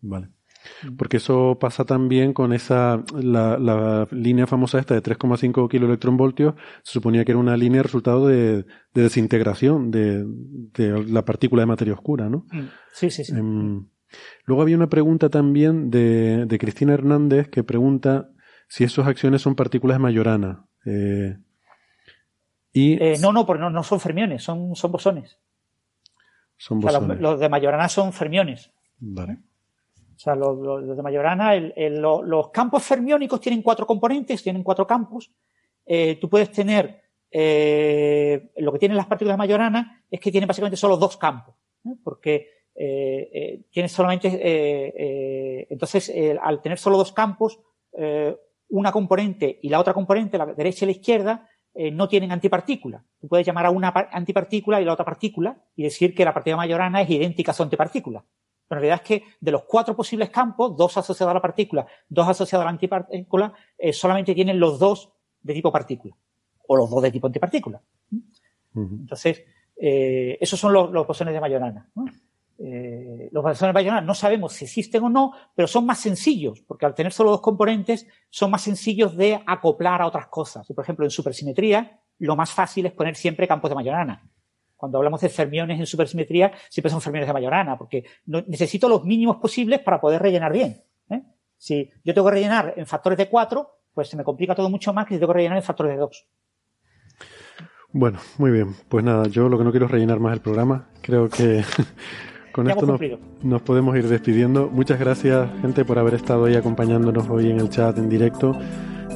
[0.00, 0.30] Vale.
[0.96, 7.24] Porque eso pasa también con esa, la, línea famosa esta de 3,5 kiloelectronvoltios, se suponía
[7.24, 10.24] que era una línea resultado de, desintegración de,
[11.06, 12.46] la partícula de materia oscura, ¿no?
[12.50, 12.68] Mm.
[12.92, 13.32] Sí, sí, sí.
[13.36, 13.86] Em,
[14.44, 18.30] luego había una pregunta también de, de Cristina Hernández que pregunta
[18.68, 20.66] si esas acciones son partículas de Majorana.
[20.84, 21.36] Eh,
[22.72, 25.38] eh, no, no, porque no, son fermiones, son, son bosones.
[26.56, 27.20] Son bosones.
[27.20, 28.70] los, de Majorana son fermiones.
[28.98, 29.38] Vale.
[30.16, 35.30] O sea, los, de Majorana, los campos fermiónicos tienen cuatro componentes, tienen cuatro campos.
[35.86, 40.48] Eh, tú puedes tener, eh, lo que tienen las partículas de Majorana es que tienen
[40.48, 41.54] básicamente solo dos campos,
[42.02, 42.48] porque
[43.70, 47.58] tienes solamente, entonces, al tener solo dos campos,
[48.68, 51.48] una componente y la otra componente, la derecha y la izquierda,
[51.80, 53.04] eh, no tienen antipartícula.
[53.20, 56.56] Tú puedes llamar a una antipartícula y la otra partícula y decir que la partícula
[56.56, 58.24] majorana es idéntica a su antipartícula.
[58.66, 61.86] Pero en realidad es que de los cuatro posibles campos, dos asociados a la partícula,
[62.08, 66.16] dos asociados a la antipartícula, eh, solamente tienen los dos de tipo partícula.
[66.66, 67.80] O los dos de tipo antipartícula.
[68.74, 69.44] Entonces,
[69.76, 71.88] eh, esos son los, los bosones de Majorana.
[72.60, 76.86] Eh, los de Majorana no sabemos si existen o no, pero son más sencillos, porque
[76.86, 80.66] al tener solo dos componentes, son más sencillos de acoplar a otras cosas.
[80.66, 84.28] Por ejemplo, en supersimetría, lo más fácil es poner siempre campos de Majorana.
[84.76, 89.36] Cuando hablamos de fermiones en supersimetría, siempre son fermiones de Majorana, porque necesito los mínimos
[89.36, 90.82] posibles para poder rellenar bien.
[91.10, 91.22] ¿eh?
[91.56, 94.92] Si yo tengo que rellenar en factores de 4, pues se me complica todo mucho
[94.92, 96.26] más que si tengo que rellenar en factores de 2.
[97.90, 98.74] Bueno, muy bien.
[98.88, 100.88] Pues nada, yo lo que no quiero es rellenar más el programa.
[101.00, 101.64] Creo que
[102.58, 102.98] con esto
[103.44, 104.68] nos, podemos ir despidiendo.
[104.68, 108.52] Muchas gracias, gente, por haber estado ahí acompañándonos hoy en el chat en directo.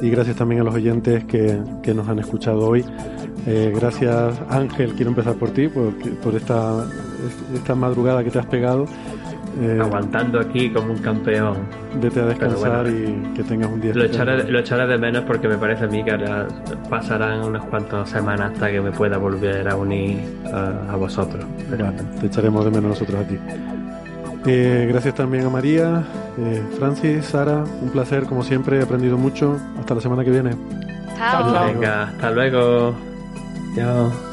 [0.01, 2.85] Y gracias también a los oyentes que, que nos han escuchado hoy.
[3.45, 6.87] Eh, gracias Ángel, quiero empezar por ti, por, por esta,
[7.53, 8.85] esta madrugada que te has pegado.
[9.61, 11.57] Eh, Aguantando aquí como un campeón.
[12.01, 13.93] Vete a descansar y que tengas un día.
[13.93, 16.17] Lo echaré, lo echaré, de menos porque me parece a mí que
[16.89, 20.19] pasarán unas cuantas semanas hasta que me pueda volver a unir
[20.51, 21.45] a, vosotros.
[22.19, 23.37] te echaremos de menos nosotros a ti.
[24.45, 26.03] Eh, gracias también a María,
[26.77, 29.57] Francis, Sara, un placer como siempre, he aprendido mucho.
[29.79, 30.55] Hasta la semana que viene.
[31.15, 31.65] Chao.
[31.65, 32.95] Venga, hasta luego.
[33.75, 34.32] Chao.